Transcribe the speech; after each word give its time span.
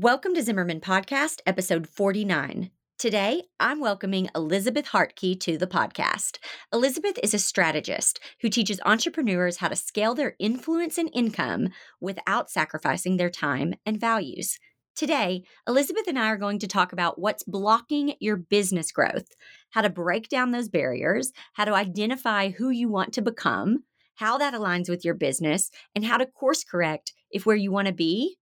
Welcome 0.00 0.32
to 0.36 0.44
Zimmerman 0.44 0.80
Podcast, 0.80 1.40
episode 1.44 1.88
49. 1.88 2.70
Today, 2.98 3.42
I'm 3.58 3.80
welcoming 3.80 4.28
Elizabeth 4.32 4.86
Hartke 4.86 5.40
to 5.40 5.58
the 5.58 5.66
podcast. 5.66 6.38
Elizabeth 6.72 7.18
is 7.20 7.34
a 7.34 7.38
strategist 7.40 8.20
who 8.40 8.48
teaches 8.48 8.78
entrepreneurs 8.86 9.56
how 9.56 9.66
to 9.66 9.74
scale 9.74 10.14
their 10.14 10.36
influence 10.38 10.98
and 10.98 11.10
income 11.12 11.70
without 12.00 12.48
sacrificing 12.48 13.16
their 13.16 13.28
time 13.28 13.74
and 13.84 13.98
values. 13.98 14.60
Today, 14.94 15.42
Elizabeth 15.66 16.06
and 16.06 16.16
I 16.16 16.28
are 16.28 16.38
going 16.38 16.60
to 16.60 16.68
talk 16.68 16.92
about 16.92 17.18
what's 17.18 17.42
blocking 17.42 18.14
your 18.20 18.36
business 18.36 18.92
growth, 18.92 19.26
how 19.70 19.80
to 19.80 19.90
break 19.90 20.28
down 20.28 20.52
those 20.52 20.68
barriers, 20.68 21.32
how 21.54 21.64
to 21.64 21.74
identify 21.74 22.50
who 22.50 22.70
you 22.70 22.88
want 22.88 23.14
to 23.14 23.20
become, 23.20 23.78
how 24.14 24.38
that 24.38 24.54
aligns 24.54 24.88
with 24.88 25.04
your 25.04 25.14
business, 25.14 25.72
and 25.96 26.04
how 26.04 26.18
to 26.18 26.26
course 26.26 26.62
correct 26.62 27.14
if 27.32 27.44
where 27.44 27.56
you 27.56 27.72
want 27.72 27.88
to 27.88 27.92
be 27.92 28.36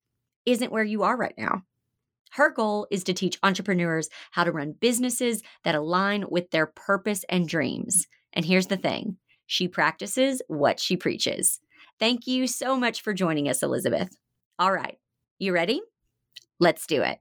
isn't 0.46 0.72
where 0.72 0.84
you 0.84 1.02
are 1.02 1.16
right 1.16 1.34
now. 1.36 1.62
Her 2.30 2.50
goal 2.50 2.86
is 2.90 3.04
to 3.04 3.12
teach 3.12 3.38
entrepreneurs 3.42 4.08
how 4.30 4.44
to 4.44 4.52
run 4.52 4.76
businesses 4.78 5.42
that 5.64 5.74
align 5.74 6.24
with 6.30 6.50
their 6.50 6.66
purpose 6.66 7.24
and 7.28 7.48
dreams. 7.48 8.06
And 8.32 8.44
here's 8.44 8.68
the 8.68 8.76
thing 8.76 9.16
she 9.46 9.68
practices 9.68 10.40
what 10.48 10.78
she 10.78 10.96
preaches. 10.96 11.60
Thank 11.98 12.26
you 12.26 12.46
so 12.46 12.76
much 12.76 13.02
for 13.02 13.12
joining 13.12 13.48
us, 13.48 13.62
Elizabeth. 13.62 14.16
All 14.58 14.72
right, 14.72 14.98
you 15.38 15.52
ready? 15.52 15.80
Let's 16.60 16.86
do 16.86 17.02
it. 17.02 17.18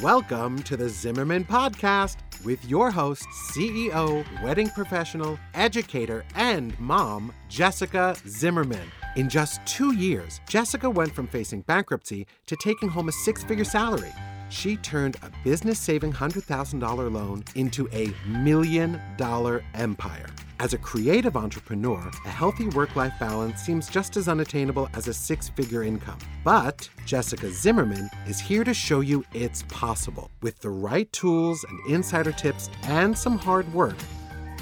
Welcome 0.00 0.62
to 0.64 0.76
the 0.76 0.88
Zimmerman 0.88 1.44
Podcast 1.44 2.16
with 2.44 2.64
your 2.64 2.90
host, 2.90 3.26
CEO, 3.50 4.24
wedding 4.42 4.68
professional, 4.70 5.38
educator, 5.54 6.24
and 6.34 6.78
mom, 6.78 7.32
Jessica 7.48 8.16
Zimmerman. 8.28 8.90
In 9.16 9.28
just 9.28 9.64
two 9.66 9.94
years, 9.94 10.40
Jessica 10.48 10.88
went 10.90 11.14
from 11.14 11.26
facing 11.26 11.62
bankruptcy 11.62 12.26
to 12.46 12.56
taking 12.56 12.88
home 12.88 13.08
a 13.08 13.12
six 13.12 13.44
figure 13.44 13.64
salary. 13.64 14.12
She 14.50 14.76
turned 14.76 15.16
a 15.22 15.30
business 15.42 15.78
saving 15.78 16.12
$100,000 16.12 17.12
loan 17.12 17.44
into 17.54 17.88
a 17.92 18.12
million 18.28 19.00
dollar 19.16 19.64
empire. 19.74 20.26
As 20.64 20.72
a 20.72 20.78
creative 20.78 21.36
entrepreneur, 21.36 22.10
a 22.24 22.30
healthy 22.30 22.68
work 22.68 22.96
life 22.96 23.12
balance 23.20 23.60
seems 23.60 23.86
just 23.86 24.16
as 24.16 24.28
unattainable 24.28 24.88
as 24.94 25.08
a 25.08 25.12
six 25.12 25.50
figure 25.50 25.82
income. 25.82 26.16
But 26.42 26.88
Jessica 27.04 27.50
Zimmerman 27.50 28.08
is 28.26 28.40
here 28.40 28.64
to 28.64 28.72
show 28.72 29.00
you 29.00 29.26
it's 29.34 29.64
possible. 29.64 30.30
With 30.40 30.58
the 30.60 30.70
right 30.70 31.12
tools 31.12 31.66
and 31.68 31.78
insider 31.94 32.32
tips 32.32 32.70
and 32.84 33.16
some 33.16 33.36
hard 33.36 33.70
work, 33.74 33.98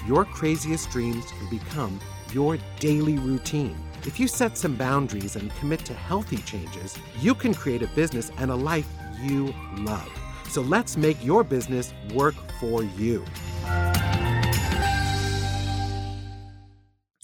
your 0.04 0.24
craziest 0.24 0.90
dreams 0.90 1.24
can 1.30 1.48
become 1.56 2.00
your 2.32 2.58
daily 2.80 3.18
routine. 3.18 3.76
If 4.04 4.18
you 4.18 4.26
set 4.26 4.58
some 4.58 4.74
boundaries 4.74 5.36
and 5.36 5.54
commit 5.54 5.84
to 5.84 5.94
healthy 5.94 6.38
changes, 6.38 6.98
you 7.20 7.32
can 7.32 7.54
create 7.54 7.82
a 7.82 7.86
business 7.86 8.32
and 8.38 8.50
a 8.50 8.56
life 8.56 8.88
you 9.20 9.54
love. 9.76 10.10
So 10.48 10.62
let's 10.62 10.96
make 10.96 11.24
your 11.24 11.44
business 11.44 11.94
work 12.12 12.34
for 12.58 12.82
you. 12.82 13.24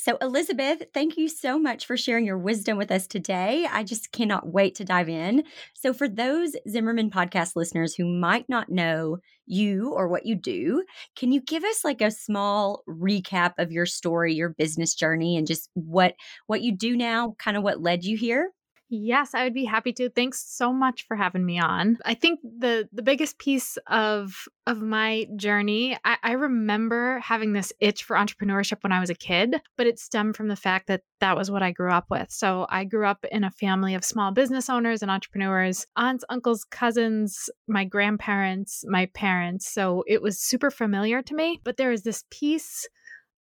So, 0.08 0.16
Elizabeth, 0.22 0.84
thank 0.94 1.18
you 1.18 1.28
so 1.28 1.58
much 1.58 1.84
for 1.84 1.94
sharing 1.98 2.24
your 2.24 2.38
wisdom 2.38 2.78
with 2.78 2.90
us 2.90 3.06
today. 3.06 3.66
I 3.70 3.84
just 3.84 4.10
cannot 4.10 4.48
wait 4.48 4.74
to 4.76 4.84
dive 4.84 5.10
in. 5.10 5.44
So, 5.74 5.92
for 5.92 6.08
those 6.08 6.56
Zimmerman 6.66 7.10
podcast 7.10 7.56
listeners 7.56 7.94
who 7.94 8.06
might 8.06 8.48
not 8.48 8.70
know 8.70 9.18
you 9.44 9.92
or 9.92 10.08
what 10.08 10.24
you 10.24 10.34
do, 10.34 10.82
can 11.14 11.30
you 11.30 11.42
give 11.42 11.62
us 11.62 11.84
like 11.84 12.00
a 12.00 12.10
small 12.10 12.82
recap 12.88 13.52
of 13.58 13.70
your 13.70 13.84
story, 13.84 14.32
your 14.34 14.48
business 14.50 14.94
journey, 14.94 15.36
and 15.36 15.46
just 15.46 15.68
what 15.74 16.14
what 16.46 16.62
you 16.62 16.74
do 16.74 16.96
now, 16.96 17.34
kind 17.38 17.58
of 17.58 17.62
what 17.62 17.82
led 17.82 18.02
you 18.04 18.16
here? 18.16 18.50
Yes, 18.90 19.34
I 19.34 19.44
would 19.44 19.52
be 19.52 19.66
happy 19.66 19.92
to. 19.94 20.08
Thanks 20.08 20.42
so 20.48 20.72
much 20.72 21.06
for 21.06 21.14
having 21.14 21.44
me 21.44 21.58
on. 21.58 21.98
I 22.06 22.14
think 22.14 22.40
the 22.42 22.88
the 22.90 23.02
biggest 23.02 23.38
piece 23.38 23.76
of 23.86 24.48
of 24.66 24.80
my 24.80 25.26
journey, 25.36 25.98
I, 26.06 26.16
I 26.22 26.32
remember 26.32 27.18
having 27.18 27.52
this 27.52 27.70
itch 27.80 28.04
for 28.04 28.16
entrepreneurship 28.16 28.78
when 28.80 28.92
I 28.92 29.00
was 29.00 29.10
a 29.10 29.14
kid, 29.14 29.60
but 29.76 29.86
it 29.86 29.98
stemmed 29.98 30.36
from 30.36 30.48
the 30.48 30.56
fact 30.56 30.86
that 30.86 31.02
that 31.20 31.36
was 31.36 31.50
what 31.50 31.62
I 31.62 31.70
grew 31.70 31.92
up 31.92 32.06
with. 32.08 32.30
So 32.30 32.66
I 32.70 32.84
grew 32.84 33.06
up 33.06 33.26
in 33.30 33.44
a 33.44 33.50
family 33.50 33.94
of 33.94 34.04
small 34.04 34.32
business 34.32 34.70
owners 34.70 35.02
and 35.02 35.10
entrepreneurs, 35.10 35.86
aunts, 35.96 36.24
uncles, 36.30 36.64
cousins, 36.64 37.50
my 37.66 37.84
grandparents, 37.84 38.84
my 38.88 39.06
parents. 39.12 39.70
So 39.70 40.02
it 40.06 40.22
was 40.22 40.40
super 40.40 40.70
familiar 40.70 41.20
to 41.22 41.34
me. 41.34 41.60
But 41.62 41.76
there 41.76 41.92
is 41.92 42.04
this 42.04 42.24
piece 42.30 42.88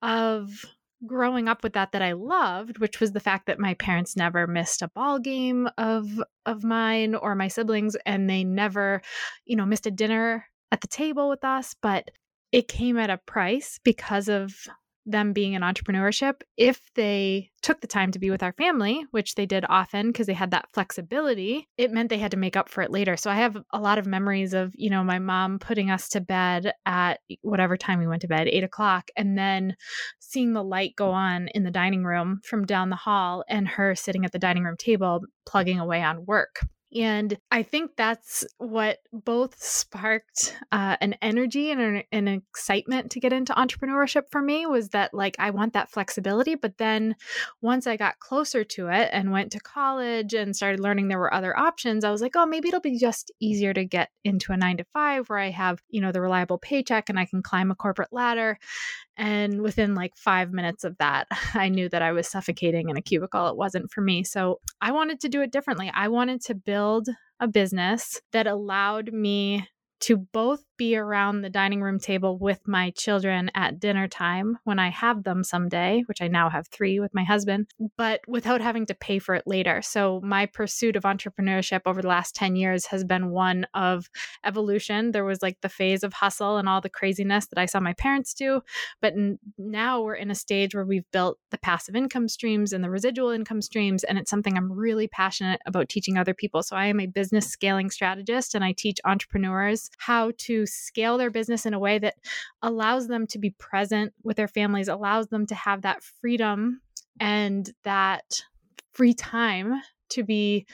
of 0.01 0.65
growing 1.07 1.49
up 1.49 1.63
with 1.63 1.75
that 1.75 1.93
that 1.93 2.03
I 2.03 2.13
loved, 2.13 2.79
which 2.79 3.01
was 3.01 3.13
the 3.13 3.21
fact 3.21 3.47
that 3.47 3.59
my 3.59 3.75
parents 3.75 4.17
never 4.17 4.47
missed 4.47 4.83
a 4.83 4.89
ball 4.89 5.19
game 5.19 5.69
of 5.79 6.23
of 6.47 6.65
mine 6.65 7.15
or 7.15 7.35
my 7.35 7.49
siblings 7.49 7.97
and 8.07 8.29
they 8.29 8.45
never, 8.45 9.03
you 9.45 9.57
know, 9.57 9.67
missed 9.67 9.87
a 9.87 9.91
dinner 9.91 10.47
at 10.73 10.81
the 10.81 10.89
table 10.89 11.29
with 11.29 11.45
us, 11.45 11.75
but 11.81 12.11
it 12.53 12.69
came 12.69 12.99
at 12.99 13.11
a 13.11 13.19
price 13.19 13.81
because 13.85 14.29
of 14.29 14.55
them 15.07 15.33
being 15.33 15.53
in 15.53 15.63
entrepreneurship 15.63 16.43
if 16.57 16.81
they 16.95 17.51
took 17.63 17.81
the 17.81 17.87
time 17.87 18.11
to 18.13 18.19
be 18.19 18.31
with 18.31 18.43
our 18.43 18.53
family 18.53 19.05
which 19.11 19.35
they 19.35 19.47
did 19.47 19.65
often 19.69 20.09
because 20.09 20.27
they 20.27 20.35
had 20.35 20.51
that 20.51 20.69
flexibility 20.73 21.69
it 21.77 21.91
meant 21.91 22.09
they 22.09 22.19
had 22.19 22.31
to 22.31 22.37
make 22.37 22.57
up 22.57 22.69
for 22.69 22.83
it 22.83 22.91
later. 22.91 23.17
So 23.17 23.31
i 23.31 23.35
have 23.37 23.57
a 23.73 23.81
lot 23.81 23.99
of 23.99 24.07
memories 24.07 24.55
of 24.55 24.73
you 24.75 24.91
know 24.91 25.05
my 25.05 25.19
mom 25.19 25.59
putting 25.59 25.91
us 25.91 26.09
to 26.11 26.21
bed 26.21 26.73
at 26.87 27.21
whatever 27.43 27.77
time 27.77 27.99
we 27.99 28.07
went 28.07 28.23
to 28.23 28.29
bed 28.29 28.49
eight 28.49 28.65
o'clock 28.65 29.11
and 29.17 29.37
then 29.37 29.77
seeing 30.19 30.53
the 30.53 30.65
light 30.65 30.95
go 30.97 31.11
on 31.11 31.49
in 31.49 31.65
the 31.65 31.71
dining 31.71 32.05
room 32.05 32.41
from 32.45 32.65
down 32.65 32.91
the 32.91 32.97
hall 32.97 33.45
and 33.49 33.69
her 33.69 33.95
sitting 33.95 34.25
at 34.25 34.33
the 34.33 34.39
dining 34.39 34.65
room 34.65 34.77
table 34.77 35.23
plugging 35.47 35.79
away 35.79 36.03
on 36.03 36.25
work 36.27 36.61
and 36.95 37.37
I 37.51 37.65
think 37.65 37.93
that's 37.97 38.45
what 38.59 38.99
both 39.13 39.61
sparked 39.61 40.57
uh, 40.71 40.97
an 41.01 41.17
energy 41.21 41.73
and 41.73 41.81
an, 41.81 42.03
an, 42.13 42.29
excitement 42.29 43.11
to 43.13 43.21
get 43.21 43.33
into 43.33 43.53
entrepreneurship 43.53 44.31
for 44.31 44.41
me 44.41 44.65
was 44.67 44.91
that, 44.91 45.13
like, 45.13 45.35
I 45.39 45.51
want 45.51 45.73
that 45.73 45.91
flexibility. 45.91 46.55
But 46.55 46.79
then 46.79 47.17
once 47.61 47.87
I 47.87 47.97
got 47.97 48.21
closer 48.21 48.63
to 48.63 48.89
it 48.89 49.11
and 49.13 49.33
went 49.33 49.51
to 49.53 49.61
college 49.61 50.35
and 50.35 50.55
started 50.55 50.79
learning 50.79 51.09
there 51.09 51.19
were 51.19 51.35
other 51.35 51.59
options, 51.59 52.05
I 52.05 52.11
was 52.11 52.23
like, 52.23 52.37
oh, 52.37 52.47
maybe 52.47 52.69
it'll 52.69 52.81
be 52.81 52.99
just 52.99 53.33
easier 53.41 53.75
to 53.75 53.85
get 53.85 54.11
into 54.23 54.53
a 54.53 54.57
nine 54.57 54.77
to 54.77 54.85
five 54.93 55.29
where 55.29 55.39
I 55.39 55.51
have, 55.51 55.83
you 55.89 56.01
know, 56.01 56.13
the 56.13 56.21
reliable 56.21 56.59
paycheck 56.59 57.09
and 57.09 57.19
I 57.19 57.25
can 57.25 57.43
climb 57.43 57.71
a 57.73 57.75
corporate 57.75 58.13
ladder. 58.13 58.59
And 59.17 59.63
within 59.63 59.95
like 59.95 60.17
five 60.17 60.53
minutes 60.53 60.85
of 60.85 60.97
that, 60.99 61.29
I 61.55 61.69
knew 61.69 61.89
that 61.89 62.03
I 62.03 62.13
was 62.13 62.29
suffocating 62.29 62.89
in 62.89 62.97
a 62.97 63.03
cubicle. 63.03 63.49
It 63.49 63.57
wasn't 63.57 63.91
for 63.91 64.01
me. 64.01 64.25
So 64.25 64.61
I 64.81 64.93
wanted 64.93 65.21
to 65.21 65.29
do 65.29 65.41
it 65.41 65.53
differently. 65.53 65.91
I 65.95 66.09
wanted 66.09 66.41
to 66.43 66.55
build 66.55 67.09
a 67.41 67.49
business 67.49 68.21
that 68.33 68.47
allowed 68.47 69.13
me 69.13 69.69
to 70.01 70.17
both 70.17 70.63
be 70.77 70.97
around 70.97 71.43
the 71.43 71.51
dining 71.51 71.81
room 71.81 71.99
table 71.99 72.39
with 72.39 72.61
my 72.67 72.91
children 72.91 73.51
at 73.55 73.79
dinner 73.79 74.09
time 74.09 74.59
when 74.65 74.79
I 74.79 74.89
have 74.91 75.25
them 75.25 75.45
someday, 75.45 76.03
which 76.07 76.21
I 76.21 76.29
now 76.29 76.51
have 76.51 76.67
three 76.69 77.01
with 77.01 77.15
my 77.15 77.25
husband, 77.25 77.69
but 77.97 78.21
without 78.27 78.61
having 78.61 78.87
to 78.87 78.95
pay 78.95 79.19
for 79.19 79.35
it 79.35 79.45
later. 79.47 79.83
So, 79.83 80.21
my 80.25 80.47
pursuit 80.47 80.97
of 80.97 81.05
entrepreneurship 81.05 81.83
over 81.87 82.03
the 82.03 82.09
last 82.09 82.35
10 82.35 82.57
years 82.57 82.87
has 82.87 83.05
been 83.05 83.31
one 83.31 83.67
of 83.75 84.11
evolution. 84.45 85.13
There 85.13 85.25
was 85.25 85.43
like 85.43 85.61
the 85.61 85.69
phase 85.69 86.03
of 86.03 86.13
hustle 86.13 86.57
and 86.57 86.69
all 86.69 86.81
the 86.81 86.91
craziness 86.91 87.47
that 87.47 87.59
I 87.59 87.67
saw 87.67 87.81
my 87.81 87.93
parents 87.95 88.35
do. 88.35 88.61
But 89.01 89.15
n- 89.15 89.39
now 89.59 90.03
we're 90.03 90.15
in 90.15 90.31
a 90.31 90.35
stage 90.35 90.75
where 90.75 90.85
we've 90.85 91.11
built 91.13 91.39
the 91.51 91.59
passive 91.59 91.95
income 91.95 92.29
streams 92.29 92.73
and 92.73 92.83
the 92.83 92.91
residual 92.91 93.31
income 93.31 93.63
streams. 93.63 94.05
And 94.05 94.19
it's 94.19 94.31
something 94.31 94.57
I'm 94.57 94.73
really 94.73 95.09
passionate 95.09 95.61
about 95.67 95.89
teaching 95.89 96.19
other 96.19 96.35
people. 96.35 96.63
So, 96.63 96.77
I 96.77 96.87
am 96.87 97.01
a 97.01 97.07
business 97.07 97.49
scaling 97.49 97.91
strategist 97.91 98.55
and 98.55 98.65
I 98.65 98.73
teach 98.73 98.99
entrepreneurs 99.05 99.91
how 99.99 100.33
to 100.39 100.64
scale 100.67 101.19
their 101.19 101.31
business 101.31 101.67
in 101.67 101.75
a 101.75 101.79
way 101.79 101.99
that 101.99 102.15
allows 102.63 103.09
them 103.09 103.27
to 103.29 103.39
be 103.39 103.51
present 103.51 104.13
with 104.23 104.37
their 104.37 104.49
families, 104.49 104.89
allows 104.89 105.29
them 105.29 105.47
to 105.47 105.55
have 105.55 105.83
that 105.83 106.03
freedom 106.03 106.81
and 107.21 107.71
that 107.85 108.41
free 108.93 109.15
time 109.15 109.81
to 110.11 110.23
be 110.23 110.67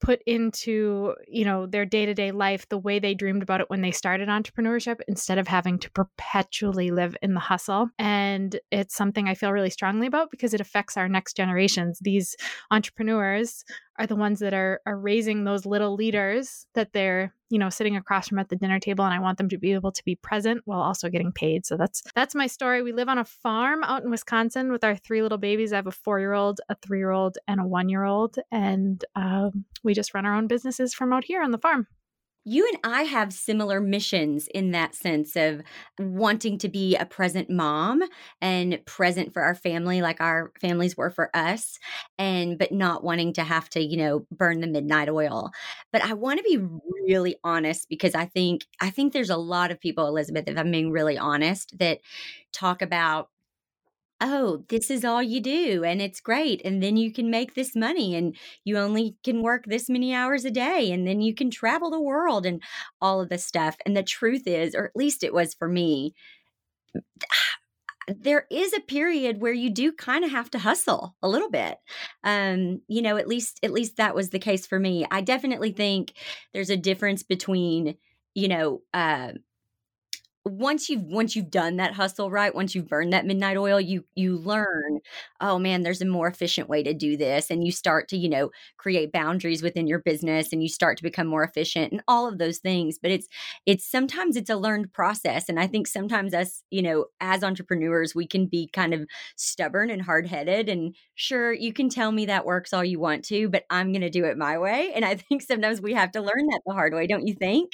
put 0.00 0.20
into 0.26 1.14
you 1.28 1.44
know 1.44 1.64
their 1.66 1.86
day-to-day 1.86 2.32
life 2.32 2.68
the 2.68 2.78
way 2.78 2.98
they 2.98 3.14
dreamed 3.14 3.42
about 3.42 3.60
it 3.60 3.70
when 3.70 3.82
they 3.82 3.92
started 3.92 4.28
entrepreneurship 4.28 4.98
instead 5.06 5.38
of 5.38 5.46
having 5.46 5.78
to 5.78 5.90
perpetually 5.92 6.90
live 6.90 7.16
in 7.22 7.34
the 7.34 7.40
hustle. 7.40 7.88
And 7.98 8.58
it's 8.70 8.96
something 8.96 9.28
i 9.28 9.34
feel 9.34 9.52
really 9.52 9.70
strongly 9.70 10.08
about 10.08 10.30
because 10.30 10.54
it 10.54 10.60
affects 10.60 10.96
our 10.96 11.08
next 11.08 11.36
generations. 11.36 11.98
These 12.02 12.36
entrepreneurs 12.70 13.64
are 13.98 14.06
the 14.06 14.16
ones 14.16 14.40
that 14.40 14.52
are 14.52 14.80
are 14.86 14.98
raising 14.98 15.44
those 15.44 15.64
little 15.64 15.94
leaders 15.94 16.66
that 16.74 16.92
they're 16.92 17.32
you 17.52 17.58
know 17.58 17.68
sitting 17.68 17.96
across 17.96 18.28
from 18.28 18.38
at 18.38 18.48
the 18.48 18.56
dinner 18.56 18.80
table 18.80 19.04
and 19.04 19.12
I 19.12 19.20
want 19.20 19.36
them 19.36 19.50
to 19.50 19.58
be 19.58 19.74
able 19.74 19.92
to 19.92 20.04
be 20.04 20.14
present 20.16 20.62
while 20.64 20.80
also 20.80 21.10
getting 21.10 21.32
paid. 21.32 21.66
So 21.66 21.76
that's 21.76 22.02
that's 22.14 22.34
my 22.34 22.46
story. 22.46 22.80
We 22.80 22.92
live 22.92 23.10
on 23.10 23.18
a 23.18 23.26
farm 23.26 23.84
out 23.84 24.02
in 24.02 24.10
Wisconsin 24.10 24.72
with 24.72 24.82
our 24.82 24.96
three 24.96 25.20
little 25.20 25.36
babies. 25.36 25.70
I 25.74 25.76
have 25.76 25.86
a 25.86 25.90
4-year-old, 25.90 26.62
a 26.70 26.76
3-year-old 26.76 27.36
and 27.46 27.60
a 27.60 27.64
1-year-old 27.64 28.38
and 28.50 29.04
um, 29.16 29.66
we 29.82 29.92
just 29.92 30.14
run 30.14 30.24
our 30.24 30.34
own 30.34 30.46
businesses 30.46 30.94
from 30.94 31.12
out 31.12 31.24
here 31.24 31.42
on 31.42 31.50
the 31.50 31.58
farm. 31.58 31.86
You 32.44 32.66
and 32.66 32.78
I 32.84 33.02
have 33.02 33.32
similar 33.32 33.80
missions 33.80 34.48
in 34.48 34.72
that 34.72 34.94
sense 34.94 35.36
of 35.36 35.62
wanting 35.98 36.58
to 36.58 36.68
be 36.68 36.96
a 36.96 37.06
present 37.06 37.48
mom 37.48 38.02
and 38.40 38.84
present 38.84 39.32
for 39.32 39.42
our 39.42 39.54
family 39.54 40.02
like 40.02 40.20
our 40.20 40.52
families 40.60 40.96
were 40.96 41.10
for 41.10 41.30
us 41.34 41.78
and 42.18 42.58
but 42.58 42.72
not 42.72 43.04
wanting 43.04 43.32
to 43.34 43.42
have 43.42 43.68
to, 43.70 43.80
you 43.80 43.96
know, 43.96 44.26
burn 44.30 44.60
the 44.60 44.66
midnight 44.66 45.08
oil. 45.08 45.50
But 45.92 46.02
I 46.02 46.14
want 46.14 46.38
to 46.38 46.44
be 46.44 46.58
really 47.06 47.36
honest 47.44 47.88
because 47.88 48.14
I 48.14 48.26
think 48.26 48.66
I 48.80 48.90
think 48.90 49.12
there's 49.12 49.30
a 49.30 49.36
lot 49.36 49.70
of 49.70 49.80
people 49.80 50.06
Elizabeth 50.06 50.48
if 50.48 50.58
I'm 50.58 50.70
being 50.70 50.90
really 50.90 51.18
honest 51.18 51.78
that 51.78 52.00
talk 52.52 52.82
about 52.82 53.28
oh, 54.22 54.64
this 54.68 54.88
is 54.90 55.04
all 55.04 55.22
you 55.22 55.40
do 55.40 55.82
and 55.84 56.00
it's 56.00 56.20
great. 56.20 56.62
And 56.64 56.82
then 56.82 56.96
you 56.96 57.12
can 57.12 57.28
make 57.30 57.54
this 57.54 57.74
money 57.74 58.14
and 58.14 58.36
you 58.64 58.78
only 58.78 59.16
can 59.24 59.42
work 59.42 59.64
this 59.66 59.90
many 59.90 60.14
hours 60.14 60.44
a 60.44 60.50
day 60.50 60.92
and 60.92 61.06
then 61.06 61.20
you 61.20 61.34
can 61.34 61.50
travel 61.50 61.90
the 61.90 62.00
world 62.00 62.46
and 62.46 62.62
all 63.00 63.20
of 63.20 63.28
this 63.28 63.44
stuff. 63.44 63.76
And 63.84 63.96
the 63.96 64.02
truth 64.04 64.46
is, 64.46 64.74
or 64.74 64.86
at 64.86 64.96
least 64.96 65.24
it 65.24 65.34
was 65.34 65.54
for 65.54 65.68
me, 65.68 66.14
there 68.08 68.46
is 68.50 68.72
a 68.72 68.80
period 68.80 69.40
where 69.40 69.52
you 69.52 69.70
do 69.70 69.92
kind 69.92 70.24
of 70.24 70.30
have 70.30 70.50
to 70.50 70.58
hustle 70.58 71.14
a 71.22 71.28
little 71.28 71.48
bit 71.48 71.78
um 72.24 72.80
you 72.88 73.00
know 73.00 73.16
at 73.16 73.28
least 73.28 73.60
at 73.62 73.70
least 73.70 73.96
that 73.96 74.12
was 74.12 74.30
the 74.30 74.40
case 74.40 74.66
for 74.66 74.80
me 74.80 75.06
i 75.12 75.20
definitely 75.20 75.70
think 75.70 76.12
there's 76.52 76.68
a 76.68 76.76
difference 76.76 77.22
between 77.22 77.94
you 78.34 78.48
know 78.48 78.82
uh 78.92 79.30
once 80.44 80.88
you've 80.88 81.02
once 81.04 81.36
you've 81.36 81.50
done 81.50 81.76
that 81.76 81.94
hustle 81.94 82.28
right 82.28 82.52
once 82.54 82.74
you've 82.74 82.88
burned 82.88 83.12
that 83.12 83.24
midnight 83.24 83.56
oil 83.56 83.80
you 83.80 84.04
you 84.16 84.36
learn 84.36 84.98
oh 85.40 85.56
man 85.56 85.82
there's 85.82 86.00
a 86.02 86.04
more 86.04 86.26
efficient 86.26 86.68
way 86.68 86.82
to 86.82 86.92
do 86.94 87.16
this. 87.16 87.50
And 87.50 87.64
you 87.64 87.70
start 87.72 88.08
to 88.08 88.16
you 88.16 88.28
know 88.28 88.50
create 88.76 89.12
boundaries 89.12 89.62
within 89.62 89.86
your 89.86 90.00
business 90.00 90.52
and 90.52 90.62
you 90.62 90.68
start 90.68 90.96
to 90.98 91.02
become 91.04 91.26
more 91.28 91.44
efficient 91.44 91.92
and 91.92 92.02
all 92.08 92.28
of 92.28 92.38
those 92.38 92.58
things. 92.58 92.98
But 93.00 93.12
it's 93.12 93.28
it's 93.66 93.84
sometimes 93.84 94.36
it's 94.36 94.50
a 94.50 94.56
learned 94.56 94.92
process. 94.92 95.48
And 95.48 95.60
i 95.60 95.66
think 95.66 95.86
sometimes 95.86 96.34
us 96.34 96.62
you 96.70 96.82
know 96.82 97.06
as 97.20 97.44
entrepreneurs 97.44 98.14
we 98.14 98.26
can 98.26 98.46
be 98.46 98.68
kind 98.72 98.94
of 98.94 99.06
stubborn 99.36 99.90
and 99.90 100.02
hard-headed 100.02 100.68
and 100.68 100.94
sure 101.14 101.52
you 101.52 101.72
can 101.72 101.88
tell 101.88 102.10
me 102.12 102.26
that 102.26 102.44
works 102.46 102.72
all 102.72 102.84
you 102.84 102.98
want 102.98 103.24
to 103.26 103.48
but 103.48 103.64
i'm 103.70 103.92
going 103.92 104.00
to 104.02 104.10
do 104.10 104.24
it 104.24 104.36
my 104.38 104.58
way. 104.58 104.92
And 104.94 105.04
i 105.04 105.14
think 105.16 105.42
sometimes 105.42 105.80
we 105.80 105.94
have 105.94 106.12
to 106.12 106.20
learn 106.20 106.46
that 106.50 106.60
the 106.66 106.72
hard 106.74 106.94
way 106.94 107.06
don't 107.06 107.26
you 107.26 107.34
think 107.34 107.72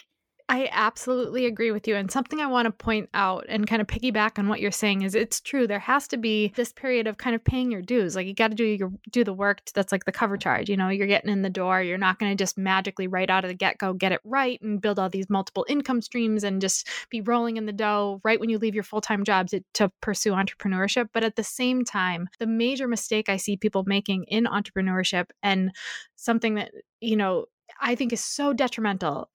I 0.50 0.71
absolutely 0.73 1.45
agree 1.45 1.73
with 1.73 1.87
you. 1.87 1.95
And 1.95 2.11
something 2.11 2.41
I 2.41 2.47
want 2.47 2.65
to 2.65 2.73
point 2.73 3.11
out 3.12 3.45
and 3.50 3.67
kind 3.67 3.83
of 3.83 3.87
piggyback 3.87 4.39
on 4.39 4.49
what 4.49 4.61
you're 4.61 4.71
saying 4.71 5.03
is 5.03 5.15
it's 5.15 5.43
true. 5.43 5.67
There 5.67 5.79
has 5.79 6.09
to 6.09 6.17
be 6.17 6.55
this 6.56 6.73
period 6.73 7.06
of 7.06 7.19
kind 7.19 7.37
of 7.37 7.45
paying 7.45 7.71
your 7.71 7.83
dues. 7.83 8.17
Like 8.17 8.27
you 8.27 8.33
got 8.33 8.49
to 8.49 8.55
do 8.55 8.65
your 8.65 8.91
do 9.11 9.25
the 9.25 9.35
work. 9.35 9.61
That's 9.75 9.93
like 9.93 10.06
the 10.06 10.12
cover 10.12 10.39
charge. 10.39 10.71
You 10.71 10.79
know, 10.79 10.89
you're 10.89 11.06
getting 11.06 11.31
in 11.31 11.43
the 11.43 11.50
door. 11.50 11.83
You're 11.83 11.99
not 11.99 12.19
going 12.19 12.33
to 12.33 12.37
just 12.37 12.56
magically 12.56 13.06
right 13.06 13.29
out 13.29 13.45
of 13.45 13.49
the 13.49 13.55
get 13.55 13.77
go 13.77 13.93
get 13.93 14.12
it 14.12 14.23
right 14.25 14.59
and 14.62 14.81
build 14.81 14.99
all 14.99 15.11
these 15.11 15.29
multiple 15.29 15.67
income 15.69 16.00
streams 16.00 16.43
and 16.45 16.62
just 16.62 16.89
be 17.11 17.21
rolling 17.21 17.59
in 17.59 17.67
the 17.67 17.73
dough 17.73 18.19
right 18.25 18.41
when 18.41 18.49
you 18.49 18.56
leave 18.56 18.75
your 18.75 18.85
full 18.85 19.03
time 19.03 19.25
job 19.25 19.49
to, 19.49 19.61
to 19.75 19.91
pursue 20.01 20.33
entrepreneurship. 20.33 21.11
But 21.12 21.25
at 21.25 21.37
the 21.37 21.44
same 21.44 21.85
time, 21.85 22.27
the 22.39 22.47
major 22.47 22.89
mistake 22.89 23.29
I 23.29 23.37
see 23.37 23.59
people 23.59 23.85
making 23.87 24.25
in 24.25 24.44
entrepreneurship 24.44 25.27
and 25.43 25.73
something 26.17 26.55
that 26.55 26.71
you 27.03 27.17
know 27.17 27.44
I 27.83 27.94
think 27.94 28.15
is 28.15 28.25
so 28.25 28.55
detrimental 28.55 29.29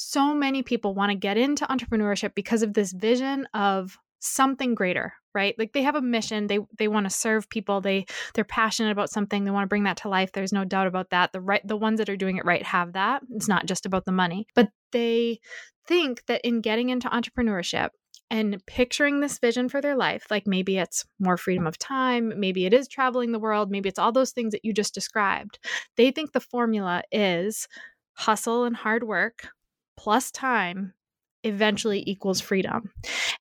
so 0.00 0.34
many 0.34 0.62
people 0.62 0.94
want 0.94 1.10
to 1.10 1.16
get 1.16 1.36
into 1.36 1.66
entrepreneurship 1.66 2.34
because 2.34 2.62
of 2.62 2.74
this 2.74 2.92
vision 2.92 3.46
of 3.54 3.98
something 4.20 4.74
greater 4.74 5.14
right? 5.34 5.56
Like 5.58 5.72
they 5.72 5.82
have 5.82 5.94
a 5.94 6.02
mission 6.02 6.46
they 6.46 6.58
they 6.76 6.88
want 6.88 7.06
to 7.06 7.10
serve 7.10 7.48
people 7.48 7.80
they 7.80 8.06
they're 8.34 8.44
passionate 8.44 8.90
about 8.90 9.10
something 9.10 9.44
they 9.44 9.50
want 9.50 9.64
to 9.64 9.68
bring 9.68 9.84
that 9.84 9.98
to 9.98 10.08
life 10.08 10.32
there's 10.32 10.52
no 10.52 10.64
doubt 10.64 10.86
about 10.86 11.10
that. 11.10 11.32
The 11.32 11.40
right 11.40 11.66
the 11.66 11.76
ones 11.76 11.98
that 11.98 12.08
are 12.08 12.16
doing 12.16 12.36
it 12.36 12.44
right 12.44 12.62
have 12.64 12.94
that 12.94 13.22
it's 13.30 13.48
not 13.48 13.66
just 13.66 13.86
about 13.86 14.04
the 14.04 14.12
money. 14.12 14.46
But 14.54 14.70
they 14.92 15.40
think 15.86 16.26
that 16.26 16.40
in 16.44 16.60
getting 16.60 16.88
into 16.88 17.08
entrepreneurship 17.08 17.90
and 18.30 18.64
picturing 18.66 19.20
this 19.20 19.38
vision 19.38 19.68
for 19.68 19.80
their 19.80 19.96
life 19.96 20.26
like 20.30 20.46
maybe 20.46 20.78
it's 20.78 21.04
more 21.18 21.36
freedom 21.36 21.66
of 21.66 21.78
time 21.78 22.32
maybe 22.36 22.64
it 22.64 22.74
is 22.74 22.86
traveling 22.88 23.32
the 23.32 23.38
world 23.38 23.70
maybe 23.70 23.88
it's 23.88 23.98
all 23.98 24.12
those 24.12 24.30
things 24.32 24.52
that 24.52 24.64
you 24.64 24.72
just 24.72 24.94
described 24.94 25.58
they 25.96 26.10
think 26.10 26.32
the 26.32 26.40
formula 26.40 27.02
is 27.10 27.66
hustle 28.14 28.64
and 28.64 28.76
hard 28.76 29.02
work 29.02 29.48
plus 30.02 30.30
time 30.30 30.94
eventually 31.44 32.02
equals 32.06 32.40
freedom. 32.40 32.90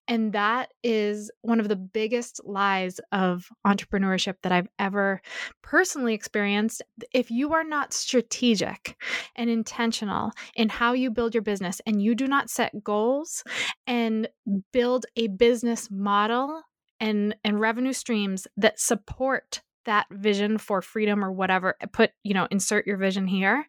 And 0.09 0.33
that 0.33 0.73
is 0.83 1.31
one 1.41 1.59
of 1.61 1.69
the 1.69 1.75
biggest 1.77 2.41
lies 2.43 2.99
of 3.13 3.47
entrepreneurship 3.65 4.35
that 4.43 4.51
I've 4.51 4.67
ever 4.77 5.21
personally 5.61 6.13
experienced. 6.13 6.81
If 7.13 7.31
you 7.31 7.53
are 7.53 7.63
not 7.63 7.93
strategic 7.93 8.97
and 9.37 9.49
intentional 9.49 10.31
in 10.55 10.67
how 10.67 10.93
you 10.93 11.11
build 11.11 11.33
your 11.33 11.43
business 11.43 11.81
and 11.85 12.01
you 12.01 12.13
do 12.13 12.27
not 12.27 12.49
set 12.49 12.83
goals 12.83 13.43
and 13.87 14.27
build 14.73 15.05
a 15.15 15.27
business 15.27 15.89
model 15.89 16.61
and 16.99 17.35
and 17.45 17.59
revenue 17.59 17.93
streams 17.93 18.47
that 18.57 18.79
support 18.79 19.61
that 19.89 20.05
vision 20.11 20.57
for 20.57 20.81
freedom 20.81 21.25
or 21.25 21.31
whatever 21.31 21.75
uh, 21.81 21.87
put 21.91 22.11
you 22.23 22.33
know 22.33 22.47
insert 22.51 22.85
your 22.85 22.97
vision 22.97 23.27
here 23.27 23.65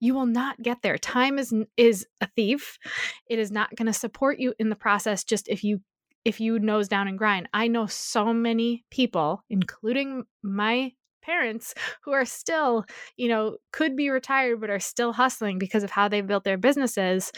you 0.00 0.14
will 0.14 0.26
not 0.26 0.60
get 0.60 0.82
there. 0.82 0.98
Time 0.98 1.38
is 1.38 1.54
is 1.76 2.06
a 2.20 2.28
thief. 2.36 2.78
It 3.28 3.38
is 3.38 3.50
not 3.50 3.74
going 3.76 3.86
to 3.86 3.92
support 3.92 4.38
you 4.38 4.54
in 4.58 4.68
the 4.68 4.76
process 4.76 5.24
just 5.24 5.48
if 5.48 5.64
you 5.64 5.80
if 6.24 6.40
you 6.40 6.58
nose 6.58 6.88
down 6.88 7.08
and 7.08 7.18
grind. 7.18 7.48
I 7.52 7.68
know 7.68 7.86
so 7.86 8.32
many 8.32 8.84
people 8.90 9.42
including 9.50 10.24
my 10.42 10.92
parents 11.22 11.72
who 12.02 12.12
are 12.12 12.24
still, 12.24 12.84
you 13.16 13.28
know, 13.28 13.56
could 13.72 13.96
be 13.96 14.10
retired 14.10 14.60
but 14.60 14.70
are 14.70 14.80
still 14.80 15.12
hustling 15.12 15.58
because 15.58 15.84
of 15.84 15.90
how 15.90 16.08
they've 16.08 16.26
built 16.26 16.42
their 16.42 16.58
businesses, 16.58 17.30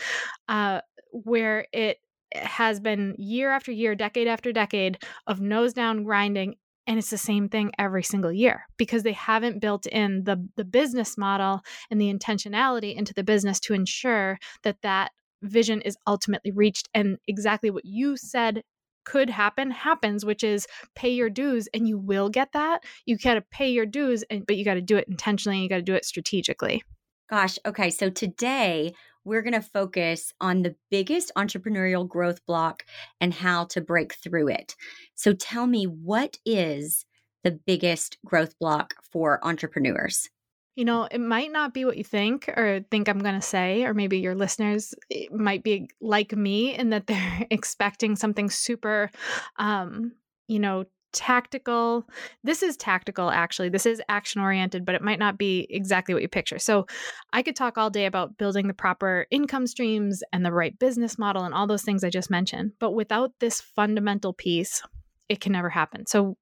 uh, 0.49 0.81
where 1.11 1.67
it 1.73 1.99
has 2.35 2.81
been 2.81 3.15
year 3.19 3.51
after 3.51 3.71
year, 3.71 3.95
decade 3.95 4.27
after 4.27 4.53
decade 4.53 4.99
of 5.27 5.41
nose 5.41 5.75
down 5.75 6.03
grinding 6.03 6.55
and 6.87 6.99
it's 6.99 7.11
the 7.11 7.19
same 7.19 7.49
thing 7.49 7.73
every 7.79 8.03
single 8.03 8.33
year 8.33 8.67
because 8.77 9.03
they 9.03 9.13
haven't 9.13 9.61
built 9.61 9.87
in 9.87 10.25
the 10.25 10.49
the 10.57 10.65
business 10.65 11.17
model 11.17 11.61
and 11.91 12.01
the 12.01 12.13
intentionality 12.13 12.95
into 12.95 13.15
the 13.15 13.25
business 13.25 13.61
to 13.61 13.75
ensure 13.75 14.39
that 14.63 14.83
that 14.83 15.13
vision 15.43 15.81
is 15.83 15.97
ultimately 16.07 16.51
reached. 16.51 16.89
And 16.95 17.19
exactly 17.29 17.71
what 17.71 17.85
you 17.85 18.17
said 18.17 18.63
could 19.05 19.29
happen 19.29 19.71
happens 19.71 20.25
which 20.25 20.43
is 20.43 20.67
pay 20.95 21.11
your 21.11 21.29
dues 21.29 21.69
and 21.75 21.87
you 21.87 21.99
will 21.99 22.31
get 22.31 22.53
that. 22.53 22.83
You 23.05 23.19
got 23.19 23.35
to 23.35 23.43
pay 23.43 23.69
your 23.71 23.85
dues 23.87 24.25
and 24.31 24.47
but 24.47 24.57
you 24.57 24.65
got 24.65 24.75
to 24.75 24.81
do 24.81 24.97
it 24.97 25.07
intentionally 25.09 25.61
you 25.61 25.69
got 25.69 25.77
to 25.77 25.83
do 25.83 25.95
it 25.95 26.05
strategically. 26.05 26.83
Gosh 27.29 27.59
okay 27.67 27.91
so 27.91 28.11
today 28.11 28.95
we're 29.25 29.43
going 29.43 29.55
to 29.55 29.63
focus 29.63 30.33
on 30.41 30.63
the 30.63 30.77
biggest 30.91 31.33
entrepreneurial 31.37 32.07
growth 32.09 32.45
block 32.47 32.85
and 33.21 33.33
how 33.33 33.65
to 33.67 33.81
break 33.81 34.15
through 34.15 34.49
it. 34.49 34.77
So 35.15 35.33
tell 35.33 35.67
me, 35.67 35.85
what 35.85 36.39
is 36.45 37.05
the 37.43 37.53
biggest 37.53 38.19
growth 38.25 38.59
block 38.59 38.95
for 39.13 39.45
entrepreneurs? 39.45 40.29
You 40.77 40.85
know, 40.85 41.07
it 41.09 41.21
might 41.21 41.53
not 41.53 41.73
be 41.73 41.85
what 41.85 41.97
you 41.97 42.03
think 42.03 42.49
or 42.49 42.85
think 42.91 43.09
I'm 43.09 43.21
going 43.21 43.37
to 43.37 43.41
say, 43.41 43.85
or 43.85 43.95
maybe 43.95 44.19
your 44.19 44.35
listeners 44.35 44.93
might 45.31 45.63
be 45.63 45.89
like 46.01 46.33
me 46.33 46.75
in 46.75 46.91
that 46.91 47.07
they're 47.07 47.47
expecting 47.51 48.17
something 48.17 48.51
super, 48.51 49.11
um, 49.57 50.13
you 50.49 50.59
know, 50.59 50.85
tactical. 51.15 52.07
This 52.43 52.63
is 52.63 52.77
tactical, 52.77 53.31
actually. 53.31 53.71
This 53.71 53.87
is 53.87 54.03
action 54.09 54.41
oriented, 54.41 54.85
but 54.85 54.95
it 54.95 55.03
might 55.03 55.19
not 55.19 55.39
be 55.39 55.67
exactly 55.71 56.13
what 56.13 56.23
you 56.23 56.29
picture. 56.29 56.59
So 56.59 56.87
I 57.33 57.43
could 57.43 57.57
talk 57.57 57.79
all 57.79 57.89
day 57.89 58.05
about 58.05 58.37
building 58.37 58.67
the 58.67 58.75
proper 58.75 59.27
income 59.31 59.67
streams 59.67 60.23
and 60.33 60.45
the 60.45 60.53
right 60.53 60.79
business 60.79 61.19
model 61.19 61.45
and 61.45 61.55
all 61.55 61.67
those 61.67 61.83
things 61.83 62.05
I 62.05 62.11
just 62.11 62.31
mentioned. 62.31 62.73
But 62.79 62.93
without 62.93 63.33
this 63.41 63.61
fundamental 63.61 64.35
piece, 64.35 64.83
it 65.29 65.41
can 65.41 65.53
never 65.53 65.71
happen. 65.71 66.07
So 66.07 66.37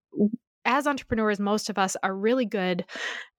as 0.65 0.87
entrepreneurs, 0.87 1.41
most 1.41 1.71
of 1.71 1.79
us 1.79 1.97
are 2.03 2.15
really 2.15 2.47
good 2.47 2.85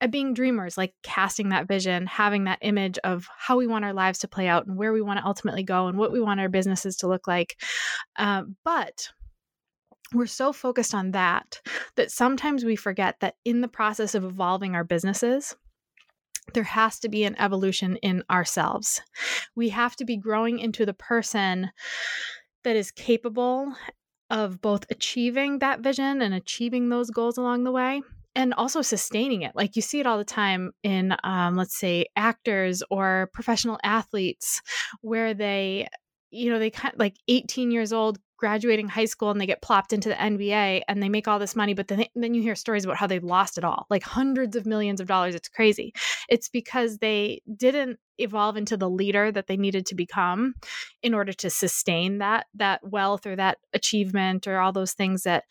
at 0.00 0.10
being 0.10 0.34
dreamers, 0.34 0.76
like 0.76 0.94
casting 1.02 1.50
that 1.50 1.66
vision, 1.68 2.06
having 2.06 2.44
that 2.44 2.58
image 2.60 2.98
of 3.04 3.26
how 3.36 3.56
we 3.56 3.66
want 3.66 3.84
our 3.84 3.94
lives 3.94 4.18
to 4.20 4.28
play 4.28 4.46
out 4.46 4.66
and 4.66 4.76
where 4.76 4.92
we 4.92 5.00
want 5.00 5.18
to 5.18 5.26
ultimately 5.26 5.62
go 5.62 5.86
and 5.86 5.98
what 5.98 6.12
we 6.12 6.20
want 6.20 6.40
our 6.40 6.48
businesses 6.48 6.96
to 6.96 7.08
look 7.08 7.26
like. 7.26 7.56
Uh, 8.16 8.42
but 8.64 9.08
we're 10.14 10.26
so 10.26 10.52
focused 10.52 10.94
on 10.94 11.10
that 11.12 11.60
that 11.96 12.10
sometimes 12.10 12.64
we 12.64 12.76
forget 12.76 13.16
that 13.20 13.36
in 13.44 13.60
the 13.60 13.68
process 13.68 14.14
of 14.14 14.24
evolving 14.24 14.74
our 14.74 14.84
businesses, 14.84 15.56
there 16.52 16.64
has 16.64 16.98
to 17.00 17.08
be 17.08 17.24
an 17.24 17.38
evolution 17.38 17.96
in 17.96 18.22
ourselves. 18.30 19.00
We 19.56 19.70
have 19.70 19.96
to 19.96 20.04
be 20.04 20.16
growing 20.16 20.58
into 20.58 20.84
the 20.86 20.94
person 20.94 21.70
that 22.64 22.76
is 22.76 22.90
capable 22.90 23.74
of 24.30 24.60
both 24.60 24.84
achieving 24.90 25.58
that 25.58 25.80
vision 25.80 26.22
and 26.22 26.34
achieving 26.34 26.88
those 26.88 27.10
goals 27.10 27.38
along 27.38 27.64
the 27.64 27.72
way 27.72 28.02
and 28.34 28.52
also 28.54 28.82
sustaining 28.82 29.42
it 29.42 29.52
like 29.54 29.76
you 29.76 29.82
see 29.82 30.00
it 30.00 30.06
all 30.06 30.18
the 30.18 30.24
time 30.24 30.72
in 30.82 31.14
um, 31.22 31.56
let's 31.56 31.78
say 31.78 32.06
actors 32.16 32.82
or 32.90 33.30
professional 33.32 33.78
athletes 33.84 34.60
where 35.02 35.34
they 35.34 35.86
you 36.30 36.50
know 36.50 36.58
they 36.58 36.70
kind 36.70 36.94
of 36.94 36.98
like 36.98 37.16
18 37.28 37.70
years 37.70 37.92
old 37.92 38.18
graduating 38.36 38.88
high 38.88 39.04
school 39.04 39.30
and 39.30 39.40
they 39.40 39.46
get 39.46 39.62
plopped 39.62 39.92
into 39.92 40.08
the 40.08 40.14
NBA 40.14 40.82
and 40.88 41.02
they 41.02 41.08
make 41.08 41.28
all 41.28 41.38
this 41.38 41.56
money, 41.56 41.74
but 41.74 41.88
then, 41.88 42.04
then 42.14 42.34
you 42.34 42.42
hear 42.42 42.54
stories 42.54 42.84
about 42.84 42.96
how 42.96 43.06
they 43.06 43.18
lost 43.18 43.58
it 43.58 43.64
all, 43.64 43.86
like 43.90 44.02
hundreds 44.02 44.56
of 44.56 44.66
millions 44.66 45.00
of 45.00 45.06
dollars. 45.06 45.34
It's 45.34 45.48
crazy. 45.48 45.92
It's 46.28 46.48
because 46.48 46.98
they 46.98 47.42
didn't 47.56 47.98
evolve 48.18 48.56
into 48.56 48.76
the 48.76 48.88
leader 48.88 49.32
that 49.32 49.46
they 49.46 49.56
needed 49.56 49.86
to 49.86 49.94
become 49.94 50.54
in 51.02 51.14
order 51.14 51.32
to 51.32 51.50
sustain 51.50 52.18
that 52.18 52.46
that 52.54 52.80
wealth 52.88 53.26
or 53.26 53.34
that 53.34 53.58
achievement 53.72 54.46
or 54.46 54.58
all 54.58 54.72
those 54.72 54.92
things 54.92 55.22
that 55.24 55.44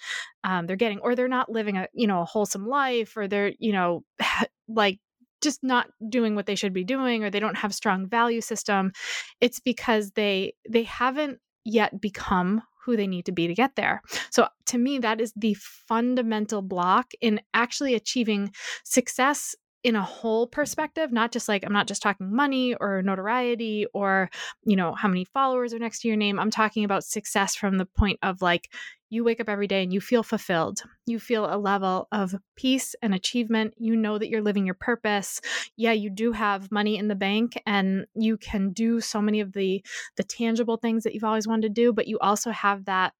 um, 0.43 0.65
they're 0.65 0.75
getting 0.75 0.99
or 0.99 1.15
they're 1.15 1.27
not 1.27 1.51
living 1.51 1.77
a 1.77 1.87
you 1.93 2.07
know 2.07 2.21
a 2.21 2.25
wholesome 2.25 2.65
life 2.65 3.17
or 3.17 3.27
they're 3.27 3.51
you 3.59 3.73
know 3.73 4.03
like 4.67 4.99
just 5.41 5.61
not 5.61 5.87
doing 6.07 6.35
what 6.35 6.45
they 6.45 6.55
should 6.55 6.73
be 6.73 6.85
doing 6.85 7.23
or 7.23 7.29
they 7.29 7.39
don't 7.39 7.57
have 7.57 7.73
strong 7.73 8.07
value 8.07 8.39
system 8.39 8.93
it's 9.41 9.59
because 9.59 10.11
they 10.11 10.53
they 10.69 10.83
haven't 10.83 11.39
yet 11.65 11.99
become 11.99 12.61
who 12.85 12.95
they 12.97 13.07
need 13.07 13.25
to 13.25 13.31
be 13.31 13.47
to 13.47 13.53
get 13.53 13.75
there. 13.75 14.01
So 14.29 14.47
to 14.67 14.77
me 14.77 14.99
that 14.99 15.21
is 15.21 15.33
the 15.35 15.55
fundamental 15.55 16.61
block 16.61 17.11
in 17.21 17.41
actually 17.53 17.95
achieving 17.95 18.51
success 18.83 19.55
in 19.83 19.95
a 19.95 20.03
whole 20.03 20.47
perspective 20.47 21.11
not 21.11 21.31
just 21.31 21.47
like 21.47 21.63
i'm 21.65 21.73
not 21.73 21.87
just 21.87 22.01
talking 22.01 22.33
money 22.33 22.75
or 22.75 23.01
notoriety 23.01 23.85
or 23.93 24.29
you 24.63 24.75
know 24.75 24.93
how 24.93 25.07
many 25.07 25.25
followers 25.25 25.73
are 25.73 25.79
next 25.79 25.99
to 25.99 26.07
your 26.07 26.17
name 26.17 26.39
i'm 26.39 26.51
talking 26.51 26.83
about 26.83 27.03
success 27.03 27.55
from 27.55 27.77
the 27.77 27.85
point 27.85 28.17
of 28.23 28.41
like 28.41 28.69
you 29.13 29.23
wake 29.23 29.39
up 29.39 29.47
every 29.47 29.67
day 29.67 29.83
and 29.83 29.93
you 29.93 30.01
feel 30.01 30.23
fulfilled. 30.23 30.81
You 31.05 31.19
feel 31.19 31.45
a 31.45 31.55
level 31.55 32.07
of 32.11 32.33
peace 32.55 32.95
and 33.03 33.13
achievement. 33.13 33.75
You 33.77 33.95
know 33.95 34.17
that 34.17 34.27
you're 34.27 34.41
living 34.41 34.65
your 34.65 34.73
purpose. 34.73 35.39
Yeah, 35.77 35.91
you 35.91 36.09
do 36.09 36.31
have 36.31 36.71
money 36.71 36.97
in 36.97 37.09
the 37.09 37.15
bank 37.15 37.61
and 37.67 38.07
you 38.15 38.37
can 38.37 38.71
do 38.71 38.99
so 39.01 39.21
many 39.21 39.39
of 39.39 39.53
the 39.53 39.85
the 40.17 40.23
tangible 40.23 40.77
things 40.77 41.03
that 41.03 41.13
you've 41.13 41.23
always 41.23 41.47
wanted 41.47 41.61
to 41.61 41.81
do, 41.81 41.93
but 41.93 42.07
you 42.07 42.17
also 42.19 42.49
have 42.49 42.85
that 42.85 43.13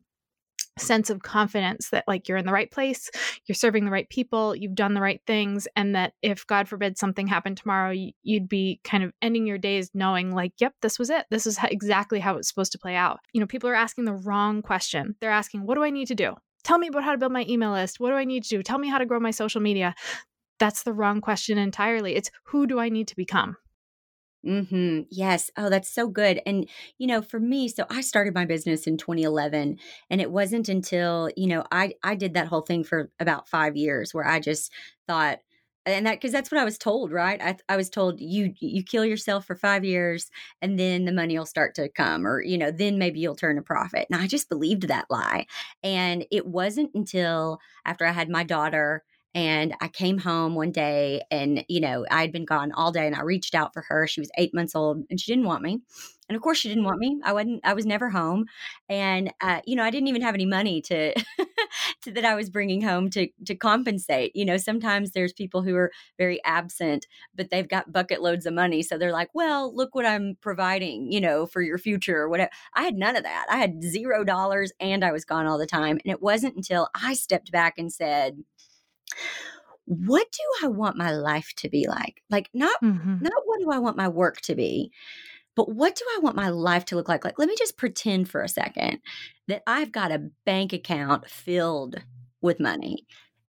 sense 0.78 1.10
of 1.10 1.22
confidence 1.22 1.90
that 1.90 2.04
like 2.08 2.28
you're 2.28 2.38
in 2.38 2.46
the 2.46 2.52
right 2.52 2.72
place 2.72 3.10
you're 3.46 3.56
serving 3.56 3.86
the 3.86 3.92
right 3.92 4.10
people 4.10 4.56
you've 4.56 4.76
done 4.76 4.94
the 4.94 5.02
right 5.02 5.22
things 5.28 5.68
and 5.76 5.96
that 5.96 6.14
if 6.22 6.46
god 6.48 6.68
forbid 6.68 6.98
something 6.98 7.28
happened 7.28 7.58
tomorrow 7.58 7.94
you'd 8.24 8.50
be 8.50 8.80
kind 8.84 9.04
of 9.04 9.14
ending 9.22 9.46
your 9.46 9.58
days 9.58 9.92
knowing 9.94 10.34
like 10.34 10.54
yep 10.60 10.74
this 10.82 11.00
was 11.00 11.10
it. 11.10 11.26
This 11.32 11.48
is 11.48 11.58
exactly 11.64 12.20
how 12.20 12.38
it's 12.38 12.48
supposed 12.48 12.72
to 12.74 12.78
play 12.78 12.96
out. 12.96 13.20
You 13.34 13.40
know 13.40 13.48
people 13.48 13.70
are 13.70 13.76
asking 13.76 14.06
the 14.06 14.14
wrong 14.14 14.62
question. 14.62 15.16
They're 15.20 15.32
asking 15.32 15.66
what 15.66 15.76
do 15.76 15.84
i 15.84 15.90
need 15.90 16.08
to 16.10 16.16
do? 16.16 16.36
Tell 16.64 16.78
me 16.78 16.88
about 16.88 17.04
how 17.04 17.12
to 17.12 17.18
build 17.18 17.32
my 17.32 17.46
email 17.50 17.72
list. 17.72 18.00
What 18.00 18.10
do 18.10 18.16
i 18.16 18.26
need 18.26 18.44
to 18.44 18.50
do? 18.50 18.64
Tell 18.64 18.78
me 18.78 18.90
how 18.90 18.98
to 18.98 19.06
grow 19.06 19.20
my 19.20 19.32
social 19.32 19.62
media. 19.62 19.96
That's 20.60 20.84
the 20.84 20.94
wrong 20.94 21.20
question 21.20 21.58
entirely. 21.58 22.16
It's 22.16 22.30
who 22.44 22.68
do 22.68 22.80
i 22.80 22.90
need 22.90 23.08
to 23.08 23.16
become 23.16 23.58
hmm 24.44 25.02
Yes. 25.10 25.50
Oh, 25.58 25.70
that's 25.70 25.90
so 25.90 26.08
good. 26.08 26.42
And, 26.46 26.68
you 26.98 27.08
know, 27.08 27.22
for 27.22 27.40
me, 27.40 27.70
so 27.70 27.86
I 27.90 28.02
started 28.02 28.34
my 28.34 28.46
business 28.46 28.88
in 28.88 28.98
2011 28.98 29.78
and 30.10 30.20
it 30.22 30.32
wasn't 30.32 30.68
until, 30.70 31.30
you 31.38 31.48
know, 31.48 31.64
I, 31.72 31.94
I 32.04 32.16
did 32.16 32.34
that 32.34 32.48
whole 32.48 32.62
thing 32.62 32.84
for 32.84 33.10
about 33.20 33.48
five 33.48 33.78
years 33.78 34.14
where 34.14 34.28
I 34.28 34.40
just 34.42 34.72
thought, 35.08 35.40
and 35.86 36.06
that, 36.06 36.22
cause 36.22 36.32
that's 36.32 36.52
what 36.52 36.60
I 36.62 36.66
was 36.66 36.78
told, 36.78 37.12
right? 37.12 37.42
I, 37.42 37.58
I 37.70 37.78
was 37.78 37.90
told 37.90 38.20
you, 38.20 38.54
you 38.60 38.84
kill 38.84 39.06
yourself 39.06 39.46
for 39.46 39.56
five 39.56 39.84
years 39.86 40.30
and 40.62 40.78
then 40.80 41.06
the 41.06 41.12
money 41.14 41.38
will 41.38 41.46
start 41.46 41.76
to 41.76 41.90
come 41.90 42.26
or, 42.28 42.42
you 42.42 42.58
know, 42.58 42.72
then 42.72 42.98
maybe 42.98 43.20
you'll 43.22 43.36
turn 43.36 43.58
a 43.58 43.62
profit. 43.62 44.08
And 44.12 44.22
I 44.22 44.28
just 44.28 44.50
believed 44.50 44.88
that 44.90 45.06
lie. 45.10 45.46
And 45.84 46.26
it 46.32 46.48
wasn't 46.48 46.92
until 46.94 47.60
after 47.86 48.06
I 48.06 48.12
had 48.12 48.30
my 48.30 48.44
daughter 48.44 49.04
and 49.36 49.74
I 49.82 49.88
came 49.88 50.20
home 50.20 50.56
one 50.56 50.72
day 50.72 51.22
and, 51.32 51.66
you 51.68 51.80
know, 51.80 52.06
I 52.12 52.22
had 52.22 52.32
been 52.32 52.46
gone 52.46 52.72
all 52.72 52.92
day 52.92 53.08
and 53.08 53.16
I 53.16 53.22
reached 53.22 53.56
out 53.56 53.74
for 53.74 53.82
her. 53.82 54.06
She 54.08 54.22
was 54.22 54.30
eight 54.38 54.54
months 54.54 54.76
old 54.76 55.04
and 55.10 55.20
she 55.20 55.32
didn't 55.32 55.46
want 55.48 55.64
me. 55.64 55.82
And 56.30 56.36
of 56.36 56.42
course 56.42 56.58
she 56.58 56.70
didn't 56.70 56.86
want 56.86 57.00
me. 57.00 57.20
I 57.24 57.34
wasn't, 57.34 57.62
I 57.64 57.74
was 57.74 57.86
never 57.86 58.10
home. 58.10 58.46
And, 58.88 59.34
uh, 59.42 59.62
you 59.66 59.76
know, 59.76 59.84
I 59.84 59.90
didn't 59.90 60.08
even 60.08 60.22
have 60.22 60.36
any 60.36 60.46
money 60.46 60.82
to, 60.84 61.14
to, 62.04 62.12
that 62.12 62.24
I 62.24 62.36
was 62.36 62.50
bringing 62.50 62.82
home 62.82 63.10
to, 63.12 63.28
to 63.46 63.56
compensate. 63.56 64.36
You 64.36 64.46
know, 64.46 64.58
sometimes 64.58 65.12
there's 65.12 65.34
people 65.34 65.64
who 65.64 65.76
are 65.76 65.92
very 66.18 66.44
absent, 66.46 67.08
but 67.36 67.50
they've 67.50 67.68
got 67.68 67.92
bucket 67.92 68.22
loads 68.22 68.46
of 68.46 68.54
money. 68.54 68.84
So 68.84 68.98
they're 68.98 69.12
like, 69.12 69.30
well, 69.34 69.76
look 69.76 69.96
what 69.96 70.06
I'm 70.06 70.38
providing, 70.42 71.12
you 71.12 71.20
know, 71.20 71.46
for 71.46 71.62
your 71.62 71.78
future 71.78 72.18
or 72.18 72.30
whatever. 72.30 72.52
I 72.74 72.84
had 72.84 72.96
none 72.96 73.16
of 73.16 73.24
that. 73.24 73.46
I 73.50 73.58
had 73.58 73.84
zero 73.84 74.24
dollars 74.24 74.72
and 74.80 75.04
I 75.04 75.12
was 75.12 75.26
gone 75.26 75.46
all 75.46 75.58
the 75.58 75.66
time. 75.66 76.00
And 76.06 76.12
it 76.12 76.22
wasn't 76.22 76.56
until 76.56 76.90
I 76.96 77.16
stepped 77.16 77.52
back 77.52 77.78
and 77.78 77.92
said, 77.92 78.44
what 79.86 80.32
do 80.32 80.66
I 80.66 80.70
want 80.70 80.98
my 80.98 81.12
life 81.12 81.52
to 81.58 81.70
be 81.70 81.88
like? 81.88 82.22
Like 82.30 82.50
not 82.54 82.82
mm-hmm. 82.82 83.22
not 83.22 83.34
what 83.46 83.60
do 83.60 83.72
I 83.72 83.80
want 83.80 83.98
my 83.98 84.08
work 84.08 84.40
to 84.42 84.56
be, 84.56 84.92
but 85.56 85.70
what 85.70 85.96
do 85.96 86.06
I 86.16 86.20
want 86.20 86.36
my 86.36 86.50
life 86.50 86.86
to 86.86 86.96
look 86.96 87.10
like? 87.10 87.26
Like 87.26 87.38
let 87.38 87.50
me 87.50 87.56
just 87.58 87.78
pretend 87.78 88.30
for 88.30 88.42
a 88.42 88.50
second 88.50 89.00
that 89.48 89.64
I've 89.68 89.92
got 89.92 90.12
a 90.12 90.30
bank 90.46 90.74
account 90.74 91.30
filled 91.30 92.02
with 92.42 92.60
money 92.60 93.06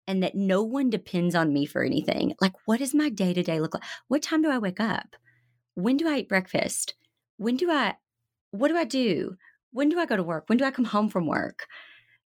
and 0.07 0.23
that 0.23 0.35
no 0.35 0.63
one 0.63 0.89
depends 0.89 1.35
on 1.35 1.53
me 1.53 1.65
for 1.65 1.83
anything. 1.83 2.33
Like 2.41 2.53
what 2.65 2.79
does 2.79 2.93
my 2.93 3.09
day-to-day 3.09 3.59
look 3.59 3.73
like? 3.73 3.83
What 4.07 4.21
time 4.21 4.41
do 4.41 4.49
I 4.49 4.57
wake 4.57 4.79
up? 4.79 5.15
When 5.75 5.97
do 5.97 6.07
I 6.07 6.17
eat 6.19 6.29
breakfast? 6.29 6.95
When 7.37 7.57
do 7.57 7.71
I 7.71 7.95
what 8.51 8.69
do 8.69 8.77
I 8.77 8.85
do? 8.85 9.35
When 9.71 9.89
do 9.89 9.99
I 9.99 10.05
go 10.05 10.15
to 10.15 10.23
work? 10.23 10.45
When 10.47 10.57
do 10.57 10.65
I 10.65 10.71
come 10.71 10.85
home 10.85 11.09
from 11.09 11.27
work? 11.27 11.67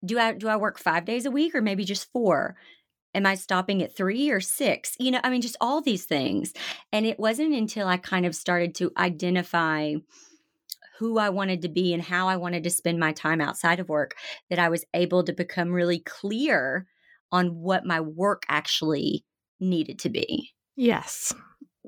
Do 0.03 0.17
I 0.17 0.33
do 0.33 0.47
I 0.47 0.55
work 0.55 0.79
5 0.79 1.05
days 1.05 1.27
a 1.27 1.31
week 1.31 1.53
or 1.53 1.61
maybe 1.61 1.85
just 1.85 2.11
4? 2.11 2.55
Am 3.13 3.25
I 3.25 3.35
stopping 3.35 3.81
at 3.83 3.95
three 3.95 4.29
or 4.29 4.39
six? 4.39 4.95
You 4.99 5.11
know, 5.11 5.19
I 5.23 5.29
mean, 5.29 5.41
just 5.41 5.57
all 5.61 5.81
these 5.81 6.05
things. 6.05 6.53
And 6.91 7.05
it 7.05 7.19
wasn't 7.19 7.53
until 7.53 7.87
I 7.87 7.97
kind 7.97 8.25
of 8.25 8.35
started 8.35 8.75
to 8.75 8.91
identify 8.97 9.95
who 10.99 11.17
I 11.17 11.29
wanted 11.29 11.63
to 11.63 11.69
be 11.69 11.93
and 11.93 12.03
how 12.03 12.27
I 12.27 12.35
wanted 12.35 12.63
to 12.63 12.69
spend 12.69 12.99
my 12.99 13.11
time 13.11 13.41
outside 13.41 13.79
of 13.79 13.89
work 13.89 14.15
that 14.49 14.59
I 14.59 14.69
was 14.69 14.85
able 14.93 15.23
to 15.23 15.33
become 15.33 15.71
really 15.71 15.99
clear 15.99 16.85
on 17.31 17.55
what 17.55 17.85
my 17.85 17.99
work 18.01 18.43
actually 18.47 19.25
needed 19.59 19.99
to 19.99 20.09
be. 20.09 20.51
Yes. 20.75 21.33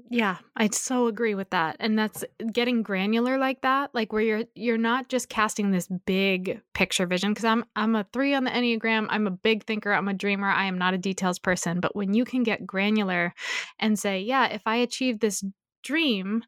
Yeah, 0.10 0.38
I 0.56 0.70
so 0.72 1.08
agree 1.08 1.34
with 1.34 1.50
that. 1.52 1.78
And 1.80 1.98
that's 1.98 2.24
getting 2.52 2.84
granular 2.84 3.38
like 3.38 3.62
that, 3.62 3.90
like 3.94 4.14
where 4.14 4.22
you're 4.22 4.44
you're 4.54 4.78
not 4.78 5.10
just 5.10 5.30
casting 5.30 5.72
this 5.72 5.88
big 6.06 6.62
picture 6.74 7.06
vision 7.06 7.34
cuz 7.34 7.46
I'm 7.46 7.66
I'm 7.76 7.96
a 7.96 8.06
3 8.14 8.34
on 8.36 8.44
the 8.44 8.52
Enneagram, 8.52 9.08
I'm 9.10 9.28
a 9.28 9.32
big 9.32 9.64
thinker, 9.64 9.92
I'm 9.92 10.08
a 10.08 10.14
dreamer, 10.14 10.50
I 10.50 10.66
am 10.66 10.78
not 10.78 10.94
a 10.94 10.98
details 10.98 11.40
person, 11.40 11.80
but 11.80 11.96
when 11.96 12.14
you 12.14 12.26
can 12.26 12.44
get 12.44 12.68
granular 12.68 13.34
and 13.80 13.98
say, 13.98 14.22
yeah, 14.22 14.48
if 14.48 14.62
I 14.66 14.76
achieve 14.78 15.20
this 15.20 15.44
dream, 15.84 16.44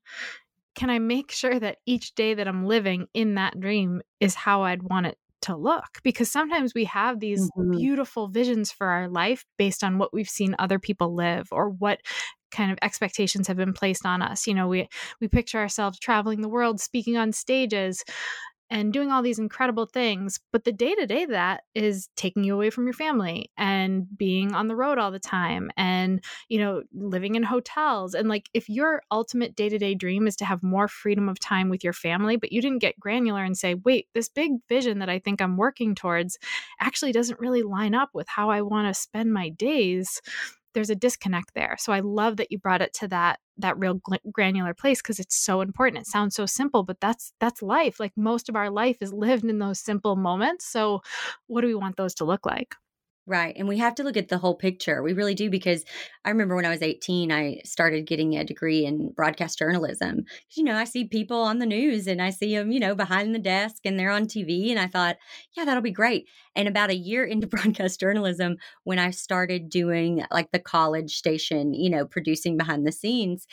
can 0.75 0.89
I 0.89 0.99
make 0.99 1.31
sure 1.31 1.59
that 1.59 1.77
each 1.85 2.15
day 2.15 2.33
that 2.33 2.47
I'm 2.47 2.65
living 2.65 3.07
in 3.13 3.35
that 3.35 3.59
dream 3.59 4.01
is 4.19 4.35
how 4.35 4.63
I'd 4.63 4.83
want 4.83 5.07
it 5.07 5.17
to 5.41 5.55
look 5.55 5.99
because 6.03 6.31
sometimes 6.31 6.73
we 6.73 6.85
have 6.85 7.19
these 7.19 7.49
mm-hmm. 7.51 7.77
beautiful 7.77 8.27
visions 8.27 8.71
for 8.71 8.87
our 8.87 9.07
life 9.07 9.45
based 9.57 9.83
on 9.83 9.97
what 9.97 10.13
we've 10.13 10.29
seen 10.29 10.55
other 10.57 10.79
people 10.79 11.13
live 11.13 11.47
or 11.51 11.69
what 11.69 11.99
kind 12.55 12.71
of 12.71 12.79
expectations 12.81 13.47
have 13.47 13.57
been 13.57 13.73
placed 13.73 14.05
on 14.05 14.21
us. 14.21 14.47
You 14.47 14.53
know, 14.53 14.67
we 14.67 14.87
we 15.21 15.27
picture 15.27 15.59
ourselves 15.59 15.99
traveling 15.99 16.41
the 16.41 16.49
world, 16.49 16.79
speaking 16.79 17.17
on 17.17 17.31
stages, 17.33 18.03
and 18.71 18.91
doing 18.91 19.11
all 19.11 19.21
these 19.21 19.37
incredible 19.37 19.85
things. 19.85 20.39
But 20.51 20.63
the 20.63 20.71
day 20.71 20.95
to 20.95 21.05
day 21.05 21.25
that 21.25 21.61
is 21.75 22.09
taking 22.15 22.43
you 22.43 22.55
away 22.55 22.71
from 22.71 22.85
your 22.85 22.93
family 22.93 23.51
and 23.57 24.05
being 24.17 24.55
on 24.55 24.67
the 24.67 24.75
road 24.75 24.97
all 24.97 25.11
the 25.11 25.19
time 25.19 25.69
and, 25.77 26.23
you 26.49 26.57
know, 26.57 26.81
living 26.93 27.35
in 27.35 27.43
hotels. 27.43 28.15
And 28.15 28.27
like, 28.27 28.49
if 28.55 28.67
your 28.67 29.03
ultimate 29.11 29.55
day 29.55 29.69
to 29.69 29.77
day 29.77 29.93
dream 29.93 30.25
is 30.25 30.35
to 30.37 30.45
have 30.45 30.63
more 30.63 30.87
freedom 30.87 31.29
of 31.29 31.39
time 31.39 31.69
with 31.69 31.83
your 31.83 31.93
family, 31.93 32.37
but 32.37 32.51
you 32.51 32.61
didn't 32.61 32.79
get 32.79 32.99
granular 32.99 33.43
and 33.43 33.55
say, 33.55 33.75
wait, 33.75 34.07
this 34.15 34.29
big 34.29 34.53
vision 34.67 34.99
that 34.99 35.09
I 35.09 35.19
think 35.19 35.41
I'm 35.41 35.57
working 35.57 35.93
towards 35.93 36.39
actually 36.79 37.11
doesn't 37.11 37.39
really 37.39 37.61
line 37.61 37.93
up 37.93 38.09
with 38.13 38.27
how 38.27 38.49
I 38.49 38.63
want 38.63 38.87
to 38.87 38.99
spend 38.99 39.31
my 39.31 39.49
days 39.49 40.21
there's 40.75 40.91
a 40.91 40.95
disconnect 40.95 41.55
there. 41.55 41.75
So 41.79 41.91
I 41.91 42.01
love 42.01 42.37
that 42.37 42.51
you 42.51 42.59
brought 42.59 42.83
it 42.83 42.93
to 42.95 43.07
that 43.07 43.39
that 43.57 43.79
real 43.79 43.99
granular 44.31 44.73
place 44.73 45.01
because 45.01 45.19
it's 45.19 45.35
so 45.37 45.61
important. 45.61 46.01
It 46.01 46.07
sounds 46.07 46.35
so 46.35 46.45
simple, 46.45 46.83
but 46.83 46.99
that's 46.99 47.33
that's 47.39 47.63
life. 47.63 47.99
Like 47.99 48.13
most 48.15 48.49
of 48.49 48.55
our 48.55 48.69
life 48.69 48.97
is 49.01 49.13
lived 49.13 49.45
in 49.45 49.59
those 49.59 49.79
simple 49.79 50.15
moments. 50.15 50.65
So 50.67 51.01
what 51.47 51.61
do 51.61 51.67
we 51.67 51.75
want 51.75 51.97
those 51.97 52.13
to 52.15 52.25
look 52.25 52.45
like? 52.45 52.75
Right. 53.27 53.55
And 53.57 53.67
we 53.67 53.79
have 53.79 53.95
to 53.95 54.03
look 54.03 54.17
at 54.17 54.29
the 54.29 54.37
whole 54.37 54.53
picture. 54.53 55.01
We 55.01 55.13
really 55.13 55.33
do 55.33 55.49
because 55.49 55.83
I 56.23 56.29
remember 56.29 56.55
when 56.55 56.65
I 56.65 56.69
was 56.69 56.83
18, 56.83 57.31
I 57.31 57.59
started 57.65 58.05
getting 58.05 58.35
a 58.35 58.43
degree 58.43 58.85
in 58.85 59.13
broadcast 59.13 59.57
journalism. 59.57 60.25
You 60.55 60.63
know, 60.63 60.75
I 60.75 60.83
see 60.83 61.07
people 61.07 61.41
on 61.41 61.57
the 61.57 61.65
news 61.65 62.05
and 62.05 62.21
I 62.21 62.29
see 62.29 62.55
them, 62.55 62.71
you 62.71 62.79
know, 62.79 62.93
behind 62.93 63.33
the 63.33 63.39
desk 63.39 63.77
and 63.83 63.97
they're 63.97 64.11
on 64.11 64.25
TV. 64.25 64.69
And 64.69 64.79
I 64.79 64.85
thought, 64.85 65.17
yeah, 65.57 65.65
that'll 65.65 65.81
be 65.81 65.89
great. 65.89 66.27
And 66.55 66.67
about 66.67 66.91
a 66.91 66.95
year 66.95 67.25
into 67.25 67.47
broadcast 67.47 67.99
journalism, 67.99 68.57
when 68.83 68.99
I 68.99 69.09
started 69.09 69.69
doing 69.69 70.23
like 70.29 70.51
the 70.51 70.59
college 70.59 71.17
station, 71.17 71.73
you 71.73 71.89
know, 71.89 72.05
producing 72.05 72.57
behind 72.57 72.85
the 72.85 72.91
scenes, 72.91 73.47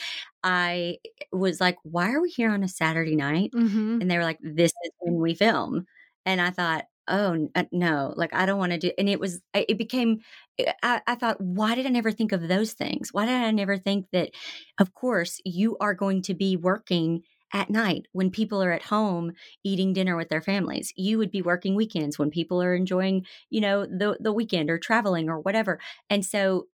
I 0.44 0.98
was 1.32 1.62
like, 1.62 1.78
why 1.82 2.12
are 2.12 2.20
we 2.20 2.28
here 2.28 2.50
on 2.50 2.62
a 2.62 2.68
Saturday 2.68 3.16
night? 3.16 3.52
Mm-hmm. 3.54 4.02
And 4.02 4.10
they 4.10 4.18
were 4.18 4.24
like, 4.24 4.38
this 4.42 4.72
is 4.84 4.90
when 4.98 5.14
we 5.14 5.34
film. 5.34 5.86
And 6.26 6.40
I 6.42 6.50
thought, 6.50 6.84
oh 7.08 7.48
uh, 7.54 7.64
no 7.72 8.12
like 8.16 8.32
i 8.34 8.46
don't 8.46 8.58
want 8.58 8.72
to 8.72 8.78
do 8.78 8.90
and 8.98 9.08
it 9.08 9.18
was 9.18 9.40
it 9.54 9.78
became 9.78 10.20
eh, 10.58 10.72
I, 10.82 11.00
I, 11.06 11.14
thought 11.16 11.40
why 11.40 11.74
did 11.74 11.86
i 11.86 11.90
never 11.90 12.12
think 12.12 12.32
of 12.32 12.48
those 12.48 12.72
things 12.72 13.12
why 13.12 13.26
did 13.26 13.34
i 13.34 13.50
never 13.50 13.76
think 13.76 14.06
that 14.12 14.30
of 14.78 14.94
course 14.94 15.40
you 15.44 15.76
are 15.80 15.94
going 15.94 16.22
to 16.22 16.34
be 16.34 16.56
working 16.56 17.22
at 17.52 17.70
night 17.70 18.06
when 18.12 18.30
people 18.30 18.62
are 18.62 18.72
at 18.72 18.84
home 18.84 19.32
eating 19.64 19.92
dinner 19.92 20.16
with 20.16 20.28
their 20.28 20.40
families 20.40 20.92
you 20.96 21.18
would 21.18 21.30
be 21.30 21.42
working 21.42 21.74
weekends 21.74 22.18
when 22.18 22.30
people 22.30 22.62
are 22.62 22.74
enjoying 22.74 23.26
you 23.50 23.60
know 23.60 23.84
the 23.84 24.16
the 24.20 24.32
weekend 24.32 24.70
or 24.70 24.78
traveling 24.78 25.28
or 25.28 25.40
whatever 25.40 25.78
and 26.08 26.24
so 26.24 26.66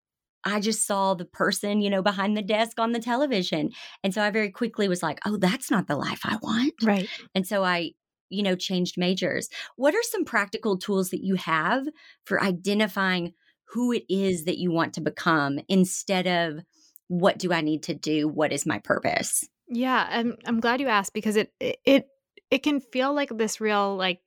I 0.45 0.61
just 0.61 0.87
saw 0.87 1.15
the 1.15 1.25
person, 1.25 1.81
you 1.81 1.91
know, 1.91 2.03
behind 2.03 2.37
the 2.37 2.43
desk 2.43 2.79
on 2.79 2.93
the 2.93 3.01
television. 3.01 3.71
And 4.05 4.15
so 4.15 4.23
I 4.23 4.31
very 4.31 4.51
quickly 4.51 4.89
was 4.89 5.03
like, 5.03 5.19
oh, 5.27 5.37
that's 5.37 5.71
not 5.71 5.89
the 5.89 5.97
life 5.97 6.21
I 6.25 6.39
want. 6.41 6.75
Right. 6.83 7.09
And 7.35 7.47
so 7.47 7.65
I, 7.65 7.93
you 8.31 8.43
know, 8.43 8.57
changed 8.57 8.97
majors. 8.97 9.49
What 9.77 9.95
are 9.95 10.03
some 10.03 10.25
practical 10.25 10.79
tools 10.79 11.11
that 11.11 11.25
you 11.25 11.35
have 11.37 11.87
for 12.25 12.43
identifying 12.43 13.33
who 13.71 13.93
it 13.93 14.05
is 14.09 14.45
that 14.45 14.59
you 14.59 14.71
want 14.71 14.95
to 14.95 15.01
become 15.01 15.59
instead 15.69 16.27
of 16.27 16.65
what 17.09 17.39
do 17.39 17.53
I 17.53 17.61
need 17.61 17.83
to 17.85 17.95
do? 17.95 18.29
What 18.29 18.53
is 18.53 18.67
my 18.67 18.79
purpose? 18.79 19.47
Yeah, 19.69 20.07
I'm 20.11 20.37
I'm 20.47 20.61
glad 20.61 20.81
you 20.81 20.89
asked 20.89 21.13
because 21.13 21.37
it 21.37 21.53
it 21.61 22.07
it 22.51 22.63
can 22.63 22.81
feel 22.81 23.15
like 23.15 23.31
this 23.37 23.61
real 23.61 23.97
like 23.97 24.21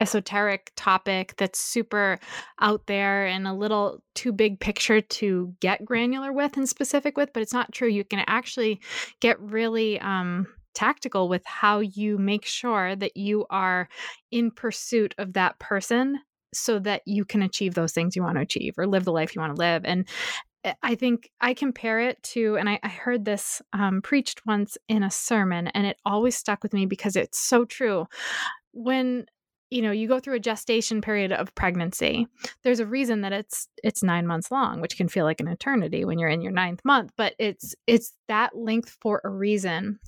esoteric 0.00 0.72
topic 0.76 1.34
that's 1.38 1.58
super 1.58 2.18
out 2.60 2.86
there 2.86 3.26
and 3.26 3.46
a 3.46 3.52
little 3.52 4.02
too 4.14 4.32
big 4.32 4.60
picture 4.60 5.00
to 5.00 5.54
get 5.60 5.84
granular 5.84 6.32
with 6.32 6.56
and 6.56 6.68
specific 6.68 7.16
with, 7.16 7.32
but 7.32 7.42
it's 7.42 7.52
not 7.52 7.72
true. 7.72 7.88
You 7.88 8.04
can 8.04 8.22
actually 8.26 8.80
get 9.20 9.40
really 9.40 10.00
um 10.00 10.46
tactical 10.74 11.28
with 11.28 11.44
how 11.44 11.80
you 11.80 12.18
make 12.18 12.44
sure 12.44 12.96
that 12.96 13.16
you 13.16 13.46
are 13.50 13.88
in 14.30 14.50
pursuit 14.50 15.14
of 15.18 15.32
that 15.34 15.58
person 15.58 16.18
so 16.52 16.78
that 16.78 17.02
you 17.06 17.24
can 17.24 17.42
achieve 17.42 17.74
those 17.74 17.92
things 17.92 18.14
you 18.14 18.22
want 18.22 18.36
to 18.36 18.42
achieve 18.42 18.74
or 18.78 18.86
live 18.86 19.04
the 19.04 19.12
life 19.12 19.34
you 19.34 19.40
want 19.40 19.54
to 19.54 19.60
live. 19.60 19.84
And 19.84 20.06
eh, 20.64 20.74
I 20.82 20.94
think 20.94 21.30
I 21.40 21.54
compare 21.54 22.00
it 22.00 22.22
to, 22.24 22.56
and 22.56 22.68
I, 22.68 22.78
I 22.82 22.88
heard 22.88 23.24
this 23.24 23.60
um, 23.72 24.02
preached 24.02 24.46
once 24.46 24.78
in 24.88 25.02
a 25.02 25.10
sermon, 25.10 25.68
and 25.68 25.86
it 25.86 25.98
always 26.04 26.36
stuck 26.36 26.62
with 26.62 26.72
me 26.72 26.86
because 26.86 27.16
it's 27.16 27.38
so 27.38 27.64
true. 27.64 28.06
When 28.72 29.26
you 29.70 29.82
know 29.82 29.90
you 29.90 30.06
go 30.06 30.20
through 30.20 30.34
a 30.34 30.40
gestation 30.40 31.00
period 31.00 31.32
of 31.32 31.54
pregnancy 31.54 32.26
there's 32.62 32.80
a 32.80 32.86
reason 32.86 33.22
that 33.22 33.32
it's 33.32 33.68
it's 33.82 34.02
nine 34.02 34.26
months 34.26 34.50
long 34.50 34.80
which 34.80 34.96
can 34.96 35.08
feel 35.08 35.24
like 35.24 35.40
an 35.40 35.48
eternity 35.48 36.04
when 36.04 36.18
you're 36.18 36.28
in 36.28 36.42
your 36.42 36.52
ninth 36.52 36.80
month 36.84 37.10
but 37.16 37.34
it's 37.38 37.74
it's 37.86 38.12
that 38.28 38.56
length 38.56 38.96
for 39.00 39.20
a 39.24 39.28
reason. 39.28 39.98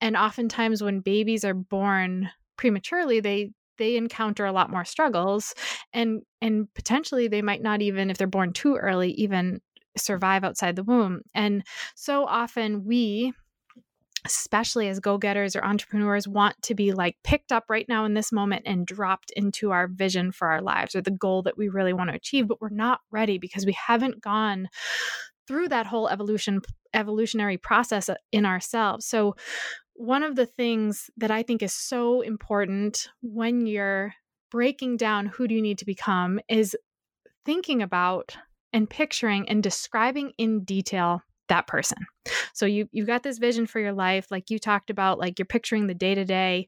And 0.00 0.16
oftentimes 0.16 0.82
when 0.82 1.00
babies 1.00 1.44
are 1.44 1.54
born 1.54 2.30
prematurely 2.56 3.20
they 3.20 3.50
they 3.78 3.96
encounter 3.96 4.44
a 4.44 4.52
lot 4.52 4.70
more 4.70 4.84
struggles 4.84 5.54
and 5.92 6.22
and 6.40 6.72
potentially 6.74 7.28
they 7.28 7.42
might 7.42 7.62
not 7.62 7.82
even 7.82 8.10
if 8.10 8.18
they're 8.18 8.26
born 8.26 8.52
too 8.52 8.76
early 8.76 9.12
even 9.12 9.60
survive 9.96 10.42
outside 10.42 10.74
the 10.74 10.84
womb. 10.84 11.20
And 11.34 11.64
so 11.94 12.24
often 12.26 12.84
we 12.84 13.32
especially 14.24 14.88
as 14.88 15.00
go-getters 15.00 15.56
or 15.56 15.64
entrepreneurs 15.64 16.28
want 16.28 16.60
to 16.62 16.74
be 16.74 16.92
like 16.92 17.16
picked 17.24 17.50
up 17.50 17.64
right 17.68 17.88
now 17.88 18.04
in 18.04 18.14
this 18.14 18.30
moment 18.30 18.62
and 18.66 18.86
dropped 18.86 19.32
into 19.32 19.72
our 19.72 19.88
vision 19.88 20.30
for 20.30 20.48
our 20.48 20.62
lives 20.62 20.94
or 20.94 21.00
the 21.00 21.10
goal 21.10 21.42
that 21.42 21.58
we 21.58 21.68
really 21.68 21.92
want 21.92 22.08
to 22.08 22.16
achieve 22.16 22.46
but 22.46 22.60
we're 22.60 22.68
not 22.68 23.00
ready 23.10 23.38
because 23.38 23.66
we 23.66 23.72
haven't 23.72 24.20
gone 24.20 24.68
through 25.46 25.68
that 25.68 25.86
whole 25.86 26.08
evolution 26.08 26.60
evolutionary 26.94 27.56
process 27.56 28.08
uh, 28.08 28.14
in 28.32 28.46
ourselves. 28.46 29.06
So 29.06 29.34
one 29.94 30.22
of 30.22 30.36
the 30.36 30.46
things 30.46 31.10
that 31.16 31.30
I 31.30 31.42
think 31.42 31.62
is 31.62 31.72
so 31.72 32.20
important 32.22 33.08
when 33.22 33.66
you're 33.66 34.14
breaking 34.50 34.96
down 34.96 35.26
who 35.26 35.48
do 35.48 35.54
you 35.54 35.62
need 35.62 35.78
to 35.78 35.86
become 35.86 36.40
is 36.48 36.76
thinking 37.44 37.82
about 37.82 38.36
and 38.72 38.88
picturing 38.88 39.48
and 39.48 39.62
describing 39.62 40.32
in 40.38 40.64
detail 40.64 41.22
that 41.52 41.66
person. 41.66 41.98
So 42.54 42.66
you 42.66 42.88
you've 42.92 43.06
got 43.06 43.22
this 43.22 43.38
vision 43.38 43.66
for 43.66 43.78
your 43.78 43.92
life 43.92 44.26
like 44.30 44.50
you 44.50 44.58
talked 44.58 44.88
about 44.90 45.18
like 45.18 45.38
you're 45.38 45.46
picturing 45.46 45.86
the 45.86 45.94
day 45.94 46.14
to 46.14 46.24
day 46.24 46.66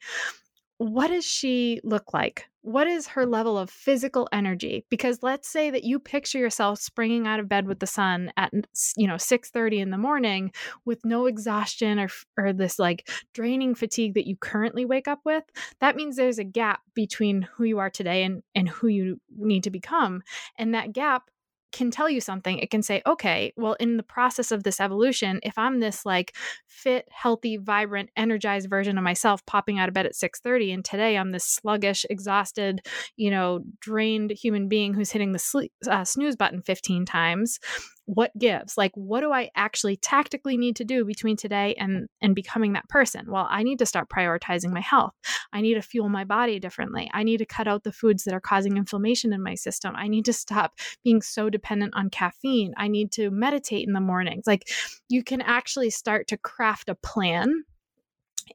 what 0.79 1.09
does 1.09 1.25
she 1.25 1.81
look 1.85 2.13
like? 2.13 2.49
What 2.63 2.87
is 2.87 3.07
her 3.09 3.27
level 3.27 3.59
of 3.59 3.71
physical 3.71 4.29
energy? 4.33 4.87
Because 4.91 5.23
let's 5.23 5.49
say 5.49 5.71
that 5.71 5.85
you 5.85 5.99
picture 5.99 6.39
yourself 6.39 6.81
springing 6.81 7.27
out 7.27 7.39
of 7.39 7.49
bed 7.49 7.67
with 7.67 7.79
the 7.79 7.87
sun 7.87 8.33
at 8.37 8.53
you 8.97 9.07
know 9.07 9.17
6:30 9.17 9.81
in 9.81 9.91
the 9.91 9.99
morning 9.99 10.51
with 10.85 11.05
no 11.05 11.27
exhaustion 11.27 11.99
or 11.99 12.09
or 12.39 12.53
this 12.53 12.79
like 12.79 13.09
draining 13.35 13.75
fatigue 13.75 14.15
that 14.15 14.27
you 14.27 14.37
currently 14.37 14.85
wake 14.85 15.07
up 15.07 15.21
with. 15.25 15.45
That 15.81 15.95
means 15.95 16.17
there's 16.17 16.39
a 16.39 16.45
gap 16.45 16.81
between 16.95 17.43
who 17.43 17.65
you 17.65 17.79
are 17.79 17.91
today 17.91 18.25
and 18.25 18.43
and 18.55 18.69
who 18.69 18.89
you 18.89 19.21
need 19.37 19.65
to 19.65 19.71
become. 19.71 20.23
And 20.59 20.75
that 20.75 20.93
gap 20.93 21.31
can 21.75 21.91
tell 21.91 22.09
you 22.09 22.21
something. 22.21 22.59
It 22.59 22.71
can 22.71 22.83
say, 22.83 23.03
okay, 23.07 23.53
well, 23.57 23.75
in 23.81 23.97
the 23.97 24.03
process 24.03 24.53
of 24.53 24.63
this 24.63 24.81
evolution, 24.81 25.41
if 25.43 25.59
I'm 25.59 25.81
this 25.81 26.07
like 26.07 26.37
fit, 26.69 27.09
healthy, 27.11 27.57
vibrant, 27.57 28.11
energized 28.17 28.71
version 28.71 28.97
of 28.97 29.05
myself 29.05 29.45
popping 29.45 29.79
out 29.79 29.89
of 29.89 29.95
bed 29.95 30.07
at 30.07 30.15
6:30 30.15 30.73
and 30.73 30.85
today 30.85 31.19
I'm 31.19 31.33
this 31.33 31.45
sluggish, 31.45 32.07
exhausted, 32.09 32.87
you 33.17 33.31
know, 33.31 33.61
drained 33.81 34.31
human 34.31 34.69
being 34.69 34.95
who's 34.95 35.11
hitting 35.11 35.33
the 35.33 35.39
sleep, 35.39 35.73
uh, 35.91 36.05
snooze 36.05 36.37
button 36.37 36.63
15 36.63 37.05
times, 37.05 37.59
what 38.07 38.37
gives? 38.39 38.77
Like 38.77 38.93
what 38.95 39.21
do 39.21 39.33
i 39.33 39.51
actually 39.55 39.97
tactically 39.97 40.57
need 40.57 40.77
to 40.77 40.85
do 40.85 41.05
between 41.05 41.37
today 41.37 41.75
and 41.79 42.09
and 42.21 42.35
becoming 42.35 42.75
that 42.75 42.89
person? 42.89 43.27
Well 43.29 43.47
i 43.51 43.63
need 43.63 43.79
to 43.79 43.87
start 43.87 44.09
prioritizing 44.09 44.73
my 44.73 44.81
health. 44.81 45.15
I 45.53 45.61
need 45.61 45.75
to 45.75 45.83
fuel 45.83 46.09
my 46.09 46.25
body 46.25 46.59
differently. 46.59 47.11
I 47.13 47.23
need 47.23 47.39
to 47.39 47.47
cut 47.47 47.69
out 47.69 47.85
the 47.85 47.93
foods 47.93 48.25
that 48.25 48.35
are 48.35 48.41
causing 48.41 48.77
inflammation 48.77 49.33
in 49.33 49.43
my 49.43 49.55
system. 49.55 49.95
I 49.97 50.09
need 50.09 50.25
to 50.27 50.33
stop 50.33 50.79
being 51.03 51.23
so 51.23 51.49
dependent 51.49 51.95
on 51.97 52.11
caffeine. 52.11 52.75
I 52.77 52.89
need 52.89 53.13
to 53.13 53.31
meditate 53.31 53.87
in 53.87 53.95
the 53.95 54.01
mornings. 54.01 54.47
Like 54.47 54.69
you 55.09 55.23
can 55.23 55.41
actually 55.41 55.91
start 55.91 56.29
to 56.29 56.37
craft 56.37 56.89
a 56.89 56.95
plan 56.95 57.65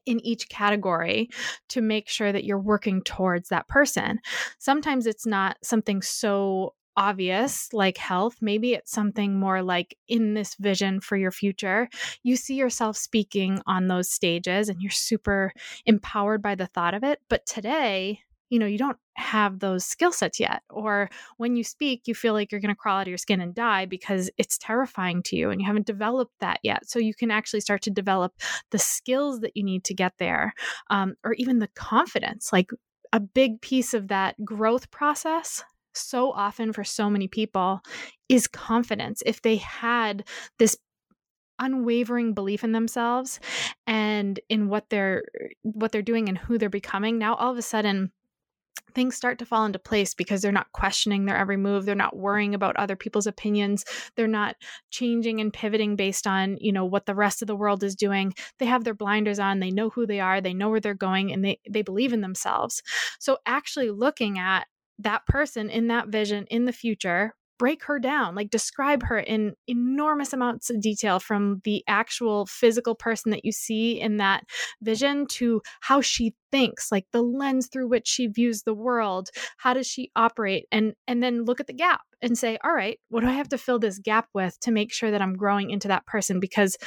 in 0.06 0.24
each 0.24 0.48
category 0.48 1.28
to 1.68 1.80
make 1.80 2.08
sure 2.08 2.32
that 2.32 2.44
you're 2.44 2.60
working 2.60 3.02
towards 3.02 3.48
that 3.48 3.68
person. 3.68 4.20
Sometimes 4.58 5.06
it's 5.06 5.26
not 5.26 5.56
something 5.62 6.02
so 6.02 6.74
obvious 7.00 7.72
like 7.72 7.96
health 7.96 8.36
maybe 8.42 8.74
it's 8.74 8.92
something 8.92 9.40
more 9.40 9.62
like 9.62 9.96
in 10.06 10.34
this 10.34 10.54
vision 10.56 11.00
for 11.00 11.16
your 11.16 11.30
future. 11.32 11.88
You 12.22 12.36
see 12.36 12.56
yourself 12.56 12.94
speaking 12.98 13.62
on 13.66 13.88
those 13.88 14.10
stages 14.10 14.68
and 14.68 14.82
you're 14.82 14.90
super 14.90 15.52
empowered 15.86 16.42
by 16.42 16.54
the 16.54 16.66
thought 16.66 16.92
of 16.92 17.02
it 17.02 17.20
but 17.30 17.46
today 17.46 18.20
you 18.50 18.58
know 18.58 18.66
you 18.66 18.76
don't 18.76 18.98
have 19.14 19.60
those 19.60 19.82
skill 19.84 20.12
sets 20.12 20.38
yet 20.38 20.62
or 20.68 21.08
when 21.38 21.56
you 21.56 21.64
speak 21.64 22.02
you 22.06 22.14
feel 22.14 22.34
like 22.34 22.52
you're 22.52 22.60
going 22.60 22.74
to 22.74 22.78
crawl 22.78 22.98
out 22.98 23.02
of 23.02 23.08
your 23.08 23.16
skin 23.16 23.40
and 23.40 23.54
die 23.54 23.86
because 23.86 24.30
it's 24.36 24.58
terrifying 24.58 25.22
to 25.22 25.36
you 25.36 25.48
and 25.50 25.60
you 25.60 25.66
haven't 25.66 25.86
developed 25.86 26.34
that 26.40 26.60
yet. 26.62 26.86
So 26.86 26.98
you 26.98 27.14
can 27.14 27.30
actually 27.30 27.60
start 27.60 27.80
to 27.82 27.90
develop 27.90 28.34
the 28.70 28.78
skills 28.78 29.40
that 29.40 29.56
you 29.56 29.62
need 29.62 29.84
to 29.84 29.94
get 29.94 30.12
there 30.18 30.52
um, 30.90 31.14
or 31.24 31.32
even 31.34 31.60
the 31.60 31.68
confidence 31.68 32.52
like 32.52 32.70
a 33.12 33.20
big 33.20 33.60
piece 33.62 33.94
of 33.94 34.08
that 34.08 34.42
growth 34.44 34.90
process 34.90 35.64
so 35.94 36.32
often 36.32 36.72
for 36.72 36.84
so 36.84 37.10
many 37.10 37.28
people 37.28 37.80
is 38.28 38.46
confidence. 38.46 39.22
If 39.26 39.42
they 39.42 39.56
had 39.56 40.24
this 40.58 40.76
unwavering 41.58 42.32
belief 42.32 42.64
in 42.64 42.72
themselves 42.72 43.38
and 43.86 44.40
in 44.48 44.68
what 44.68 44.88
they're 44.88 45.24
what 45.62 45.92
they're 45.92 46.02
doing 46.02 46.28
and 46.28 46.38
who 46.38 46.58
they're 46.58 46.70
becoming, 46.70 47.18
now 47.18 47.34
all 47.34 47.52
of 47.52 47.58
a 47.58 47.62
sudden 47.62 48.12
things 48.94 49.16
start 49.16 49.38
to 49.38 49.46
fall 49.46 49.64
into 49.64 49.78
place 49.78 50.14
because 50.14 50.42
they're 50.42 50.52
not 50.52 50.72
questioning 50.72 51.24
their 51.24 51.36
every 51.36 51.56
move 51.56 51.84
they're 51.84 51.94
not 51.94 52.16
worrying 52.16 52.54
about 52.54 52.76
other 52.76 52.96
people's 52.96 53.26
opinions 53.26 53.84
they're 54.16 54.26
not 54.26 54.56
changing 54.90 55.40
and 55.40 55.52
pivoting 55.52 55.96
based 55.96 56.26
on 56.26 56.56
you 56.60 56.72
know 56.72 56.84
what 56.84 57.06
the 57.06 57.14
rest 57.14 57.42
of 57.42 57.48
the 57.48 57.56
world 57.56 57.82
is 57.82 57.94
doing 57.94 58.32
they 58.58 58.66
have 58.66 58.84
their 58.84 58.94
blinders 58.94 59.38
on 59.38 59.60
they 59.60 59.70
know 59.70 59.90
who 59.90 60.06
they 60.06 60.20
are 60.20 60.40
they 60.40 60.54
know 60.54 60.68
where 60.68 60.80
they're 60.80 60.94
going 60.94 61.32
and 61.32 61.44
they 61.44 61.58
they 61.68 61.82
believe 61.82 62.12
in 62.12 62.20
themselves 62.20 62.82
so 63.18 63.38
actually 63.46 63.90
looking 63.90 64.38
at 64.38 64.66
that 65.02 65.26
person 65.26 65.70
in 65.70 65.88
that 65.88 66.08
vision 66.08 66.46
in 66.50 66.64
the 66.64 66.72
future 66.72 67.34
break 67.58 67.84
her 67.84 67.98
down 67.98 68.34
like 68.34 68.48
describe 68.48 69.02
her 69.02 69.18
in 69.18 69.52
enormous 69.66 70.32
amounts 70.32 70.70
of 70.70 70.80
detail 70.80 71.20
from 71.20 71.60
the 71.64 71.84
actual 71.86 72.46
physical 72.46 72.94
person 72.94 73.30
that 73.30 73.44
you 73.44 73.52
see 73.52 74.00
in 74.00 74.16
that 74.16 74.44
vision 74.80 75.26
to 75.26 75.60
how 75.80 76.00
she 76.00 76.34
thinks 76.50 76.90
like 76.90 77.04
the 77.12 77.20
lens 77.20 77.68
through 77.68 77.86
which 77.86 78.08
she 78.08 78.26
views 78.26 78.62
the 78.62 78.72
world 78.72 79.28
how 79.58 79.74
does 79.74 79.86
she 79.86 80.10
operate 80.16 80.64
and 80.72 80.94
and 81.06 81.22
then 81.22 81.44
look 81.44 81.60
at 81.60 81.66
the 81.66 81.74
gap 81.74 82.00
and 82.22 82.38
say 82.38 82.56
all 82.64 82.72
right 82.72 82.98
what 83.10 83.20
do 83.20 83.26
i 83.26 83.32
have 83.32 83.48
to 83.50 83.58
fill 83.58 83.78
this 83.78 83.98
gap 83.98 84.26
with 84.32 84.58
to 84.60 84.70
make 84.70 84.90
sure 84.90 85.10
that 85.10 85.20
i'm 85.20 85.36
growing 85.36 85.68
into 85.68 85.88
that 85.88 86.06
person? 86.06 86.40
Because 86.40 86.78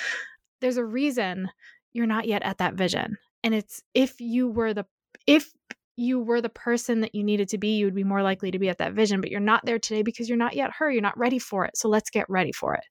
there's 0.59 0.77
a 0.77 0.85
reason 0.85 1.49
you're 1.93 2.07
not 2.07 2.27
yet 2.27 2.41
at 2.41 2.57
that 2.57 2.73
vision 2.73 3.17
and 3.43 3.53
it's 3.53 3.83
if 3.93 4.19
you 4.19 4.47
were 4.47 4.73
the 4.73 4.85
if 5.27 5.51
you 5.95 6.19
were 6.19 6.41
the 6.41 6.49
person 6.49 7.01
that 7.01 7.13
you 7.13 7.23
needed 7.23 7.49
to 7.49 7.57
be, 7.57 7.77
you 7.77 7.85
would 7.85 7.95
be 7.95 8.03
more 8.03 8.23
likely 8.23 8.51
to 8.51 8.59
be 8.59 8.69
at 8.69 8.79
that 8.79 8.93
vision. 8.93 9.21
But 9.21 9.31
you're 9.31 9.39
not 9.39 9.65
there 9.65 9.79
today 9.79 10.01
because 10.01 10.27
you're 10.27 10.37
not 10.37 10.55
yet 10.55 10.71
her. 10.77 10.89
You're 10.89 11.01
not 11.01 11.17
ready 11.17 11.39
for 11.39 11.65
it. 11.65 11.77
So 11.77 11.87
let's 11.89 12.09
get 12.09 12.29
ready 12.29 12.51
for 12.51 12.75
it. 12.75 12.83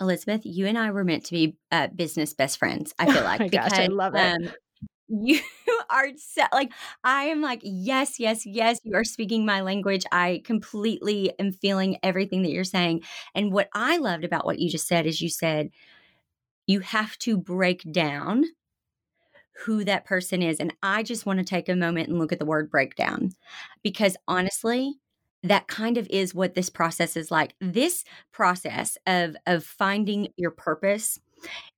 Elizabeth, 0.00 0.40
you 0.44 0.66
and 0.66 0.78
I 0.78 0.90
were 0.90 1.04
meant 1.04 1.24
to 1.26 1.32
be 1.32 1.56
uh, 1.70 1.88
business 1.88 2.34
best 2.34 2.58
friends. 2.58 2.94
I 2.98 3.12
feel 3.12 3.22
like 3.24 3.40
oh 3.40 3.48
because, 3.48 3.70
gosh, 3.70 3.78
I 3.78 3.86
love 3.86 4.14
it. 4.14 4.18
Um, 4.18 4.52
you 5.08 5.40
are 5.90 6.08
so, 6.16 6.44
like 6.52 6.72
I 7.04 7.24
am 7.24 7.40
like 7.40 7.60
yes, 7.62 8.18
yes, 8.18 8.46
yes. 8.46 8.80
You 8.82 8.96
are 8.96 9.04
speaking 9.04 9.44
my 9.44 9.60
language. 9.60 10.04
I 10.10 10.42
completely 10.44 11.32
am 11.38 11.52
feeling 11.52 11.98
everything 12.02 12.42
that 12.42 12.50
you're 12.50 12.64
saying. 12.64 13.02
And 13.34 13.52
what 13.52 13.68
I 13.74 13.98
loved 13.98 14.24
about 14.24 14.46
what 14.46 14.58
you 14.58 14.70
just 14.70 14.88
said 14.88 15.06
is 15.06 15.20
you 15.20 15.28
said 15.28 15.70
you 16.66 16.80
have 16.80 17.18
to 17.18 17.36
break 17.36 17.82
down 17.90 18.44
who 19.64 19.84
that 19.84 20.04
person 20.04 20.42
is. 20.42 20.58
And 20.58 20.74
I 20.82 21.02
just 21.02 21.26
want 21.26 21.38
to 21.38 21.44
take 21.44 21.68
a 21.68 21.76
moment 21.76 22.08
and 22.08 22.18
look 22.18 22.32
at 22.32 22.38
the 22.38 22.46
word 22.46 22.70
breakdown 22.70 23.32
because 23.82 24.16
honestly, 24.26 24.94
that 25.42 25.66
kind 25.66 25.98
of 25.98 26.06
is 26.08 26.34
what 26.34 26.54
this 26.54 26.70
process 26.70 27.16
is 27.16 27.30
like. 27.30 27.54
This 27.60 28.04
process 28.32 28.96
of 29.06 29.36
of 29.46 29.64
finding 29.64 30.28
your 30.36 30.52
purpose, 30.52 31.18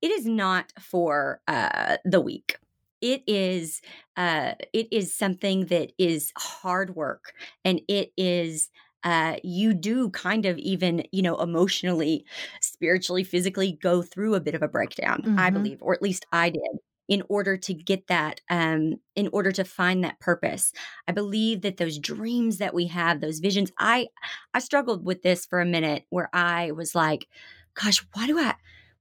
it 0.02 0.10
is 0.10 0.26
not 0.26 0.72
for 0.78 1.40
uh, 1.48 1.96
the 2.04 2.20
weak. 2.20 2.58
It 3.00 3.22
is 3.26 3.80
uh, 4.16 4.52
it 4.72 4.88
is 4.92 5.12
something 5.12 5.66
that 5.66 5.92
is 5.98 6.32
hard 6.36 6.94
work, 6.94 7.32
and 7.64 7.80
it 7.88 8.12
is 8.16 8.70
uh, 9.02 9.36
you 9.42 9.74
do 9.74 10.08
kind 10.10 10.46
of 10.46 10.56
even, 10.58 11.04
you 11.12 11.20
know, 11.20 11.36
emotionally, 11.36 12.24
spiritually, 12.60 13.22
physically 13.22 13.78
go 13.82 14.00
through 14.00 14.34
a 14.34 14.40
bit 14.40 14.54
of 14.54 14.62
a 14.62 14.68
breakdown, 14.68 15.20
mm-hmm. 15.22 15.38
I 15.38 15.50
believe, 15.50 15.78
or 15.82 15.92
at 15.94 16.00
least 16.00 16.24
I 16.32 16.48
did 16.48 16.62
in 17.08 17.22
order 17.28 17.56
to 17.56 17.74
get 17.74 18.06
that 18.06 18.40
um 18.50 18.94
in 19.14 19.28
order 19.32 19.52
to 19.52 19.64
find 19.64 20.02
that 20.02 20.20
purpose 20.20 20.72
i 21.08 21.12
believe 21.12 21.62
that 21.62 21.76
those 21.76 21.98
dreams 21.98 22.58
that 22.58 22.74
we 22.74 22.86
have 22.86 23.20
those 23.20 23.40
visions 23.40 23.70
i 23.78 24.08
i 24.52 24.58
struggled 24.58 25.04
with 25.04 25.22
this 25.22 25.46
for 25.46 25.60
a 25.60 25.66
minute 25.66 26.04
where 26.10 26.30
i 26.32 26.70
was 26.72 26.94
like 26.94 27.26
gosh 27.74 28.04
why 28.12 28.26
do 28.26 28.38
i 28.38 28.54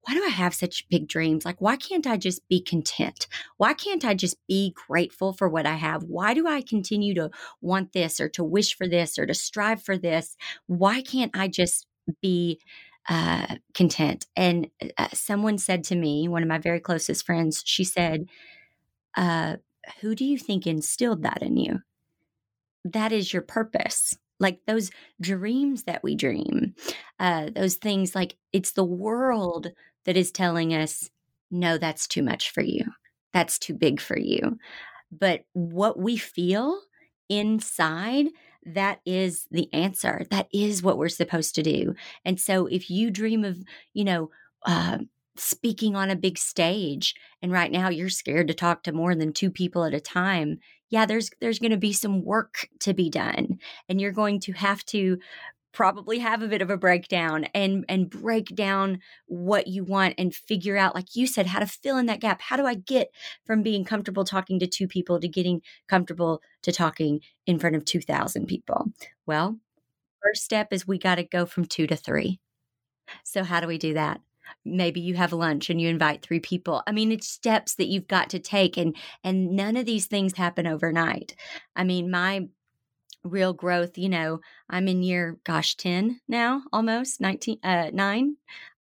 why 0.06 0.16
do 0.16 0.24
I 0.24 0.30
have 0.30 0.54
such 0.54 0.88
big 0.90 1.08
dreams? 1.08 1.46
Like, 1.46 1.62
why 1.62 1.78
can't 1.78 2.06
I 2.06 2.18
just 2.18 2.48
be 2.50 2.62
content? 2.62 3.28
Why 3.58 3.74
can't 3.74 4.04
I 4.04 4.14
just 4.14 4.36
be 4.48 4.74
grateful 4.88 5.32
for 5.32 5.48
what 5.48 5.66
I 5.66 5.76
have? 5.76 6.04
Why 6.04 6.34
do 6.34 6.46
I 6.46 6.62
continue 6.62 7.14
to 7.16 7.32
want 7.62 7.94
this 7.94 8.20
or 8.20 8.28
to 8.30 8.44
wish 8.44 8.76
for 8.76 8.88
this 8.88 9.18
or 9.18 9.26
to 9.26 9.34
strive 9.34 9.82
for 9.82 9.98
this? 9.98 10.36
Why 10.68 11.02
can't 11.02 11.32
I 11.34 11.48
just 11.48 11.88
be 12.22 12.60
uh, 13.10 13.56
content? 13.74 14.26
And 14.36 14.70
uh, 14.98 15.10
someone 15.14 15.58
said 15.58 15.84
to 15.86 15.96
me, 15.96 16.28
one 16.28 16.44
of 16.44 16.50
my 16.50 16.58
very 16.58 16.80
closest 16.80 17.26
friends, 17.26 17.64
she 17.66 17.84
said, 17.84 18.28
uh, 19.16 19.58
Who 20.02 20.16
do 20.16 20.26
you 20.26 20.38
think 20.38 20.68
instilled 20.68 21.24
that 21.24 21.42
in 21.42 21.58
you? 21.58 21.80
That 22.86 23.12
is 23.12 23.32
your 23.32 23.42
purpose 23.42 24.18
like 24.40 24.60
those 24.68 24.92
dreams 25.22 25.84
that 25.84 26.04
we 26.04 26.16
dream 26.16 26.74
uh, 27.20 27.50
those 27.56 27.76
things 27.76 28.16
like 28.16 28.36
it's 28.52 28.72
the 28.72 28.84
world 28.84 29.72
that 30.06 30.18
is 30.18 30.32
telling 30.32 30.74
us, 30.74 31.10
no, 31.52 31.78
that's 31.78 32.08
too 32.08 32.22
much 32.24 32.52
for 32.52 32.62
you. 32.62 32.84
That's 33.32 33.58
too 33.58 33.74
big 33.74 34.02
for 34.02 34.18
you. 34.18 34.58
But 35.12 35.46
what 35.54 35.98
we 35.98 36.18
feel 36.18 36.82
inside, 37.30 38.28
that 38.66 39.02
is 39.06 39.48
the 39.52 39.72
answer. 39.74 40.26
That 40.30 40.48
is 40.54 40.84
what 40.84 40.98
we're 40.98 41.10
supposed 41.10 41.56
to 41.56 41.64
do. 41.64 41.96
And 42.26 42.40
so 42.40 42.68
if 42.68 42.90
you 42.90 43.12
dream 43.12 43.44
of, 43.44 43.58
you 43.94 44.04
know, 44.04 44.30
uh, 44.66 45.00
speaking 45.36 45.96
on 45.96 46.10
a 46.10 46.16
big 46.16 46.38
stage 46.38 47.16
and 47.42 47.52
right 47.52 47.72
now 47.72 47.90
you're 47.90 48.10
scared 48.10 48.48
to 48.48 48.54
talk 48.54 48.84
to 48.84 48.92
more 48.92 49.16
than 49.16 49.34
two 49.34 49.50
people 49.50 49.84
at 49.84 49.94
a 49.94 50.00
time 50.00 50.60
yeah 50.90 51.08
there's 51.08 51.32
there's 51.42 51.58
going 51.58 51.72
to 51.72 51.78
be 51.78 51.92
some 51.92 52.24
work 52.24 52.68
to 52.80 52.94
be 52.94 53.10
done 53.10 53.58
and 53.90 54.00
you're 54.00 54.12
going 54.12 54.40
to 54.40 54.52
have 54.54 54.86
to 54.86 55.18
probably 55.74 56.20
have 56.20 56.42
a 56.42 56.48
bit 56.48 56.62
of 56.62 56.70
a 56.70 56.78
breakdown 56.78 57.46
and 57.54 57.84
and 57.90 58.10
break 58.10 58.56
down 58.56 59.00
what 59.26 59.68
you 59.68 59.84
want 59.84 60.14
and 60.18 60.34
figure 60.34 60.78
out 60.78 60.96
like 60.96 61.16
you 61.16 61.28
said 61.28 61.48
how 61.48 61.60
to 61.60 61.68
fill 61.68 61.98
in 61.98 62.06
that 62.06 62.22
gap. 62.22 62.42
How 62.42 62.56
do 62.58 62.66
i 62.66 62.76
get 62.76 63.10
from 63.46 63.64
being 63.64 63.84
comfortable 63.84 64.24
talking 64.24 64.60
to 64.60 64.68
two 64.68 64.88
people 64.88 65.20
to 65.20 65.28
getting 65.28 65.62
comfortable 65.88 66.42
to 66.62 66.72
talking 66.72 67.22
in 67.46 67.60
front 67.60 67.76
of 67.76 67.86
2000 67.86 68.46
people? 68.48 68.92
Well 69.26 69.60
first 70.22 70.44
step 70.44 70.72
is 70.72 70.88
we 70.88 70.98
got 70.98 71.16
to 71.16 71.24
go 71.24 71.46
from 71.46 71.66
2 71.66 71.88
to 71.88 71.96
3 71.98 72.40
so 73.24 73.44
how 73.44 73.60
do 73.60 73.68
we 73.68 73.78
do 73.78 73.94
that? 73.94 74.22
Maybe 74.66 75.02
you 75.02 75.16
have 75.16 75.34
lunch 75.34 75.70
and 75.70 75.80
you 75.82 75.90
invite 75.90 76.22
three 76.22 76.40
people. 76.40 76.84
I 76.88 76.92
mean 76.92 77.12
it's 77.12 77.28
steps 77.28 77.76
that 77.76 77.88
you've 77.88 78.08
got 78.08 78.30
to 78.32 78.40
take 78.40 78.78
and 78.78 78.96
and 79.24 79.52
none 79.56 79.78
of 79.78 79.86
these 79.86 80.06
things 80.06 80.34
happen 80.34 80.68
overnight. 80.68 81.36
I 81.76 81.84
mean 81.84 82.12
my 82.12 82.48
real 83.24 83.54
growth 83.54 83.98
you 83.98 84.10
know 84.10 84.40
i'm 84.70 84.88
in 84.88 85.02
year 85.04 85.38
gosh 85.44 85.76
10 85.76 86.20
now 86.28 86.62
almost 86.72 87.22
19 87.22 87.58
uh 87.64 87.90
9 87.94 88.36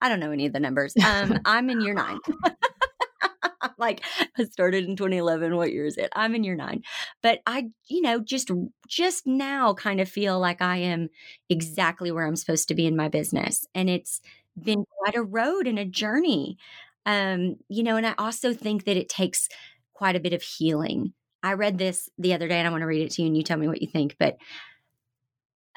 i 0.01 0.09
don't 0.09 0.19
know 0.19 0.31
any 0.31 0.45
of 0.45 0.53
the 0.53 0.59
numbers. 0.59 0.93
Um 1.05 1.39
i'm 1.45 1.69
in 1.69 1.81
year 1.81 1.93
9 1.93 2.19
like 3.77 4.01
I 4.37 4.43
started 4.45 4.85
in 4.85 4.95
2011 4.95 5.55
what 5.55 5.71
year 5.71 5.85
is 5.85 5.97
it? 5.97 6.09
I'm 6.15 6.35
in 6.35 6.43
year 6.43 6.55
9 6.55 6.81
but 7.21 7.39
i 7.45 7.67
you 7.87 8.01
know 8.01 8.19
just 8.19 8.51
just 8.87 9.27
now 9.27 9.73
kind 9.73 9.99
of 10.01 10.09
feel 10.09 10.39
like 10.39 10.61
i 10.61 10.77
am 10.77 11.09
exactly 11.49 12.11
where 12.11 12.25
i'm 12.25 12.35
supposed 12.35 12.67
to 12.69 12.75
be 12.75 12.85
in 12.85 12.95
my 12.95 13.09
business 13.09 13.65
and 13.75 13.89
it's 13.89 14.21
been 14.61 14.83
quite 14.99 15.15
a 15.15 15.23
road 15.23 15.67
and 15.67 15.79
a 15.79 15.85
journey. 15.85 16.57
Um 17.05 17.55
you 17.69 17.83
know 17.83 17.97
and 17.97 18.05
i 18.07 18.13
also 18.17 18.53
think 18.53 18.85
that 18.85 18.97
it 18.97 19.09
takes 19.09 19.47
quite 19.93 20.15
a 20.15 20.19
bit 20.19 20.33
of 20.33 20.41
healing 20.41 21.13
I 21.43 21.53
read 21.53 21.77
this 21.77 22.09
the 22.17 22.33
other 22.33 22.47
day 22.47 22.59
and 22.59 22.67
I 22.67 22.71
want 22.71 22.81
to 22.81 22.87
read 22.87 23.01
it 23.01 23.11
to 23.11 23.21
you 23.21 23.27
and 23.27 23.37
you 23.37 23.43
tell 23.43 23.57
me 23.57 23.67
what 23.67 23.81
you 23.81 23.87
think. 23.87 24.15
But 24.19 24.37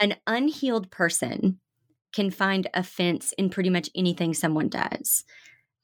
an 0.01 0.17
unhealed 0.27 0.91
person 0.91 1.61
can 2.13 2.31
find 2.31 2.69
offense 2.75 3.33
in 3.39 3.51
pretty 3.51 3.71
much 3.71 3.91
anything 3.95 4.35
someone 4.35 4.69
does. 4.69 5.25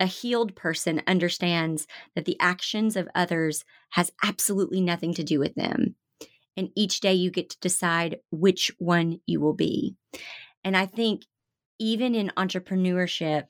A 0.00 0.06
healed 0.06 0.54
person 0.54 1.02
understands 1.06 1.86
that 2.14 2.24
the 2.24 2.36
actions 2.40 2.96
of 2.96 3.08
others 3.14 3.64
has 3.90 4.12
absolutely 4.22 4.80
nothing 4.80 5.14
to 5.14 5.24
do 5.24 5.38
with 5.38 5.54
them. 5.54 5.96
And 6.56 6.70
each 6.76 7.00
day 7.00 7.14
you 7.14 7.30
get 7.30 7.50
to 7.50 7.60
decide 7.60 8.18
which 8.30 8.72
one 8.78 9.20
you 9.26 9.40
will 9.40 9.54
be. 9.54 9.96
And 10.64 10.76
I 10.76 10.86
think 10.86 11.22
even 11.78 12.14
in 12.14 12.32
entrepreneurship, 12.36 13.44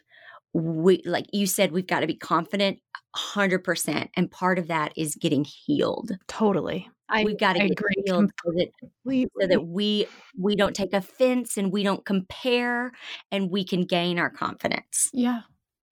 we 0.59 1.03
like 1.05 1.27
you 1.33 1.47
said 1.47 1.73
we've 1.73 1.87
got 1.87 2.01
to 2.01 2.07
be 2.07 2.15
confident 2.15 2.81
100% 3.17 4.09
and 4.15 4.31
part 4.31 4.59
of 4.59 4.69
that 4.69 4.93
is 4.97 5.15
getting 5.15 5.45
healed. 5.45 6.13
Totally. 6.27 6.89
I, 7.09 7.25
we've 7.25 7.39
got 7.39 7.55
to 7.55 7.63
I 7.63 7.69
get 7.69 7.79
agree 7.79 8.03
healed 8.05 8.31
so 8.45 8.53
that, 8.53 8.69
so 8.83 9.47
that 9.47 9.67
we 9.67 10.07
we 10.39 10.57
don't 10.57 10.77
take 10.77 10.93
offense 10.93 11.57
and 11.57 11.73
we 11.73 11.83
don't 11.83 12.05
compare 12.05 12.93
and 13.33 13.51
we 13.51 13.65
can 13.65 13.83
gain 13.85 14.19
our 14.19 14.31
confidence. 14.31 15.11
Yeah. 15.13 15.41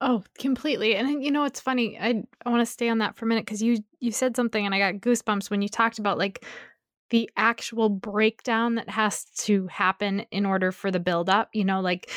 Oh 0.02 0.22
completely 0.38 0.94
and 0.94 1.24
you 1.24 1.30
know 1.30 1.44
it's 1.44 1.60
funny 1.60 1.98
i, 1.98 2.22
I 2.44 2.50
want 2.50 2.60
to 2.60 2.70
stay 2.70 2.90
on 2.90 2.98
that 2.98 3.16
for 3.16 3.24
a 3.24 3.28
minute 3.28 3.46
because 3.46 3.62
you 3.62 3.78
you 3.98 4.12
said 4.12 4.36
something 4.36 4.66
and 4.66 4.74
i 4.74 4.78
got 4.78 5.00
goosebumps 5.00 5.48
when 5.48 5.62
you 5.62 5.70
talked 5.70 5.98
about 5.98 6.18
like 6.18 6.44
the 7.08 7.30
actual 7.34 7.88
breakdown 7.88 8.74
that 8.74 8.90
has 8.90 9.24
to 9.38 9.66
happen 9.68 10.26
in 10.30 10.44
order 10.44 10.70
for 10.70 10.90
the 10.90 11.00
build 11.00 11.30
up 11.30 11.48
you 11.54 11.64
know 11.64 11.80
like 11.80 12.10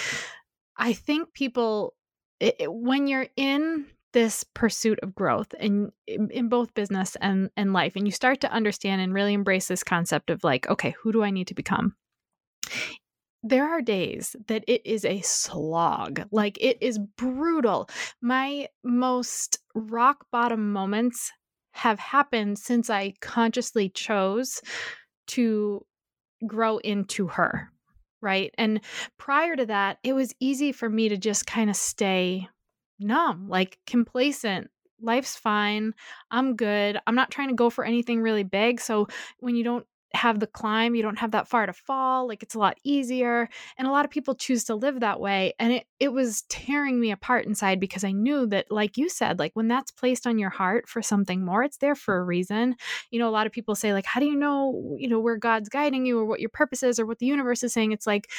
i 0.75 0.91
think 0.91 1.31
people 1.31 1.93
it, 2.39 2.56
when 2.71 3.08
you're 3.08 3.28
in 3.36 3.86
this 4.13 4.43
pursuit 4.54 4.99
of 5.04 5.13
growth 5.13 5.54
and 5.60 5.91
in, 6.08 6.30
in 6.32 6.49
both 6.49 6.73
business 6.73 7.15
and, 7.21 7.49
and 7.56 7.73
life 7.73 7.95
and 7.95 8.08
you 8.08 8.12
start 8.12 8.41
to 8.41 8.52
understand 8.52 9.02
and 9.02 9.13
really 9.13 9.34
embrace 9.34 9.67
this 9.67 9.84
concept 9.84 10.30
of 10.30 10.43
like 10.43 10.67
okay 10.67 10.95
who 11.02 11.12
do 11.12 11.23
i 11.23 11.30
need 11.30 11.47
to 11.47 11.54
become? 11.54 11.95
There 13.41 13.69
are 13.69 13.82
days 13.82 14.36
that 14.47 14.65
it 14.67 14.82
is 14.86 15.06
a 15.06 15.21
slog 15.21 16.23
like 16.32 16.58
it 16.60 16.78
is 16.82 16.97
brutal. 16.97 17.89
My 18.21 18.67
most 18.84 19.60
rock 19.73 20.25
bottom 20.32 20.73
moments 20.73 21.32
have 21.71 21.99
happened 21.99 22.58
since 22.58 22.89
i 22.89 23.13
consciously 23.21 23.89
chose 23.89 24.62
to 25.28 25.86
grow 26.45 26.78
into 26.78 27.28
her 27.28 27.71
right? 28.21 28.53
And 28.58 28.82
prior 29.17 29.55
to 29.55 29.65
that, 29.67 29.99
it 30.03 30.13
was 30.13 30.34
easy 30.39 30.71
for 30.71 30.89
me 30.89 31.10
to 31.10 31.17
just 31.17 31.45
kind 31.45 31.69
of 31.69 31.75
stay 31.75 32.47
numb, 32.99 33.47
like 33.49 33.79
complacent. 33.86 34.69
Life's 35.01 35.36
fine. 35.36 35.93
I'm 36.29 36.55
good. 36.55 36.99
I'm 37.08 37.15
not 37.15 37.32
trying 37.32 37.49
to 37.49 37.55
go 37.55 37.69
for 37.69 37.86
anything 37.86 38.21
really 38.21 38.43
big. 38.43 38.82
So 38.82 39.08
when 39.39 39.55
you 39.55 39.63
don't 39.63 39.86
have 40.13 40.39
the 40.39 40.48
climb, 40.48 40.95
you 40.95 41.04
don't 41.04 41.19
have 41.19 41.32
that 41.32 41.48
far 41.48 41.65
to 41.65 41.74
fall. 41.74 42.28
Like 42.28 42.41
it's 42.41 42.56
a 42.56 42.60
lot 42.60 42.80
easier. 42.84 43.48
And 43.78 43.88
a 43.88 43.91
lot 43.91 44.06
of 44.06 44.12
people 44.12 44.36
choose 44.36 44.63
to 44.65 44.76
live 44.76 45.00
that 45.02 45.19
way. 45.19 45.54
And 45.60 45.74
it, 45.74 45.86
it 46.00 46.12
was 46.12 46.43
tearing 46.50 47.00
me 47.00 47.12
apart 47.12 47.45
inside 47.45 47.80
because 47.80 48.04
I 48.04 48.12
knew 48.12 48.48
that, 48.48 48.72
like 48.72 48.98
you 48.98 49.10
said, 49.10 49.39
like 49.39 49.52
when 49.54 49.67
that's 49.67 49.91
placed 49.91 50.26
on 50.26 50.39
your 50.39 50.50
heart 50.50 50.89
for 50.89 51.02
something 51.02 51.43
more, 51.45 51.63
it's 51.63 51.78
there 51.78 51.95
for 51.95 52.17
a 52.17 52.24
reason. 52.24 52.76
You 53.12 53.19
know, 53.19 53.30
a 53.30 53.32
lot 53.32 53.45
of 53.45 53.52
people 53.52 53.76
say, 53.76 53.93
like, 53.93 54.06
how 54.06 54.19
do 54.19 54.26
you 54.26 54.36
know, 54.36 54.95
you 54.98 55.08
know, 55.08 55.19
where 55.19 55.38
God's 55.38 55.69
guiding 55.69 56.06
you 56.06 56.19
or 56.19 56.26
what 56.26 56.39
your 56.39 56.50
purpose 56.50 56.84
is 56.84 57.00
or 57.00 57.06
what 57.06 57.19
the 57.19 57.28
universe 57.28 57.63
is 57.63 57.74
saying? 57.74 57.91
It's 57.91 58.08
like, 58.08 58.30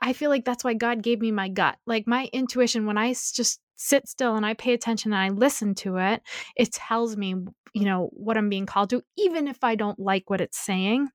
I 0.00 0.12
feel 0.12 0.30
like 0.30 0.44
that's 0.44 0.64
why 0.64 0.74
God 0.74 1.02
gave 1.02 1.20
me 1.20 1.30
my 1.30 1.48
gut. 1.48 1.78
Like 1.86 2.06
my 2.06 2.28
intuition, 2.32 2.86
when 2.86 2.98
I 2.98 3.12
just 3.12 3.60
sit 3.82 4.08
still 4.08 4.36
and 4.36 4.46
I 4.46 4.54
pay 4.54 4.72
attention 4.72 5.12
and 5.12 5.20
I 5.20 5.28
listen 5.28 5.74
to 5.76 5.96
it, 5.96 6.22
it 6.56 6.72
tells 6.72 7.16
me, 7.16 7.34
you 7.74 7.84
know, 7.84 8.10
what 8.12 8.36
I'm 8.36 8.48
being 8.48 8.66
called 8.66 8.90
to, 8.90 9.02
even 9.16 9.48
if 9.48 9.64
I 9.64 9.74
don't 9.74 9.98
like 9.98 10.30
what 10.30 10.40
it's 10.40 10.58
saying. 10.58 11.08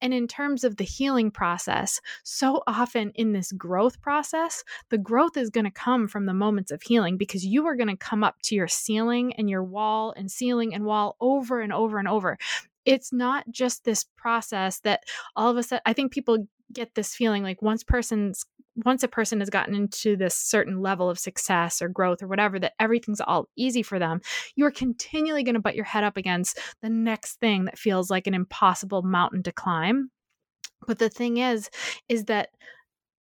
And 0.00 0.14
in 0.14 0.28
terms 0.28 0.62
of 0.62 0.76
the 0.76 0.84
healing 0.84 1.30
process, 1.30 2.00
so 2.22 2.62
often 2.66 3.10
in 3.14 3.32
this 3.32 3.50
growth 3.52 4.00
process, 4.00 4.62
the 4.90 4.98
growth 4.98 5.36
is 5.36 5.50
going 5.50 5.64
to 5.64 5.70
come 5.70 6.06
from 6.06 6.26
the 6.26 6.34
moments 6.34 6.70
of 6.70 6.82
healing 6.82 7.16
because 7.16 7.44
you 7.44 7.66
are 7.66 7.76
going 7.76 7.88
to 7.88 7.96
come 7.96 8.22
up 8.22 8.36
to 8.44 8.54
your 8.54 8.68
ceiling 8.68 9.32
and 9.34 9.50
your 9.50 9.64
wall 9.64 10.14
and 10.16 10.30
ceiling 10.30 10.74
and 10.74 10.84
wall 10.84 11.16
over 11.20 11.60
and 11.60 11.72
over 11.72 11.98
and 11.98 12.08
over 12.08 12.38
it's 12.84 13.12
not 13.12 13.48
just 13.48 13.84
this 13.84 14.04
process 14.16 14.80
that 14.80 15.04
all 15.36 15.48
of 15.48 15.56
a 15.56 15.62
sudden 15.62 15.82
i 15.86 15.92
think 15.92 16.10
people 16.10 16.48
get 16.72 16.94
this 16.94 17.14
feeling 17.14 17.42
like 17.42 17.62
once 17.62 17.82
person's 17.82 18.44
once 18.84 19.02
a 19.02 19.08
person 19.08 19.40
has 19.40 19.50
gotten 19.50 19.74
into 19.74 20.16
this 20.16 20.34
certain 20.34 20.80
level 20.80 21.10
of 21.10 21.18
success 21.18 21.82
or 21.82 21.88
growth 21.88 22.22
or 22.22 22.26
whatever 22.26 22.58
that 22.58 22.72
everything's 22.80 23.20
all 23.20 23.48
easy 23.54 23.82
for 23.82 23.98
them 23.98 24.20
you're 24.56 24.70
continually 24.70 25.42
going 25.42 25.54
to 25.54 25.60
butt 25.60 25.74
your 25.74 25.84
head 25.84 26.04
up 26.04 26.16
against 26.16 26.58
the 26.80 26.88
next 26.88 27.38
thing 27.40 27.66
that 27.66 27.78
feels 27.78 28.10
like 28.10 28.26
an 28.26 28.34
impossible 28.34 29.02
mountain 29.02 29.42
to 29.42 29.52
climb. 29.52 30.10
But 30.86 30.98
the 30.98 31.08
thing 31.08 31.36
is, 31.36 31.70
is 32.08 32.24
that 32.24 32.50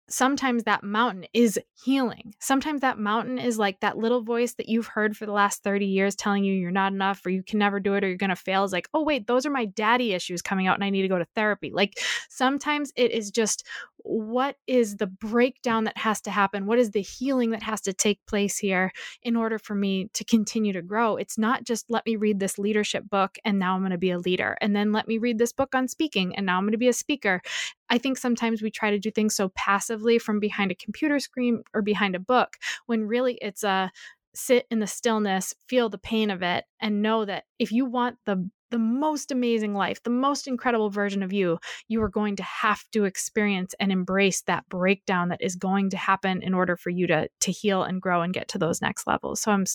sometimes 0.09 0.63
that 0.63 0.83
mountain 0.83 1.25
is 1.33 1.59
healing. 1.83 2.33
Sometimes 2.39 2.81
that 2.81 2.99
mountain 2.99 3.37
is 3.37 3.57
like 3.57 3.79
that 3.79 3.97
little 3.97 4.21
voice 4.21 4.53
that 4.55 4.69
you've 4.69 4.87
heard 4.87 5.15
for 5.15 5.25
the 5.25 5.31
last 5.31 5.63
30 5.63 5.85
years 5.85 6.15
telling 6.15 6.43
you 6.43 6.53
you're 6.53 6.71
not 6.71 6.93
enough 6.93 7.25
or 7.25 7.29
you 7.29 7.43
can 7.43 7.59
never 7.59 7.79
do 7.79 7.95
it 7.95 8.03
or 8.03 8.07
you're 8.07 8.17
going 8.17 8.29
to 8.29 8.35
fail 8.35 8.63
is 8.63 8.71
like, 8.71 8.89
oh, 8.93 9.03
wait, 9.03 9.27
those 9.27 9.45
are 9.45 9.51
my 9.51 9.65
daddy 9.65 10.13
issues 10.13 10.41
coming 10.41 10.67
out 10.67 10.75
and 10.75 10.83
I 10.83 10.89
need 10.89 11.03
to 11.03 11.07
go 11.07 11.19
to 11.19 11.27
therapy. 11.35 11.71
Like 11.73 11.99
sometimes 12.29 12.91
it 12.95 13.11
is 13.11 13.31
just 13.31 13.65
what 14.03 14.55
is 14.67 14.97
the 14.97 15.07
breakdown 15.07 15.83
that 15.83 15.97
has 15.97 16.21
to 16.21 16.31
happen? 16.31 16.65
What 16.65 16.79
is 16.79 16.91
the 16.91 17.01
healing 17.01 17.51
that 17.51 17.63
has 17.63 17.81
to 17.81 17.93
take 17.93 18.25
place 18.25 18.57
here 18.57 18.91
in 19.23 19.35
order 19.35 19.59
for 19.59 19.75
me 19.75 20.09
to 20.13 20.23
continue 20.23 20.73
to 20.73 20.81
grow? 20.81 21.17
It's 21.17 21.37
not 21.37 21.63
just 21.63 21.85
let 21.89 22.05
me 22.05 22.15
read 22.15 22.39
this 22.39 22.57
leadership 22.57 23.09
book 23.09 23.37
and 23.43 23.59
now 23.59 23.75
I'm 23.75 23.81
going 23.81 23.91
to 23.91 23.97
be 23.97 24.11
a 24.11 24.19
leader. 24.19 24.57
And 24.61 24.75
then 24.75 24.91
let 24.91 25.07
me 25.07 25.17
read 25.17 25.37
this 25.37 25.53
book 25.53 25.75
on 25.75 25.87
speaking 25.87 26.35
and 26.35 26.45
now 26.45 26.57
I'm 26.57 26.63
going 26.63 26.71
to 26.71 26.77
be 26.77 26.87
a 26.87 26.93
speaker. 26.93 27.41
I 27.89 27.97
think 27.97 28.17
sometimes 28.17 28.61
we 28.61 28.71
try 28.71 28.91
to 28.91 28.99
do 28.99 29.11
things 29.11 29.35
so 29.35 29.49
passively 29.49 30.19
from 30.19 30.39
behind 30.39 30.71
a 30.71 30.75
computer 30.75 31.19
screen 31.19 31.63
or 31.73 31.81
behind 31.81 32.15
a 32.15 32.19
book 32.19 32.57
when 32.85 33.07
really 33.07 33.37
it's 33.41 33.63
a 33.63 33.91
sit 34.35 34.65
in 34.69 34.79
the 34.79 34.87
stillness, 34.87 35.53
feel 35.67 35.89
the 35.89 35.97
pain 35.97 36.29
of 36.29 36.43
it, 36.43 36.65
and 36.79 37.01
know 37.01 37.25
that 37.25 37.45
if 37.57 37.71
you 37.71 37.85
want 37.85 38.17
the 38.25 38.49
the 38.71 38.77
most 38.77 39.31
amazing 39.31 39.73
life, 39.73 40.03
the 40.03 40.11
most 40.11 40.47
incredible 40.47 40.91
version 40.91 41.23
of 41.23 41.33
you, 41.33 41.57
you 41.87 41.99
are 42.03 42.09
going 42.09 42.35
to 42.35 42.43
have 42.43 42.83
to 42.91 43.05
experience 43.05 43.73
and 43.79 43.91
embrace 43.91 44.41
that 44.43 44.67
breakdown 44.69 45.29
that 45.29 45.41
is 45.41 45.55
going 45.55 45.89
to 45.89 45.97
happen 45.97 46.43
in 46.43 46.53
order 46.53 46.77
for 46.77 46.91
you 46.91 47.07
to 47.07 47.27
to 47.39 47.51
heal 47.51 47.83
and 47.83 48.01
grow 48.01 48.21
and 48.21 48.33
get 48.33 48.47
to 48.49 48.59
those 48.59 48.81
next 48.81 49.07
levels. 49.07 49.41
So 49.41 49.51
I'm 49.51 49.65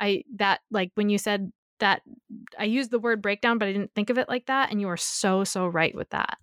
I 0.00 0.24
that 0.36 0.60
like 0.70 0.90
when 0.94 1.08
you 1.08 1.18
said 1.18 1.50
that 1.80 2.02
I 2.58 2.64
used 2.64 2.90
the 2.90 2.98
word 2.98 3.22
breakdown 3.22 3.58
but 3.58 3.68
I 3.68 3.72
didn't 3.72 3.94
think 3.94 4.10
of 4.10 4.18
it 4.18 4.28
like 4.28 4.46
that 4.46 4.70
and 4.70 4.80
you 4.80 4.88
are 4.88 4.96
so 4.96 5.44
so 5.44 5.66
right 5.66 5.94
with 5.94 6.10
that. 6.10 6.38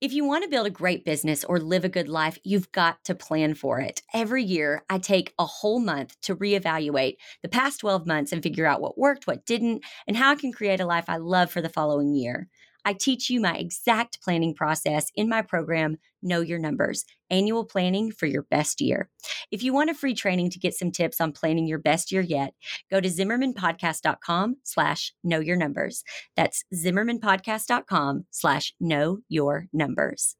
If 0.00 0.12
you 0.14 0.24
want 0.24 0.44
to 0.44 0.50
build 0.50 0.66
a 0.66 0.70
great 0.70 1.04
business 1.04 1.44
or 1.44 1.58
live 1.60 1.84
a 1.84 1.88
good 1.88 2.08
life, 2.08 2.38
you've 2.42 2.72
got 2.72 3.04
to 3.04 3.14
plan 3.14 3.54
for 3.54 3.80
it. 3.80 4.02
Every 4.14 4.42
year, 4.42 4.82
I 4.88 4.98
take 4.98 5.34
a 5.38 5.44
whole 5.44 5.78
month 5.78 6.18
to 6.22 6.36
reevaluate 6.36 7.16
the 7.42 7.48
past 7.48 7.80
12 7.80 8.06
months 8.06 8.32
and 8.32 8.42
figure 8.42 8.66
out 8.66 8.80
what 8.80 8.96
worked, 8.98 9.26
what 9.26 9.44
didn't, 9.44 9.84
and 10.06 10.16
how 10.16 10.30
I 10.30 10.36
can 10.36 10.52
create 10.52 10.80
a 10.80 10.86
life 10.86 11.04
I 11.08 11.16
love 11.18 11.50
for 11.50 11.60
the 11.60 11.68
following 11.68 12.14
year. 12.14 12.48
I 12.84 12.92
teach 12.92 13.30
you 13.30 13.40
my 13.40 13.56
exact 13.56 14.22
planning 14.22 14.54
process 14.54 15.06
in 15.14 15.28
my 15.28 15.42
program, 15.42 15.98
Know 16.22 16.40
Your 16.40 16.58
Numbers, 16.58 17.04
annual 17.30 17.64
planning 17.64 18.10
for 18.12 18.26
your 18.26 18.42
best 18.42 18.80
year. 18.80 19.08
If 19.50 19.62
you 19.62 19.72
want 19.72 19.90
a 19.90 19.94
free 19.94 20.14
training 20.14 20.50
to 20.50 20.58
get 20.58 20.74
some 20.74 20.90
tips 20.90 21.20
on 21.20 21.32
planning 21.32 21.66
your 21.66 21.78
best 21.78 22.12
year 22.12 22.22
yet, 22.22 22.54
go 22.90 23.00
to 23.00 23.08
zimmermanpodcast.com 23.08 24.56
slash 24.62 25.12
know 25.24 25.40
your 25.40 25.56
numbers. 25.56 26.02
That's 26.36 26.64
zimmermanpodcast.com 26.74 28.26
slash 28.30 28.74
know 28.80 29.18
your 29.28 29.66
numbers. 29.72 30.36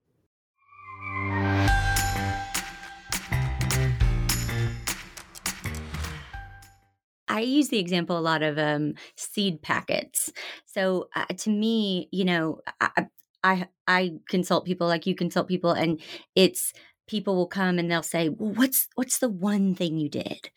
I 7.41 7.45
use 7.45 7.69
the 7.69 7.79
example 7.79 8.19
a 8.19 8.21
lot 8.21 8.43
of 8.43 8.59
um, 8.59 8.95
seed 9.17 9.63
packets. 9.63 10.33
So 10.67 11.09
uh, 11.15 11.27
to 11.27 11.51
me, 11.51 12.09
you 12.13 12.25
know, 12.25 12.61
I, 12.81 13.07
I 13.43 13.69
I 13.87 14.13
consult 14.29 14.67
people 14.67 14.87
like 14.87 15.07
you 15.07 15.15
consult 15.15 15.49
people, 15.49 15.73
and 15.73 16.01
it's 16.35 16.73
people 17.09 17.37
will 17.37 17.47
come 17.49 17.79
and 17.79 17.91
they'll 17.91 18.03
say, 18.03 18.29
"Well, 18.29 18.53
what's 18.55 18.89
what's 18.95 19.19
the 19.19 19.29
one 19.29 19.75
thing 19.75 19.99
you 19.99 20.09
did?" 20.09 20.51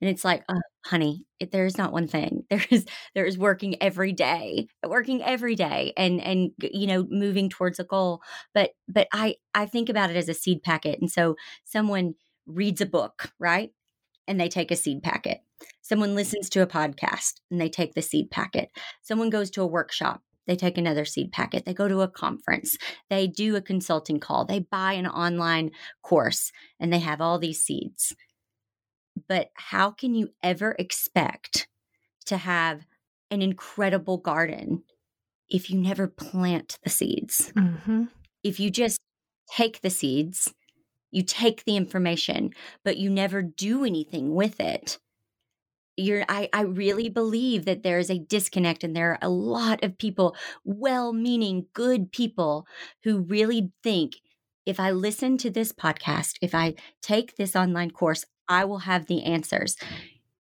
And 0.00 0.10
it's 0.10 0.24
like, 0.24 0.42
oh, 0.48 0.60
honey, 0.84 1.24
it, 1.38 1.52
there 1.52 1.64
is 1.64 1.78
not 1.78 1.92
one 1.92 2.08
thing. 2.08 2.44
There 2.50 2.64
is 2.70 2.86
there 3.14 3.24
is 3.24 3.38
working 3.38 3.80
every 3.82 4.12
day, 4.12 4.66
working 4.86 5.22
every 5.22 5.54
day, 5.54 5.92
and 5.96 6.20
and 6.20 6.50
you 6.60 6.86
know 6.88 7.06
moving 7.10 7.48
towards 7.48 7.78
a 7.78 7.84
goal. 7.84 8.20
But 8.54 8.70
but 8.88 9.06
I 9.12 9.36
I 9.54 9.66
think 9.66 9.88
about 9.88 10.10
it 10.10 10.16
as 10.16 10.28
a 10.28 10.34
seed 10.34 10.62
packet, 10.62 11.00
and 11.00 11.10
so 11.10 11.36
someone 11.64 12.14
reads 12.46 12.80
a 12.80 12.86
book, 12.86 13.32
right? 13.38 13.70
and 14.28 14.40
they 14.40 14.48
take 14.48 14.70
a 14.70 14.76
seed 14.76 15.02
packet. 15.02 15.40
Someone 15.80 16.14
listens 16.14 16.48
to 16.50 16.62
a 16.62 16.66
podcast 16.66 17.34
and 17.50 17.60
they 17.60 17.68
take 17.68 17.94
the 17.94 18.02
seed 18.02 18.30
packet. 18.30 18.70
Someone 19.02 19.30
goes 19.30 19.50
to 19.50 19.62
a 19.62 19.66
workshop, 19.66 20.22
they 20.46 20.56
take 20.56 20.78
another 20.78 21.04
seed 21.04 21.32
packet. 21.32 21.64
They 21.64 21.74
go 21.74 21.88
to 21.88 22.00
a 22.00 22.08
conference, 22.08 22.76
they 23.10 23.26
do 23.26 23.56
a 23.56 23.60
consulting 23.60 24.20
call, 24.20 24.44
they 24.44 24.60
buy 24.60 24.94
an 24.94 25.06
online 25.06 25.70
course, 26.02 26.52
and 26.80 26.92
they 26.92 26.98
have 27.00 27.20
all 27.20 27.38
these 27.38 27.62
seeds. 27.62 28.14
But 29.28 29.50
how 29.54 29.90
can 29.90 30.14
you 30.14 30.30
ever 30.42 30.74
expect 30.78 31.68
to 32.26 32.36
have 32.36 32.86
an 33.30 33.42
incredible 33.42 34.18
garden 34.18 34.84
if 35.48 35.70
you 35.70 35.78
never 35.78 36.08
plant 36.08 36.78
the 36.82 36.90
seeds? 36.90 37.52
Mm-hmm. 37.56 38.04
If 38.42 38.58
you 38.58 38.70
just 38.70 38.98
take 39.54 39.82
the 39.82 39.90
seeds 39.90 40.52
you 41.12 41.22
take 41.22 41.64
the 41.64 41.76
information, 41.76 42.50
but 42.84 42.96
you 42.96 43.10
never 43.10 43.42
do 43.42 43.84
anything 43.84 44.34
with 44.34 44.58
it. 44.58 44.98
You're, 45.96 46.24
I, 46.28 46.48
I 46.52 46.62
really 46.62 47.08
believe 47.08 47.64
that 47.66 47.82
there 47.82 47.98
is 47.98 48.10
a 48.10 48.18
disconnect, 48.18 48.82
and 48.82 48.96
there 48.96 49.12
are 49.12 49.18
a 49.20 49.28
lot 49.28 49.84
of 49.84 49.98
people, 49.98 50.34
well 50.64 51.12
meaning, 51.12 51.66
good 51.74 52.12
people, 52.12 52.66
who 53.04 53.20
really 53.20 53.72
think 53.82 54.14
if 54.64 54.78
I 54.80 54.90
listen 54.90 55.36
to 55.38 55.50
this 55.50 55.72
podcast, 55.72 56.36
if 56.40 56.54
I 56.54 56.74
take 57.02 57.36
this 57.36 57.56
online 57.56 57.90
course, 57.90 58.24
I 58.48 58.64
will 58.64 58.78
have 58.78 59.06
the 59.06 59.24
answers. 59.24 59.76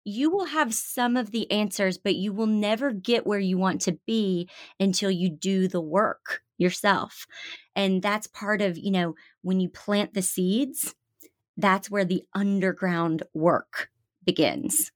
You 0.04 0.30
will 0.30 0.46
have 0.46 0.74
some 0.74 1.16
of 1.16 1.30
the 1.30 1.50
answers, 1.50 1.98
but 1.98 2.16
you 2.16 2.32
will 2.32 2.46
never 2.46 2.92
get 2.92 3.26
where 3.26 3.38
you 3.38 3.58
want 3.58 3.80
to 3.82 3.98
be 4.06 4.48
until 4.80 5.11
you 5.11 5.30
do 5.30 5.68
the 5.68 5.80
work 5.80 6.42
yourself. 6.56 7.26
And 7.76 8.02
that's 8.02 8.26
part 8.26 8.61
of, 8.61 8.76
you 8.76 8.90
know, 8.90 9.14
when 9.42 9.61
you 9.61 9.68
plant 9.68 10.14
the 10.14 10.22
seeds, 10.22 10.94
that's 11.56 11.90
where 11.90 12.04
the 12.04 12.24
underground 12.34 13.22
work 13.34 13.90
begins. 14.24 14.90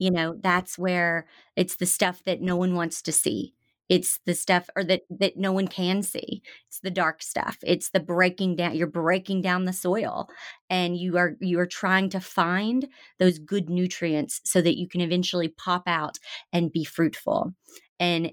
You 0.00 0.10
know, 0.10 0.36
that's 0.40 0.76
where 0.76 1.26
it's 1.54 1.76
the 1.76 1.86
stuff 1.86 2.22
that 2.24 2.40
no 2.40 2.56
one 2.56 2.74
wants 2.74 3.02
to 3.02 3.12
see. 3.12 3.54
It's 3.88 4.20
the 4.24 4.34
stuff 4.34 4.70
or 4.74 4.82
that 4.84 5.02
that 5.10 5.36
no 5.36 5.52
one 5.52 5.68
can 5.68 6.02
see. 6.02 6.42
It's 6.68 6.80
the 6.80 6.92
dark 6.92 7.22
stuff. 7.22 7.58
It's 7.62 7.90
the 7.90 8.00
breaking 8.00 8.56
down. 8.56 8.76
You're 8.76 8.86
breaking 8.86 9.42
down 9.42 9.64
the 9.64 9.72
soil 9.72 10.28
and 10.70 10.96
you 10.96 11.18
are 11.18 11.36
you 11.40 11.58
are 11.58 11.66
trying 11.66 12.08
to 12.10 12.20
find 12.20 12.86
those 13.18 13.38
good 13.38 13.68
nutrients 13.68 14.40
so 14.44 14.62
that 14.62 14.78
you 14.78 14.88
can 14.88 15.00
eventually 15.00 15.48
pop 15.48 15.82
out 15.86 16.18
and 16.52 16.72
be 16.72 16.84
fruitful. 16.84 17.52
And 17.98 18.32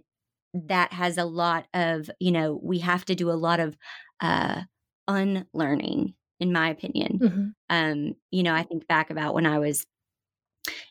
that 0.53 0.93
has 0.93 1.17
a 1.17 1.25
lot 1.25 1.65
of, 1.73 2.09
you 2.19 2.31
know, 2.31 2.59
we 2.63 2.79
have 2.79 3.05
to 3.05 3.15
do 3.15 3.29
a 3.29 3.33
lot 3.33 3.59
of 3.59 3.77
uh, 4.21 4.61
unlearning, 5.07 6.13
in 6.39 6.51
my 6.53 6.69
opinion. 6.69 7.19
Mm-hmm. 7.19 7.47
Um, 7.69 8.13
you 8.31 8.43
know, 8.43 8.53
I 8.53 8.63
think 8.63 8.87
back 8.87 9.09
about 9.09 9.33
when 9.33 9.45
I 9.45 9.59
was 9.59 9.85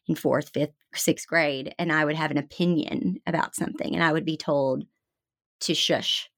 in 0.08 0.14
fourth, 0.14 0.50
fifth, 0.50 0.72
sixth 0.94 1.26
grade, 1.26 1.74
and 1.78 1.92
I 1.92 2.04
would 2.04 2.16
have 2.16 2.30
an 2.30 2.38
opinion 2.38 3.20
about 3.26 3.54
something, 3.54 3.94
and 3.94 4.02
I 4.02 4.12
would 4.12 4.24
be 4.24 4.36
told 4.36 4.84
to 5.60 5.74
shush. 5.74 6.28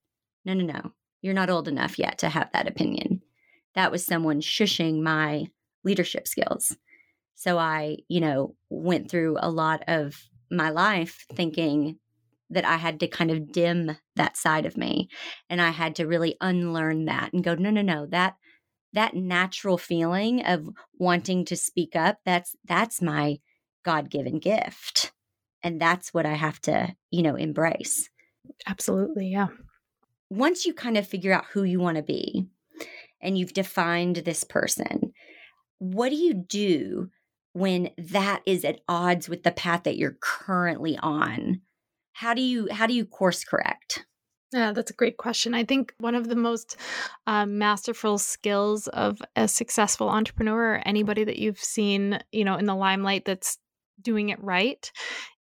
No, 0.44 0.54
no, 0.54 0.64
no. 0.64 0.92
You're 1.20 1.34
not 1.34 1.50
old 1.50 1.68
enough 1.68 1.98
yet 1.98 2.18
to 2.18 2.28
have 2.28 2.50
that 2.52 2.68
opinion. 2.68 3.22
That 3.74 3.90
was 3.90 4.04
someone 4.04 4.40
shushing 4.40 5.02
my 5.02 5.46
leadership 5.84 6.28
skills. 6.28 6.76
So 7.34 7.58
I, 7.58 7.98
you 8.08 8.20
know, 8.20 8.54
went 8.70 9.10
through 9.10 9.36
a 9.40 9.50
lot 9.50 9.82
of 9.86 10.16
my 10.50 10.70
life 10.70 11.24
thinking 11.34 11.98
that 12.50 12.64
I 12.64 12.76
had 12.76 13.00
to 13.00 13.08
kind 13.08 13.30
of 13.30 13.52
dim 13.52 13.96
that 14.16 14.36
side 14.36 14.66
of 14.66 14.76
me 14.76 15.08
and 15.50 15.60
I 15.60 15.70
had 15.70 15.94
to 15.96 16.06
really 16.06 16.36
unlearn 16.40 17.04
that 17.04 17.32
and 17.32 17.44
go 17.44 17.54
no 17.54 17.70
no 17.70 17.82
no 17.82 18.06
that 18.06 18.36
that 18.94 19.14
natural 19.14 19.76
feeling 19.76 20.44
of 20.44 20.68
wanting 20.98 21.44
to 21.44 21.56
speak 21.56 21.94
up 21.94 22.18
that's 22.24 22.56
that's 22.64 23.02
my 23.02 23.38
god-given 23.84 24.38
gift 24.38 25.12
and 25.62 25.80
that's 25.80 26.14
what 26.14 26.26
I 26.26 26.34
have 26.34 26.60
to 26.62 26.94
you 27.10 27.22
know 27.22 27.36
embrace. 27.36 28.08
Absolutely 28.66 29.28
yeah. 29.28 29.48
Once 30.30 30.66
you 30.66 30.74
kind 30.74 30.96
of 30.96 31.06
figure 31.06 31.32
out 31.32 31.46
who 31.52 31.64
you 31.64 31.80
want 31.80 31.96
to 31.96 32.02
be 32.02 32.46
and 33.22 33.38
you've 33.38 33.54
defined 33.54 34.16
this 34.16 34.44
person 34.44 35.12
what 35.78 36.10
do 36.10 36.16
you 36.16 36.34
do 36.34 37.10
when 37.52 37.90
that 37.96 38.42
is 38.46 38.64
at 38.64 38.80
odds 38.88 39.28
with 39.28 39.42
the 39.42 39.50
path 39.50 39.84
that 39.84 39.96
you're 39.96 40.18
currently 40.20 40.98
on? 40.98 41.60
How 42.12 42.34
do 42.34 42.42
you 42.42 42.68
how 42.70 42.86
do 42.86 42.94
you 42.94 43.04
course 43.04 43.44
correct? 43.44 44.04
Yeah, 44.52 44.72
that's 44.72 44.90
a 44.90 44.94
great 44.94 45.18
question. 45.18 45.54
I 45.54 45.64
think 45.64 45.92
one 45.98 46.14
of 46.14 46.28
the 46.28 46.36
most 46.36 46.76
uh, 47.26 47.44
masterful 47.44 48.16
skills 48.16 48.88
of 48.88 49.20
a 49.36 49.46
successful 49.46 50.08
entrepreneur 50.08 50.74
or 50.74 50.82
anybody 50.86 51.22
that 51.24 51.38
you've 51.38 51.58
seen, 51.58 52.18
you 52.32 52.44
know, 52.44 52.56
in 52.56 52.64
the 52.64 52.74
limelight 52.74 53.26
that's 53.26 53.58
doing 54.02 54.28
it 54.28 54.42
right 54.42 54.90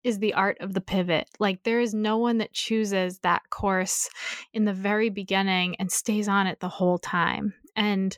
is 0.03 0.19
the 0.19 0.33
art 0.33 0.57
of 0.61 0.73
the 0.73 0.81
pivot. 0.81 1.29
Like 1.39 1.63
there 1.63 1.79
is 1.79 1.93
no 1.93 2.17
one 2.17 2.37
that 2.37 2.53
chooses 2.53 3.19
that 3.19 3.49
course 3.49 4.09
in 4.53 4.65
the 4.65 4.73
very 4.73 5.09
beginning 5.09 5.75
and 5.79 5.91
stays 5.91 6.27
on 6.27 6.47
it 6.47 6.59
the 6.59 6.69
whole 6.69 6.97
time. 6.97 7.53
And 7.75 8.17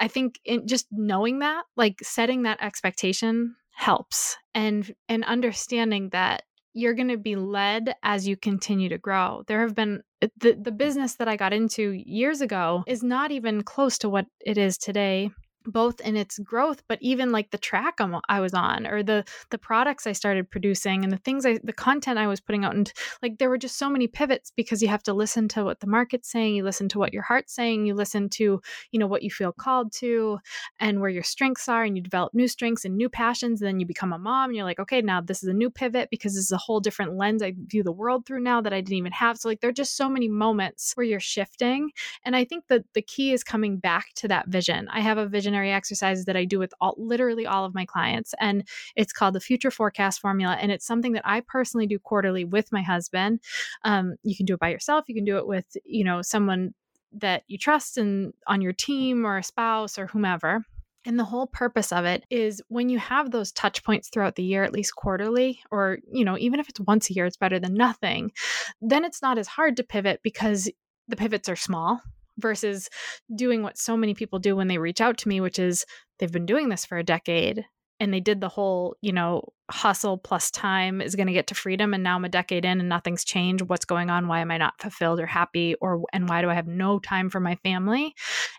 I 0.00 0.08
think 0.08 0.40
in 0.44 0.66
just 0.66 0.86
knowing 0.90 1.38
that, 1.40 1.64
like 1.76 1.98
setting 2.02 2.42
that 2.42 2.62
expectation 2.62 3.56
helps 3.72 4.36
and 4.54 4.94
and 5.08 5.24
understanding 5.24 6.10
that 6.10 6.42
you're 6.74 6.94
going 6.94 7.08
to 7.08 7.16
be 7.16 7.36
led 7.36 7.94
as 8.02 8.26
you 8.26 8.36
continue 8.36 8.88
to 8.88 8.98
grow. 8.98 9.44
There 9.46 9.60
have 9.60 9.74
been 9.74 10.02
uh, 10.22 10.28
the 10.38 10.58
the 10.60 10.72
business 10.72 11.14
that 11.16 11.28
I 11.28 11.36
got 11.36 11.52
into 11.52 11.92
years 11.92 12.40
ago 12.40 12.84
is 12.86 13.02
not 13.02 13.30
even 13.30 13.62
close 13.62 13.98
to 13.98 14.08
what 14.08 14.26
it 14.40 14.58
is 14.58 14.76
today 14.76 15.30
both 15.66 16.00
in 16.00 16.16
its 16.16 16.38
growth 16.38 16.82
but 16.88 16.98
even 17.00 17.32
like 17.32 17.50
the 17.50 17.58
track 17.58 17.94
I'm, 18.00 18.16
i 18.28 18.40
was 18.40 18.54
on 18.54 18.86
or 18.86 19.02
the 19.02 19.24
the 19.50 19.58
products 19.58 20.06
i 20.06 20.12
started 20.12 20.50
producing 20.50 21.04
and 21.04 21.12
the 21.12 21.18
things 21.18 21.46
i 21.46 21.58
the 21.62 21.72
content 21.72 22.18
i 22.18 22.26
was 22.26 22.40
putting 22.40 22.64
out 22.64 22.74
and 22.74 22.92
like 23.22 23.38
there 23.38 23.48
were 23.48 23.58
just 23.58 23.78
so 23.78 23.88
many 23.88 24.06
pivots 24.06 24.52
because 24.54 24.82
you 24.82 24.88
have 24.88 25.02
to 25.04 25.14
listen 25.14 25.48
to 25.48 25.64
what 25.64 25.80
the 25.80 25.86
market's 25.86 26.30
saying 26.30 26.54
you 26.54 26.64
listen 26.64 26.88
to 26.88 26.98
what 26.98 27.12
your 27.12 27.22
heart's 27.22 27.54
saying 27.54 27.86
you 27.86 27.94
listen 27.94 28.28
to 28.28 28.60
you 28.90 28.98
know 28.98 29.06
what 29.06 29.22
you 29.22 29.30
feel 29.30 29.52
called 29.52 29.92
to 29.92 30.38
and 30.80 31.00
where 31.00 31.10
your 31.10 31.22
strengths 31.22 31.68
are 31.68 31.84
and 31.84 31.96
you 31.96 32.02
develop 32.02 32.34
new 32.34 32.48
strengths 32.48 32.84
and 32.84 32.96
new 32.96 33.08
passions 33.08 33.60
and 33.60 33.68
then 33.68 33.80
you 33.80 33.86
become 33.86 34.12
a 34.12 34.18
mom 34.18 34.50
and 34.50 34.56
you're 34.56 34.64
like 34.64 34.80
okay 34.80 35.00
now 35.00 35.20
this 35.20 35.42
is 35.42 35.48
a 35.48 35.54
new 35.54 35.70
pivot 35.70 36.08
because 36.10 36.34
this 36.34 36.44
is 36.44 36.52
a 36.52 36.56
whole 36.56 36.80
different 36.80 37.16
lens 37.16 37.42
i 37.42 37.52
view 37.66 37.82
the 37.82 37.92
world 37.92 38.26
through 38.26 38.40
now 38.40 38.60
that 38.60 38.72
i 38.72 38.80
didn't 38.80 38.98
even 38.98 39.12
have. 39.12 39.38
So 39.38 39.48
like 39.48 39.60
there 39.60 39.70
are 39.70 39.72
just 39.72 39.96
so 39.96 40.08
many 40.08 40.28
moments 40.28 40.92
where 40.94 41.04
you're 41.04 41.20
shifting 41.20 41.90
and 42.24 42.36
i 42.36 42.44
think 42.44 42.64
that 42.68 42.84
the 42.94 43.02
key 43.02 43.32
is 43.32 43.44
coming 43.44 43.78
back 43.78 44.12
to 44.16 44.28
that 44.28 44.48
vision. 44.48 44.88
I 44.90 45.00
have 45.00 45.18
a 45.18 45.26
vision 45.26 45.53
exercises 45.62 46.24
that 46.26 46.36
I 46.36 46.44
do 46.44 46.58
with 46.58 46.72
all, 46.80 46.94
literally 46.96 47.46
all 47.46 47.64
of 47.64 47.74
my 47.74 47.84
clients. 47.84 48.34
And 48.40 48.66
it's 48.96 49.12
called 49.12 49.34
the 49.34 49.40
Future 49.40 49.70
Forecast 49.70 50.20
Formula. 50.20 50.56
And 50.60 50.72
it's 50.72 50.86
something 50.86 51.12
that 51.12 51.26
I 51.26 51.40
personally 51.40 51.86
do 51.86 51.98
quarterly 51.98 52.44
with 52.44 52.72
my 52.72 52.82
husband. 52.82 53.40
Um, 53.84 54.16
you 54.22 54.36
can 54.36 54.46
do 54.46 54.54
it 54.54 54.60
by 54.60 54.70
yourself, 54.70 55.04
you 55.08 55.14
can 55.14 55.24
do 55.24 55.38
it 55.38 55.46
with, 55.46 55.76
you 55.84 56.04
know, 56.04 56.22
someone 56.22 56.74
that 57.12 57.44
you 57.46 57.58
trust 57.58 57.96
and 57.96 58.32
on 58.46 58.60
your 58.60 58.72
team 58.72 59.24
or 59.24 59.38
a 59.38 59.42
spouse 59.42 59.98
or 59.98 60.06
whomever. 60.06 60.64
And 61.06 61.18
the 61.18 61.24
whole 61.24 61.46
purpose 61.46 61.92
of 61.92 62.06
it 62.06 62.24
is 62.30 62.62
when 62.68 62.88
you 62.88 62.98
have 62.98 63.30
those 63.30 63.52
touch 63.52 63.84
points 63.84 64.08
throughout 64.08 64.36
the 64.36 64.42
year, 64.42 64.64
at 64.64 64.72
least 64.72 64.96
quarterly, 64.96 65.60
or, 65.70 65.98
you 66.10 66.24
know, 66.24 66.38
even 66.38 66.60
if 66.60 66.68
it's 66.68 66.80
once 66.80 67.10
a 67.10 67.12
year, 67.12 67.26
it's 67.26 67.36
better 67.36 67.60
than 67.60 67.74
nothing, 67.74 68.32
then 68.80 69.04
it's 69.04 69.20
not 69.20 69.36
as 69.36 69.46
hard 69.46 69.76
to 69.76 69.84
pivot 69.84 70.20
because 70.22 70.70
the 71.06 71.16
pivots 71.16 71.48
are 71.48 71.56
small 71.56 72.00
versus 72.38 72.88
doing 73.34 73.62
what 73.62 73.78
so 73.78 73.96
many 73.96 74.14
people 74.14 74.38
do 74.38 74.56
when 74.56 74.68
they 74.68 74.78
reach 74.78 75.00
out 75.00 75.18
to 75.18 75.28
me, 75.28 75.40
which 75.40 75.58
is 75.58 75.84
they've 76.18 76.32
been 76.32 76.46
doing 76.46 76.68
this 76.68 76.84
for 76.84 76.98
a 76.98 77.04
decade 77.04 77.64
and 78.00 78.12
they 78.12 78.20
did 78.20 78.40
the 78.40 78.48
whole, 78.48 78.96
you 79.00 79.12
know, 79.12 79.42
hustle 79.70 80.18
plus 80.18 80.50
time 80.50 81.00
is 81.00 81.14
going 81.14 81.26
to 81.26 81.32
get 81.32 81.46
to 81.46 81.54
freedom 81.54 81.94
and 81.94 82.02
now 82.02 82.16
I'm 82.16 82.24
a 82.24 82.28
decade 82.28 82.66
in 82.66 82.80
and 82.80 82.88
nothing's 82.88 83.24
changed. 83.24 83.62
What's 83.62 83.86
going 83.86 84.10
on? 84.10 84.28
Why 84.28 84.40
am 84.40 84.50
I 84.50 84.58
not 84.58 84.78
fulfilled 84.78 85.20
or 85.20 85.26
happy 85.26 85.74
or 85.80 86.02
and 86.12 86.28
why 86.28 86.42
do 86.42 86.50
I 86.50 86.54
have 86.54 86.66
no 86.66 86.98
time 86.98 87.30
for 87.30 87.40
my 87.40 87.54
family? 87.56 88.14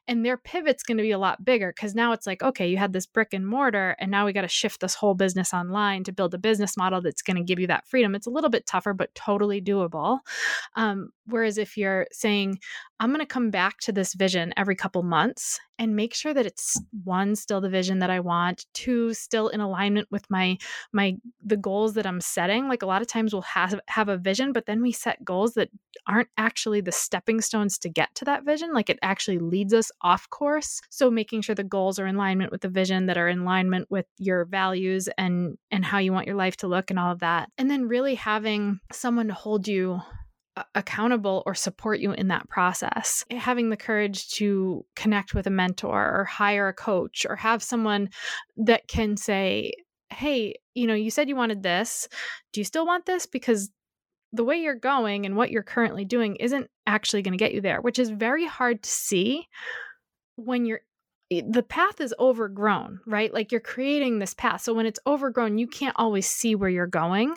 And 0.08 0.26
their 0.26 0.38
pivot's 0.38 0.84
going 0.84 0.98
to 0.98 1.04
be 1.04 1.12
a 1.12 1.20
lot 1.20 1.46
bigger 1.46 1.72
cuz 1.74 1.94
now 1.94 2.12
it's 2.12 2.26
like, 2.26 2.42
okay, 2.42 2.68
you 2.68 2.78
had 2.78 2.92
this 2.92 3.06
brick 3.06 3.34
and 3.34 3.48
mortar 3.48 3.96
and 4.00 4.10
now 4.10 4.26
we 4.26 4.34
got 4.34 4.42
to 4.42 4.48
shift 4.48 4.82
this 4.82 4.96
whole 4.96 5.14
business 5.14 5.54
online 5.54 6.04
to 6.06 6.12
build 6.12 6.34
a 6.34 6.40
business 6.40 6.76
model 6.76 7.02
that's 7.02 7.22
going 7.22 7.38
to 7.38 7.44
give 7.44 7.60
you 7.60 7.68
that 7.68 7.88
freedom. 7.88 8.16
It's 8.16 8.28
a 8.28 8.32
little 8.32 8.50
bit 8.50 8.66
tougher 8.66 8.94
but 8.94 9.14
totally 9.14 9.62
doable. 9.62 10.20
Um, 10.76 11.10
whereas 11.28 11.60
if 11.60 11.78
you're 11.78 12.08
saying 12.12 12.60
I'm 13.00 13.10
going 13.10 13.20
to 13.20 13.26
come 13.26 13.52
back 13.52 13.80
to 13.82 13.92
this 13.92 14.14
vision 14.14 14.54
every 14.56 14.76
couple 14.76 15.04
months 15.04 15.60
and 15.78 15.96
make 15.96 16.14
sure 16.14 16.34
that 16.34 16.46
it's 16.46 16.80
one 17.04 17.36
still 17.36 17.60
the 17.60 17.70
vision 17.70 18.00
that 18.00 18.10
I 18.10 18.22
want, 18.22 18.66
two 18.74 19.14
still 19.14 19.50
in 19.50 19.60
alignment 19.60 20.08
with 20.10 20.26
my 20.30 20.58
my 20.96 21.18
the 21.44 21.58
goals 21.58 21.94
that 21.94 22.08
I'm 22.08 22.22
setting. 22.22 22.68
Like 22.68 22.82
a 22.82 22.86
lot 22.86 23.02
of 23.02 23.08
times 23.08 23.34
we'll 23.34 23.42
have 23.44 23.80
have 23.88 24.08
a 24.08 24.18
vision, 24.18 24.54
but 24.54 24.66
then 24.66 24.82
we 24.82 24.94
set 24.94 25.24
goals 25.24 25.54
that 25.54 25.70
aren't 26.08 26.30
actually 26.38 26.82
the 26.82 26.92
stepping 26.92 27.42
stones 27.42 27.78
to 27.80 27.90
get 27.90 28.16
to 28.16 28.26
that 28.26 28.46
vision. 28.46 28.74
Like 28.74 28.90
it 28.90 28.98
actually 29.02 29.40
leads 29.40 29.74
us 29.74 29.92
off 30.02 30.30
course. 30.30 30.80
So 30.90 31.12
making 31.12 31.42
sure 31.42 31.54
the 31.54 31.64
goals 31.64 32.00
are 32.00 32.08
in 32.08 32.16
alignment 32.16 32.52
with 32.52 32.62
the 32.62 32.70
vision 32.70 33.08
that 33.08 33.18
are 33.18 33.28
in 33.28 33.40
alignment 33.40 33.92
with 33.92 34.06
your 34.18 34.46
values 34.46 35.10
and 35.18 35.58
and 35.70 35.84
how 35.84 35.98
you 35.98 36.14
want 36.14 36.28
your 36.28 36.38
life 36.38 36.56
to 36.58 36.68
look 36.68 36.90
and 36.90 36.98
all 36.98 37.12
of 37.12 37.20
that. 37.20 37.50
And 37.58 37.70
then 37.70 37.90
really 37.90 38.16
having 38.16 38.80
someone 38.92 39.28
to 39.28 39.34
hold 39.34 39.68
you 39.68 40.00
uh, 40.58 40.64
accountable 40.74 41.44
or 41.46 41.54
support 41.54 42.00
you 42.00 42.14
in 42.14 42.30
that 42.30 42.48
process. 42.48 43.26
Eh, 43.30 43.38
having 43.38 43.70
the 43.70 43.76
courage 43.76 44.30
to 44.30 44.86
connect 44.96 45.34
with 45.34 45.46
a 45.48 45.50
mentor 45.50 46.16
or 46.16 46.24
hire 46.24 46.70
a 46.70 46.74
coach 46.74 47.26
or 47.30 47.36
have 47.36 47.62
someone 47.62 48.10
that 48.56 48.88
can 48.88 49.18
say, 49.18 49.74
hey, 50.16 50.56
you 50.74 50.88
know, 50.88 50.94
you 50.94 51.12
said 51.12 51.30
you 51.30 51.36
wanted 51.36 51.64
this. 51.64 52.08
Do 52.54 52.60
you 52.60 52.66
still 52.66 52.86
want 52.86 53.06
this? 53.06 53.26
Because 53.26 53.70
the 54.34 54.44
way 54.44 54.58
you're 54.58 54.76
going 54.76 55.26
and 55.26 55.36
what 55.36 55.52
you're 55.52 55.64
currently 55.64 56.06
doing 56.06 56.36
isn't 56.38 56.70
actually 56.88 57.22
going 57.22 57.34
to 57.34 57.38
get 57.38 57.54
you 57.54 57.62
there, 57.62 57.82
which 57.82 58.00
is 58.00 58.10
very 58.10 58.46
hard 58.46 58.84
to 58.84 58.90
see 58.90 59.48
when 60.36 60.66
you're 60.66 60.82
the 61.32 61.64
path 61.64 62.00
is 62.00 62.14
overgrown, 62.20 63.00
right? 63.08 63.34
Like 63.34 63.52
you're 63.52 63.60
creating 63.60 64.20
this 64.20 64.36
path. 64.36 64.62
So 64.62 64.76
when 64.76 64.86
it's 64.86 65.00
overgrown, 65.08 65.58
you 65.58 65.68
can't 65.68 65.96
always 65.98 66.28
see 66.28 66.54
where 66.54 66.70
you're 66.70 66.86
going. 66.86 67.36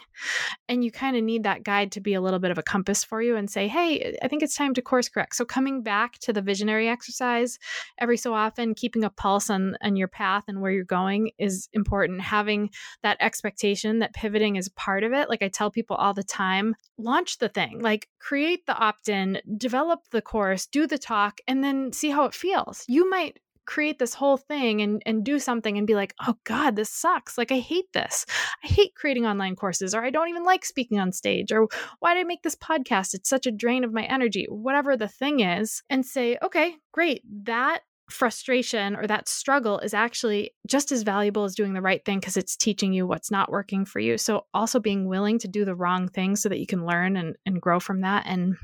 And 0.68 0.84
you 0.84 0.90
kind 0.90 1.16
of 1.16 1.24
need 1.24 1.44
that 1.44 1.62
guide 1.62 1.92
to 1.92 2.00
be 2.00 2.12
a 2.12 2.20
little 2.20 2.38
bit 2.38 2.50
of 2.50 2.58
a 2.58 2.62
compass 2.62 3.02
for 3.02 3.22
you 3.22 3.36
and 3.36 3.50
say, 3.50 3.66
hey, 3.66 4.18
I 4.22 4.28
think 4.28 4.42
it's 4.42 4.54
time 4.54 4.74
to 4.74 4.82
course 4.82 5.08
correct. 5.08 5.36
So 5.36 5.46
coming 5.46 5.82
back 5.82 6.18
to 6.20 6.34
the 6.34 6.42
visionary 6.42 6.86
exercise 6.86 7.58
every 7.98 8.18
so 8.18 8.34
often, 8.34 8.74
keeping 8.74 9.04
a 9.04 9.10
pulse 9.10 9.48
on, 9.48 9.76
on 9.80 9.96
your 9.96 10.08
path 10.08 10.44
and 10.48 10.60
where 10.60 10.72
you're 10.72 10.84
going 10.84 11.30
is 11.38 11.68
important. 11.72 12.20
Having 12.20 12.70
that 13.02 13.16
expectation 13.20 14.00
that 14.00 14.12
pivoting 14.12 14.56
is 14.56 14.68
part 14.70 15.02
of 15.02 15.14
it. 15.14 15.30
Like 15.30 15.42
I 15.42 15.48
tell 15.48 15.70
people 15.70 15.96
all 15.96 16.12
the 16.12 16.22
time, 16.22 16.74
launch 16.98 17.38
the 17.38 17.48
thing, 17.48 17.80
like 17.80 18.08
create 18.18 18.66
the 18.66 18.76
opt 18.76 19.08
in, 19.08 19.40
develop 19.56 20.00
the 20.10 20.20
course, 20.20 20.66
do 20.66 20.86
the 20.86 20.98
talk, 20.98 21.40
and 21.48 21.64
then 21.64 21.90
see 21.92 22.10
how 22.10 22.24
it 22.24 22.34
feels. 22.34 22.84
You 22.86 23.08
might 23.08 23.38
create 23.68 23.98
this 23.98 24.14
whole 24.14 24.38
thing 24.38 24.80
and 24.80 25.02
and 25.04 25.22
do 25.22 25.38
something 25.38 25.76
and 25.76 25.86
be 25.86 25.94
like, 25.94 26.14
"Oh 26.26 26.34
god, 26.44 26.74
this 26.74 26.88
sucks. 26.88 27.36
Like 27.36 27.52
I 27.52 27.58
hate 27.58 27.92
this. 27.92 28.24
I 28.64 28.66
hate 28.66 28.94
creating 28.94 29.26
online 29.26 29.56
courses 29.56 29.94
or 29.94 30.02
I 30.02 30.10
don't 30.10 30.30
even 30.30 30.44
like 30.44 30.64
speaking 30.64 30.98
on 30.98 31.12
stage 31.12 31.52
or 31.52 31.68
why 32.00 32.14
did 32.14 32.20
I 32.20 32.24
make 32.24 32.42
this 32.42 32.56
podcast? 32.56 33.12
It's 33.12 33.28
such 33.28 33.46
a 33.46 33.52
drain 33.52 33.84
of 33.84 33.92
my 33.92 34.04
energy." 34.04 34.46
Whatever 34.48 34.96
the 34.96 35.06
thing 35.06 35.40
is 35.40 35.82
and 35.90 36.04
say, 36.04 36.38
"Okay, 36.42 36.76
great. 36.92 37.22
That 37.44 37.82
frustration 38.10 38.96
or 38.96 39.06
that 39.06 39.28
struggle 39.28 39.78
is 39.80 39.92
actually 39.92 40.54
just 40.66 40.90
as 40.90 41.02
valuable 41.02 41.44
as 41.44 41.54
doing 41.54 41.74
the 41.74 41.82
right 41.82 42.02
thing 42.06 42.18
because 42.20 42.38
it's 42.38 42.56
teaching 42.56 42.94
you 42.94 43.06
what's 43.06 43.30
not 43.30 43.50
working 43.50 43.84
for 43.84 44.00
you. 44.00 44.16
So, 44.16 44.46
also 44.54 44.80
being 44.80 45.06
willing 45.06 45.38
to 45.40 45.48
do 45.48 45.66
the 45.66 45.74
wrong 45.74 46.08
thing 46.08 46.34
so 46.34 46.48
that 46.48 46.58
you 46.58 46.66
can 46.66 46.86
learn 46.86 47.18
and, 47.18 47.36
and 47.44 47.60
grow 47.60 47.78
from 47.80 48.00
that 48.00 48.24
and 48.26 48.56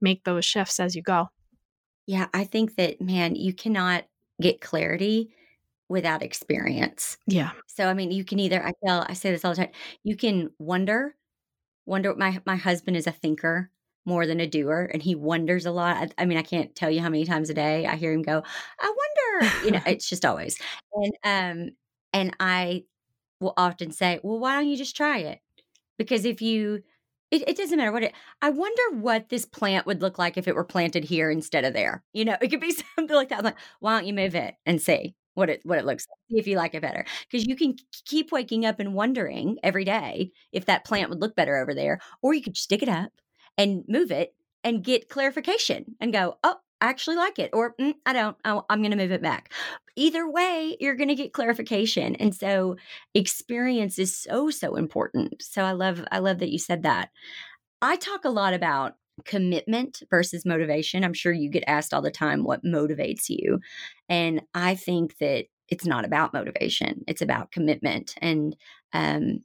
make 0.00 0.24
those 0.24 0.46
shifts 0.46 0.80
as 0.80 0.96
you 0.96 1.02
go. 1.02 1.28
Yeah, 2.06 2.28
I 2.32 2.44
think 2.44 2.76
that, 2.76 3.02
man, 3.02 3.34
you 3.34 3.52
cannot 3.52 4.04
get 4.40 4.60
clarity 4.60 5.30
without 5.88 6.22
experience. 6.22 7.18
Yeah. 7.26 7.52
So 7.66 7.88
I 7.88 7.94
mean, 7.94 8.10
you 8.10 8.24
can 8.24 8.38
either 8.40 8.64
I 8.64 8.72
tell 8.84 9.06
I 9.08 9.14
say 9.14 9.30
this 9.30 9.44
all 9.44 9.52
the 9.52 9.58
time. 9.58 9.70
You 10.04 10.16
can 10.16 10.50
wonder, 10.58 11.14
wonder. 11.86 12.14
My 12.14 12.40
my 12.46 12.56
husband 12.56 12.96
is 12.96 13.06
a 13.06 13.12
thinker 13.12 13.70
more 14.04 14.26
than 14.26 14.40
a 14.40 14.46
doer, 14.46 14.90
and 14.92 15.02
he 15.02 15.14
wonders 15.14 15.66
a 15.66 15.72
lot. 15.72 15.96
I, 15.96 16.22
I 16.22 16.26
mean, 16.26 16.38
I 16.38 16.42
can't 16.42 16.74
tell 16.74 16.90
you 16.90 17.00
how 17.00 17.08
many 17.08 17.24
times 17.24 17.50
a 17.50 17.54
day 17.54 17.86
I 17.86 17.96
hear 17.96 18.12
him 18.12 18.22
go, 18.22 18.42
"I 18.80 18.94
wonder." 18.96 19.52
you 19.64 19.72
know, 19.72 19.80
it's 19.86 20.08
just 20.08 20.24
always. 20.24 20.58
And 20.94 21.14
um, 21.24 21.76
and 22.12 22.36
I 22.40 22.84
will 23.40 23.54
often 23.56 23.92
say, 23.92 24.20
"Well, 24.22 24.38
why 24.40 24.54
don't 24.56 24.68
you 24.68 24.76
just 24.76 24.96
try 24.96 25.18
it?" 25.18 25.40
Because 25.98 26.24
if 26.24 26.42
you 26.42 26.82
it, 27.42 27.48
it, 27.48 27.56
doesn't 27.56 27.76
matter 27.76 27.92
what 27.92 28.02
it. 28.02 28.14
I 28.42 28.50
wonder 28.50 28.82
what 29.00 29.28
this 29.28 29.44
plant 29.44 29.86
would 29.86 30.02
look 30.02 30.18
like 30.18 30.36
if 30.36 30.48
it 30.48 30.54
were 30.54 30.64
planted 30.64 31.04
here 31.04 31.30
instead 31.30 31.64
of 31.64 31.74
there. 31.74 32.02
You 32.12 32.24
know, 32.24 32.36
it 32.40 32.48
could 32.48 32.60
be 32.60 32.72
something 32.96 33.16
like 33.16 33.28
that. 33.28 33.38
I'm 33.38 33.44
like, 33.44 33.56
why 33.80 33.96
don't 33.96 34.06
you 34.06 34.14
move 34.14 34.34
it 34.34 34.54
and 34.64 34.80
see 34.80 35.14
what 35.34 35.50
it 35.50 35.60
what 35.64 35.78
it 35.78 35.84
looks 35.84 36.06
like? 36.08 36.18
See 36.30 36.38
if 36.38 36.46
you 36.46 36.56
like 36.56 36.74
it 36.74 36.82
better. 36.82 37.04
Because 37.30 37.46
you 37.46 37.56
can 37.56 37.76
keep 38.04 38.32
waking 38.32 38.64
up 38.64 38.80
and 38.80 38.94
wondering 38.94 39.58
every 39.62 39.84
day 39.84 40.30
if 40.52 40.66
that 40.66 40.84
plant 40.84 41.10
would 41.10 41.20
look 41.20 41.36
better 41.36 41.56
over 41.56 41.74
there, 41.74 42.00
or 42.22 42.34
you 42.34 42.42
could 42.42 42.56
stick 42.56 42.82
it 42.82 42.88
up 42.88 43.12
and 43.58 43.84
move 43.88 44.10
it 44.10 44.34
and 44.64 44.82
get 44.82 45.08
clarification 45.08 45.96
and 46.00 46.12
go, 46.12 46.38
oh, 46.42 46.56
Actually 46.82 47.16
like 47.16 47.38
it, 47.38 47.50
or 47.54 47.74
mm, 47.80 47.94
I 48.04 48.12
don't. 48.12 48.36
I'm 48.44 48.82
going 48.82 48.90
to 48.90 48.98
move 48.98 49.10
it 49.10 49.22
back. 49.22 49.50
Either 49.96 50.28
way, 50.30 50.76
you're 50.78 50.94
going 50.94 51.08
to 51.08 51.14
get 51.14 51.32
clarification, 51.32 52.14
and 52.16 52.34
so 52.34 52.76
experience 53.14 53.98
is 53.98 54.14
so 54.14 54.50
so 54.50 54.76
important. 54.76 55.42
So 55.42 55.62
I 55.62 55.72
love 55.72 56.04
I 56.12 56.18
love 56.18 56.38
that 56.40 56.50
you 56.52 56.58
said 56.58 56.82
that. 56.82 57.08
I 57.80 57.96
talk 57.96 58.26
a 58.26 58.30
lot 58.30 58.52
about 58.54 58.96
commitment 59.24 60.02
versus 60.10 60.44
motivation. 60.44 61.02
I'm 61.04 61.14
sure 61.14 61.32
you 61.32 61.50
get 61.50 61.64
asked 61.66 61.94
all 61.94 62.02
the 62.02 62.10
time 62.10 62.44
what 62.44 62.64
motivates 62.64 63.30
you, 63.30 63.60
and 64.10 64.42
I 64.54 64.74
think 64.74 65.16
that 65.18 65.46
it's 65.68 65.86
not 65.86 66.04
about 66.04 66.34
motivation; 66.34 67.04
it's 67.08 67.22
about 67.22 67.52
commitment. 67.52 68.14
And 68.20 68.54
um, 68.92 69.40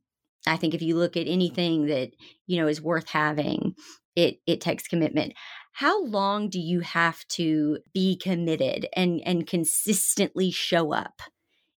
I 0.45 0.57
think 0.57 0.73
if 0.73 0.81
you 0.81 0.97
look 0.97 1.15
at 1.15 1.27
anything 1.27 1.85
that 1.85 2.11
you 2.47 2.59
know 2.59 2.67
is 2.67 2.81
worth 2.81 3.07
having, 3.09 3.75
it 4.15 4.39
it 4.45 4.59
takes 4.61 4.87
commitment 4.87 5.33
how 5.71 6.03
long 6.03 6.49
do 6.49 6.59
you 6.59 6.81
have 6.81 7.25
to 7.29 7.79
be 7.93 8.15
committed 8.15 8.87
and 8.93 9.21
and 9.25 9.47
consistently 9.47 10.51
show 10.51 10.93
up 10.93 11.21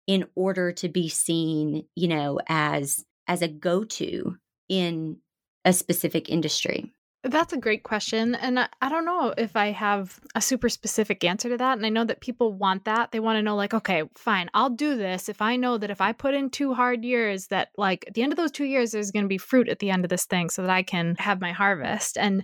in 0.08 0.26
order 0.36 0.72
to 0.72 0.90
be 0.90 1.10
seen 1.10 1.86
you 1.96 2.08
know 2.08 2.40
as 2.48 3.04
as 3.28 3.42
a 3.42 3.48
go-to 3.48 4.38
in 4.70 5.18
a 5.66 5.74
specific 5.74 6.30
industry 6.30 6.92
That's 7.24 7.54
a 7.54 7.58
great 7.58 7.84
question. 7.84 8.34
And 8.34 8.60
I, 8.60 8.68
I, 8.82 8.90
don't 8.90 9.06
know 9.06 9.32
if 9.38 9.56
I 9.56 9.68
have 9.68 10.20
a 10.34 10.42
super 10.42 10.70
specific 10.70 11.24
answer 11.24 11.50
to 11.50 11.58
that. 11.58 11.78
And 11.78 11.86
I 11.86 11.90
know 11.90 12.04
that 12.04 12.20
people 12.20 12.52
want 12.52 12.86
that. 12.86 13.12
They 13.12 13.20
want 13.20 13.38
to 13.38 13.44
know, 13.44 13.56
like, 13.56 13.76
okay, 13.76 14.10
fine, 14.16 14.50
I'll 14.56 14.72
do 14.72 14.98
this 14.98 15.30
if 15.30 15.40
I 15.40 15.56
know 15.56 15.78
that 15.78 15.92
if 15.92 16.02
I 16.02 16.14
put 16.14 16.34
in 16.34 16.50
two 16.50 16.74
hard 16.74 17.06
years, 17.06 17.46
that 17.48 17.70
like 17.78 18.06
at 18.08 18.16
the 18.16 18.24
end 18.24 18.34
of 18.34 18.38
those 18.38 18.52
two 18.52 18.66
years, 18.66 18.90
there's 18.90 19.12
going 19.12 19.26
to 19.26 19.30
be 19.30 19.38
fruit 19.38 19.70
at 19.70 19.78
the 19.78 19.92
end 19.92 20.04
of 20.04 20.10
this 20.10 20.26
thing 20.26 20.50
so 20.50 20.64
that 20.64 20.72
I 20.72 20.82
can 20.82 21.16
have 21.20 21.40
my 21.40 21.52
harvest. 21.52 22.18
And 22.18 22.44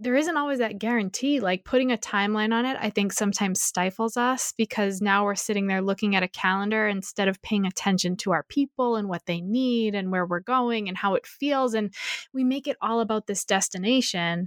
there 0.00 0.14
isn't 0.14 0.36
always 0.36 0.60
that 0.60 0.78
guarantee. 0.78 1.40
Like 1.40 1.64
putting 1.64 1.90
a 1.90 1.96
timeline 1.96 2.52
on 2.52 2.64
it, 2.64 2.76
I 2.80 2.90
think 2.90 3.12
sometimes 3.12 3.60
stifles 3.60 4.16
us 4.16 4.52
because 4.56 5.00
now 5.00 5.24
we're 5.24 5.34
sitting 5.34 5.66
there 5.66 5.82
looking 5.82 6.14
at 6.14 6.22
a 6.22 6.28
calendar 6.28 6.86
instead 6.86 7.26
of 7.26 7.42
paying 7.42 7.66
attention 7.66 8.16
to 8.18 8.32
our 8.32 8.44
people 8.44 8.96
and 8.96 9.08
what 9.08 9.26
they 9.26 9.40
need 9.40 9.94
and 9.94 10.12
where 10.12 10.24
we're 10.24 10.40
going 10.40 10.88
and 10.88 10.96
how 10.96 11.14
it 11.14 11.26
feels. 11.26 11.74
And 11.74 11.92
we 12.32 12.44
make 12.44 12.68
it 12.68 12.76
all 12.80 13.00
about 13.00 13.26
this 13.26 13.44
destination 13.44 14.46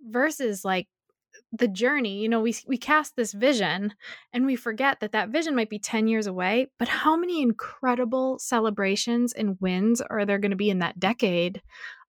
versus 0.00 0.64
like 0.64 0.88
the 1.52 1.68
journey 1.68 2.20
you 2.20 2.28
know 2.28 2.40
we 2.40 2.54
we 2.66 2.78
cast 2.78 3.14
this 3.14 3.32
vision 3.32 3.92
and 4.32 4.46
we 4.46 4.56
forget 4.56 5.00
that 5.00 5.12
that 5.12 5.28
vision 5.28 5.54
might 5.54 5.68
be 5.68 5.78
10 5.78 6.08
years 6.08 6.26
away 6.26 6.66
but 6.78 6.88
how 6.88 7.16
many 7.16 7.42
incredible 7.42 8.38
celebrations 8.38 9.32
and 9.32 9.58
wins 9.60 10.00
are 10.00 10.24
there 10.24 10.38
going 10.38 10.50
to 10.50 10.56
be 10.56 10.70
in 10.70 10.78
that 10.78 10.98
decade 10.98 11.60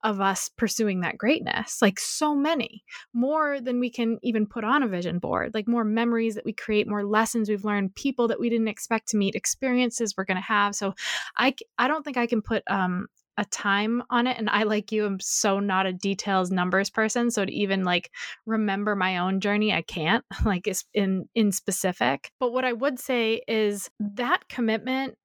of 0.04 0.20
us 0.20 0.49
pursuing 0.58 1.01
that 1.01 1.18
greatness 1.18 1.82
like 1.82 1.99
so 1.99 2.36
many 2.36 2.84
more 3.14 3.60
than 3.62 3.80
we 3.80 3.89
can 3.89 4.18
even 4.22 4.45
put 4.45 4.64
on 4.64 4.84
a 4.84 4.88
vision 4.88 5.20
board 5.20 5.54
like 5.54 5.68
more 5.68 5.84
memories 5.84 6.36
that 6.36 6.45
we 6.45 6.54
create 6.54 6.88
more 6.88 7.06
lessons 7.06 7.49
we've 7.49 7.66
learned 7.66 7.95
people 7.95 8.28
that 8.28 8.39
we 8.39 8.49
didn't 8.49 8.68
expect 8.68 9.08
to 9.08 9.18
meet 9.18 9.36
experiences 9.36 10.14
we're 10.18 10.26
going 10.26 10.38
to 10.38 10.41
have. 10.41 10.76
So 10.76 10.93
i 11.38 11.54
i 11.78 11.88
don't 11.88 12.04
think 12.04 12.18
i 12.18 12.28
can 12.28 12.41
put 12.41 12.64
um 12.68 13.08
a 13.38 13.45
time 13.45 14.04
on 14.12 14.28
it 14.28 14.38
and 14.38 14.47
i 14.49 14.62
like 14.62 14.91
you 14.91 15.06
am 15.06 15.20
so 15.20 15.60
not 15.60 15.88
a 15.88 15.93
details 15.93 16.51
numbers 16.51 16.91
person 16.91 17.32
so 17.32 17.43
to 17.43 17.51
even 17.51 17.84
like 17.84 18.12
remember 18.45 18.95
my 18.95 19.18
own 19.18 19.39
journey 19.39 19.74
i 19.74 19.82
can't 19.82 20.24
like 20.45 20.68
it's 20.68 20.86
in 20.93 21.28
in 21.34 21.51
specific. 21.51 22.32
But 22.39 22.51
what 22.54 22.66
i 22.66 22.74
would 22.74 22.99
say 22.99 23.41
is 23.47 23.89
that 23.99 24.47
commitment 24.49 25.16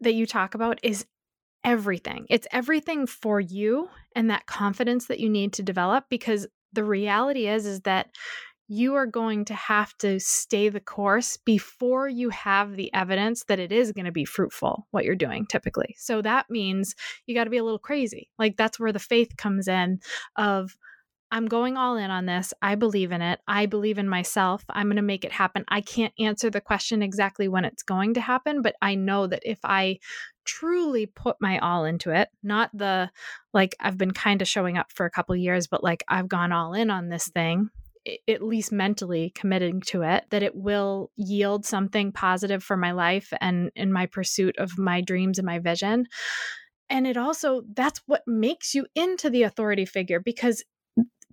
that 0.00 0.14
you 0.14 0.26
talk 0.26 0.54
about 0.54 0.78
is 0.82 1.06
everything. 1.66 2.26
It's 2.30 2.46
everything 2.52 3.06
for 3.06 3.40
you 3.40 3.90
and 4.14 4.30
that 4.30 4.46
confidence 4.46 5.06
that 5.06 5.20
you 5.20 5.28
need 5.28 5.52
to 5.54 5.62
develop 5.62 6.04
because 6.08 6.46
the 6.72 6.84
reality 6.84 7.48
is 7.48 7.66
is 7.66 7.80
that 7.80 8.08
you 8.68 8.94
are 8.94 9.06
going 9.06 9.44
to 9.44 9.54
have 9.54 9.96
to 9.98 10.18
stay 10.18 10.68
the 10.68 10.80
course 10.80 11.36
before 11.36 12.08
you 12.08 12.30
have 12.30 12.76
the 12.76 12.92
evidence 12.94 13.44
that 13.44 13.60
it 13.60 13.70
is 13.70 13.92
going 13.92 14.06
to 14.06 14.12
be 14.12 14.24
fruitful 14.24 14.86
what 14.90 15.04
you're 15.04 15.14
doing 15.14 15.46
typically. 15.46 15.94
So 15.98 16.22
that 16.22 16.46
means 16.50 16.94
you 17.26 17.34
got 17.34 17.44
to 17.44 17.50
be 17.50 17.58
a 17.58 17.64
little 17.64 17.78
crazy. 17.78 18.30
Like 18.38 18.56
that's 18.56 18.80
where 18.80 18.92
the 18.92 18.98
faith 18.98 19.36
comes 19.36 19.68
in 19.68 20.00
of 20.36 20.76
I'm 21.36 21.48
going 21.48 21.76
all 21.76 21.98
in 21.98 22.10
on 22.10 22.24
this. 22.24 22.54
I 22.62 22.76
believe 22.76 23.12
in 23.12 23.20
it. 23.20 23.40
I 23.46 23.66
believe 23.66 23.98
in 23.98 24.08
myself. 24.08 24.64
I'm 24.70 24.86
going 24.86 24.96
to 24.96 25.02
make 25.02 25.22
it 25.22 25.32
happen. 25.32 25.66
I 25.68 25.82
can't 25.82 26.14
answer 26.18 26.48
the 26.48 26.62
question 26.62 27.02
exactly 27.02 27.46
when 27.46 27.66
it's 27.66 27.82
going 27.82 28.14
to 28.14 28.22
happen, 28.22 28.62
but 28.62 28.74
I 28.80 28.94
know 28.94 29.26
that 29.26 29.42
if 29.44 29.58
I 29.62 29.98
truly 30.46 31.04
put 31.04 31.36
my 31.38 31.58
all 31.58 31.84
into 31.84 32.08
it, 32.08 32.30
not 32.42 32.70
the 32.72 33.10
like 33.52 33.76
I've 33.78 33.98
been 33.98 34.12
kind 34.12 34.40
of 34.40 34.48
showing 34.48 34.78
up 34.78 34.90
for 34.90 35.04
a 35.04 35.10
couple 35.10 35.36
years, 35.36 35.66
but 35.66 35.84
like 35.84 36.04
I've 36.08 36.26
gone 36.26 36.52
all 36.52 36.72
in 36.72 36.90
on 36.90 37.10
this 37.10 37.28
thing 37.28 37.68
at 38.26 38.42
least 38.42 38.72
mentally 38.72 39.30
committing 39.34 39.82
to 39.82 40.00
it, 40.02 40.24
that 40.30 40.42
it 40.42 40.54
will 40.54 41.10
yield 41.16 41.66
something 41.66 42.12
positive 42.12 42.62
for 42.64 42.78
my 42.78 42.92
life 42.92 43.30
and 43.42 43.70
in 43.76 43.92
my 43.92 44.06
pursuit 44.06 44.56
of 44.56 44.78
my 44.78 45.02
dreams 45.02 45.38
and 45.38 45.44
my 45.44 45.58
vision. 45.58 46.06
And 46.88 47.06
it 47.06 47.16
also, 47.16 47.62
that's 47.74 48.00
what 48.06 48.22
makes 48.26 48.74
you 48.74 48.86
into 48.94 49.28
the 49.28 49.42
authority 49.42 49.84
figure 49.84 50.20
because 50.20 50.62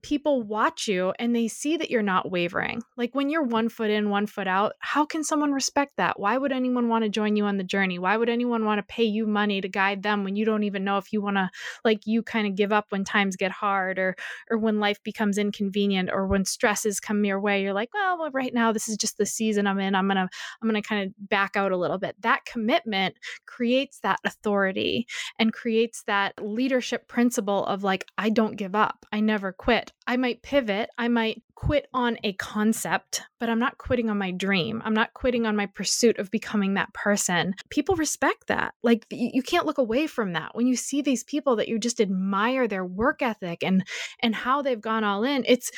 people 0.03 0.43
watch 0.43 0.87
you 0.87 1.13
and 1.17 1.33
they 1.33 1.47
see 1.47 1.77
that 1.77 1.89
you're 1.89 2.01
not 2.01 2.29
wavering. 2.29 2.83
Like 2.97 3.15
when 3.15 3.29
you're 3.29 3.41
one 3.41 3.69
foot 3.69 3.89
in, 3.89 4.09
one 4.09 4.27
foot 4.27 4.47
out, 4.47 4.73
how 4.79 5.05
can 5.05 5.23
someone 5.23 5.53
respect 5.53 5.93
that? 5.95 6.19
Why 6.19 6.37
would 6.37 6.51
anyone 6.51 6.89
want 6.89 7.05
to 7.05 7.09
join 7.09 7.37
you 7.37 7.45
on 7.45 7.57
the 7.57 7.63
journey? 7.63 7.97
Why 7.97 8.17
would 8.17 8.27
anyone 8.27 8.65
want 8.65 8.79
to 8.79 8.93
pay 8.93 9.05
you 9.05 9.25
money 9.25 9.61
to 9.61 9.69
guide 9.69 10.03
them 10.03 10.25
when 10.25 10.35
you 10.35 10.43
don't 10.43 10.63
even 10.63 10.83
know 10.83 10.97
if 10.97 11.13
you 11.13 11.21
want 11.21 11.37
to 11.37 11.49
like 11.85 12.05
you 12.05 12.21
kind 12.21 12.45
of 12.45 12.55
give 12.55 12.73
up 12.73 12.87
when 12.89 13.05
times 13.05 13.37
get 13.37 13.51
hard 13.51 13.97
or 13.97 14.15
or 14.51 14.57
when 14.57 14.81
life 14.81 15.01
becomes 15.03 15.37
inconvenient 15.37 16.09
or 16.11 16.27
when 16.27 16.43
stresses 16.43 16.99
come 16.99 17.23
your 17.23 17.39
way, 17.39 17.61
you're 17.61 17.73
like, 17.73 17.93
well, 17.93 18.19
well 18.19 18.31
right 18.31 18.53
now 18.53 18.73
this 18.73 18.89
is 18.89 18.97
just 18.97 19.17
the 19.17 19.25
season 19.25 19.65
I'm 19.65 19.79
in. 19.79 19.95
I'm 19.95 20.07
going 20.07 20.17
to 20.17 20.29
I'm 20.61 20.69
going 20.69 20.81
to 20.81 20.87
kind 20.87 21.07
of 21.07 21.29
back 21.29 21.55
out 21.55 21.71
a 21.71 21.77
little 21.77 21.97
bit. 21.97 22.17
That 22.19 22.43
commitment 22.43 23.15
creates 23.45 23.99
that 23.99 24.19
authority 24.25 25.07
and 25.39 25.53
creates 25.53 26.03
that 26.07 26.33
leadership 26.41 27.07
principle 27.07 27.65
of 27.65 27.83
like 27.83 28.05
I 28.17 28.29
don't 28.29 28.57
give 28.57 28.75
up. 28.75 29.05
I 29.13 29.21
never 29.21 29.53
quit. 29.53 29.92
I 30.05 30.17
might 30.17 30.41
pivot. 30.41 30.89
I 30.97 31.07
might 31.07 31.41
quit 31.55 31.87
on 31.93 32.17
a 32.23 32.33
concept, 32.33 33.21
but 33.39 33.49
I'm 33.49 33.59
not 33.59 33.77
quitting 33.77 34.09
on 34.09 34.17
my 34.17 34.31
dream. 34.31 34.81
I'm 34.83 34.93
not 34.93 35.13
quitting 35.13 35.45
on 35.45 35.55
my 35.55 35.65
pursuit 35.67 36.17
of 36.19 36.29
becoming 36.29 36.73
that 36.73 36.93
person. 36.93 37.55
People 37.69 37.95
respect 37.95 38.47
that. 38.47 38.73
Like 38.83 39.05
you, 39.09 39.41
can't 39.41 39.65
look 39.65 39.77
away 39.77 40.07
from 40.07 40.33
that. 40.33 40.55
When 40.55 40.67
you 40.67 40.75
see 40.75 41.01
these 41.01 41.23
people 41.23 41.55
that 41.55 41.69
you 41.69 41.79
just 41.79 42.01
admire 42.01 42.67
their 42.67 42.85
work 42.85 43.21
ethic 43.21 43.63
and 43.63 43.85
and 44.19 44.35
how 44.35 44.61
they've 44.61 44.81
gone 44.81 45.05
all 45.05 45.23
in, 45.23 45.45
it's 45.47 45.71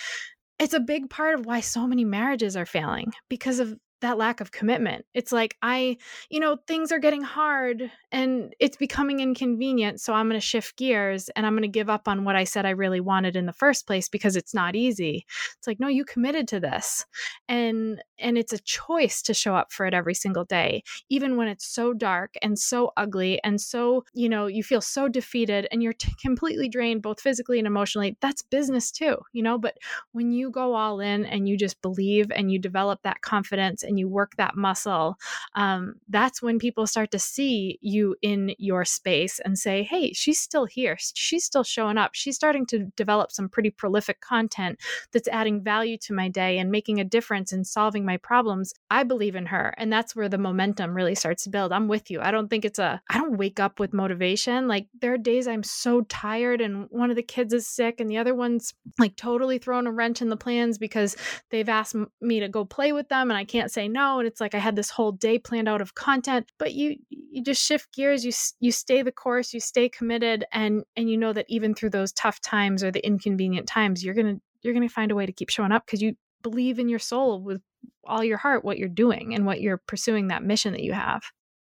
it's 0.57 0.73
a 0.73 0.79
big 0.79 1.09
part 1.09 1.37
of 1.37 1.45
why 1.45 1.59
so 1.59 1.85
many 1.85 2.05
marriages 2.05 2.55
are 2.55 2.65
failing 2.65 3.11
because 3.29 3.59
of 3.59 3.77
that 4.05 4.17
lack 4.17 4.39
of 4.39 4.51
commitment. 4.51 5.05
It's 5.13 5.31
like 5.31 5.57
I, 5.61 5.97
you 6.29 6.39
know, 6.39 6.57
things 6.67 6.91
are 6.91 6.99
getting 6.99 7.23
hard 7.23 7.91
and 8.11 8.55
it's 8.59 8.77
becoming 8.77 9.19
inconvenient, 9.19 9.99
so 9.99 10.13
I'm 10.13 10.29
going 10.29 10.39
to 10.39 10.45
shift 10.45 10.77
gears 10.77 11.29
and 11.29 11.45
I'm 11.45 11.53
going 11.53 11.63
to 11.63 11.67
give 11.67 11.89
up 11.89 12.07
on 12.07 12.23
what 12.23 12.35
I 12.35 12.43
said 12.43 12.65
I 12.65 12.71
really 12.71 13.01
wanted 13.01 13.35
in 13.35 13.47
the 13.47 13.53
first 13.53 13.87
place 13.87 14.07
because 14.07 14.35
it's 14.35 14.53
not 14.53 14.75
easy. 14.75 15.25
It's 15.57 15.65
like, 15.67 15.79
no, 15.79 15.87
you 15.87 16.05
committed 16.05 16.47
to 16.49 16.59
this. 16.59 17.05
And 17.47 18.01
and 18.19 18.37
it's 18.37 18.53
a 18.53 18.59
choice 18.59 19.21
to 19.23 19.33
show 19.33 19.55
up 19.55 19.71
for 19.71 19.85
it 19.85 19.93
every 19.93 20.13
single 20.13 20.45
day, 20.45 20.83
even 21.09 21.37
when 21.37 21.47
it's 21.47 21.65
so 21.65 21.93
dark 21.93 22.35
and 22.41 22.57
so 22.57 22.91
ugly 22.97 23.39
and 23.43 23.59
so, 23.59 24.03
you 24.13 24.29
know, 24.29 24.47
you 24.47 24.63
feel 24.63 24.81
so 24.81 25.07
defeated 25.07 25.67
and 25.71 25.81
you're 25.83 25.93
t- 25.93 26.13
completely 26.21 26.69
drained 26.69 27.01
both 27.01 27.19
physically 27.19 27.59
and 27.59 27.67
emotionally. 27.67 28.17
That's 28.21 28.41
business 28.41 28.91
too, 28.91 29.17
you 29.33 29.43
know, 29.43 29.57
but 29.57 29.77
when 30.11 30.31
you 30.31 30.49
go 30.49 30.75
all 30.75 30.99
in 30.99 31.25
and 31.25 31.47
you 31.49 31.57
just 31.57 31.81
believe 31.81 32.31
and 32.31 32.51
you 32.51 32.59
develop 32.59 33.01
that 33.03 33.21
confidence 33.21 33.83
and 33.83 33.99
you 33.99 34.07
work 34.07 34.35
that 34.37 34.55
muscle, 34.55 35.17
um, 35.55 35.95
that's 36.09 36.41
when 36.41 36.59
people 36.59 36.87
start 36.87 37.11
to 37.11 37.19
see 37.19 37.79
you 37.81 38.15
in 38.21 38.53
your 38.57 38.85
space 38.85 39.39
and 39.39 39.57
say, 39.57 39.83
hey, 39.83 40.13
she's 40.13 40.39
still 40.39 40.65
here. 40.65 40.97
She's 40.99 41.43
still 41.43 41.63
showing 41.63 41.97
up. 41.97 42.11
She's 42.13 42.35
starting 42.35 42.65
to 42.67 42.85
develop 42.95 43.31
some 43.31 43.49
pretty 43.49 43.71
prolific 43.71 44.21
content 44.21 44.79
that's 45.11 45.27
adding 45.27 45.61
value 45.61 45.97
to 45.97 46.13
my 46.13 46.29
day 46.29 46.57
and 46.57 46.71
making 46.71 46.99
a 46.99 47.03
difference 47.03 47.51
in 47.51 47.63
solving 47.63 48.04
my 48.05 48.17
problems. 48.17 48.73
I 48.89 49.03
believe 49.03 49.35
in 49.35 49.47
her. 49.47 49.73
And 49.77 49.91
that's 49.91 50.15
where 50.15 50.29
the 50.29 50.37
momentum 50.37 50.93
really 50.93 51.15
starts 51.15 51.43
to 51.43 51.49
build. 51.49 51.71
I'm 51.71 51.87
with 51.87 52.09
you. 52.11 52.21
I 52.21 52.31
don't 52.31 52.49
think 52.49 52.65
it's 52.65 52.79
a, 52.79 53.01
I 53.09 53.17
don't 53.17 53.37
wake 53.37 53.59
up 53.59 53.79
with 53.79 53.93
motivation. 53.93 54.67
Like 54.67 54.87
there 55.01 55.13
are 55.13 55.17
days 55.17 55.47
I'm 55.47 55.63
so 55.63 56.01
tired 56.01 56.61
and 56.61 56.87
one 56.89 57.09
of 57.09 57.15
the 57.15 57.23
kids 57.23 57.53
is 57.53 57.67
sick 57.67 57.99
and 57.99 58.09
the 58.09 58.17
other 58.17 58.35
one's 58.35 58.73
like 58.99 59.15
totally 59.15 59.57
thrown 59.57 59.87
a 59.87 59.91
wrench 59.91 60.21
in 60.21 60.29
the 60.29 60.37
plans 60.37 60.77
because 60.77 61.15
they've 61.51 61.69
asked 61.69 61.95
me 62.21 62.39
to 62.39 62.49
go 62.49 62.65
play 62.65 62.91
with 62.91 63.09
them 63.09 63.29
and 63.29 63.37
I 63.37 63.45
can't 63.45 63.71
say 63.71 63.87
no 63.87 64.19
and 64.19 64.27
it's 64.27 64.41
like 64.41 64.55
I 64.55 64.59
had 64.59 64.75
this 64.75 64.89
whole 64.89 65.11
day 65.11 65.39
planned 65.39 65.67
out 65.67 65.81
of 65.81 65.95
content 65.95 66.51
but 66.57 66.73
you 66.73 66.97
you 67.09 67.43
just 67.43 67.61
shift 67.61 67.93
gears 67.93 68.23
you 68.23 68.31
you 68.59 68.71
stay 68.71 69.01
the 69.01 69.11
course 69.11 69.53
you 69.53 69.59
stay 69.59 69.89
committed 69.89 70.45
and 70.51 70.83
and 70.95 71.09
you 71.09 71.17
know 71.17 71.33
that 71.33 71.45
even 71.49 71.73
through 71.73 71.89
those 71.89 72.11
tough 72.13 72.39
times 72.41 72.83
or 72.83 72.91
the 72.91 73.05
inconvenient 73.05 73.67
times 73.67 74.03
you're 74.03 74.13
going 74.13 74.35
to 74.35 74.41
you're 74.61 74.73
going 74.73 74.87
to 74.87 74.93
find 74.93 75.11
a 75.11 75.15
way 75.15 75.25
to 75.25 75.31
keep 75.31 75.49
showing 75.49 75.71
up 75.71 75.85
because 75.85 76.01
you 76.01 76.15
believe 76.41 76.79
in 76.79 76.89
your 76.89 76.99
soul 76.99 77.41
with 77.41 77.61
all 78.05 78.23
your 78.23 78.37
heart 78.37 78.65
what 78.65 78.77
you're 78.77 78.89
doing 78.89 79.33
and 79.35 79.45
what 79.45 79.61
you're 79.61 79.81
pursuing 79.87 80.27
that 80.27 80.43
mission 80.43 80.73
that 80.73 80.83
you 80.83 80.93
have. 80.93 81.23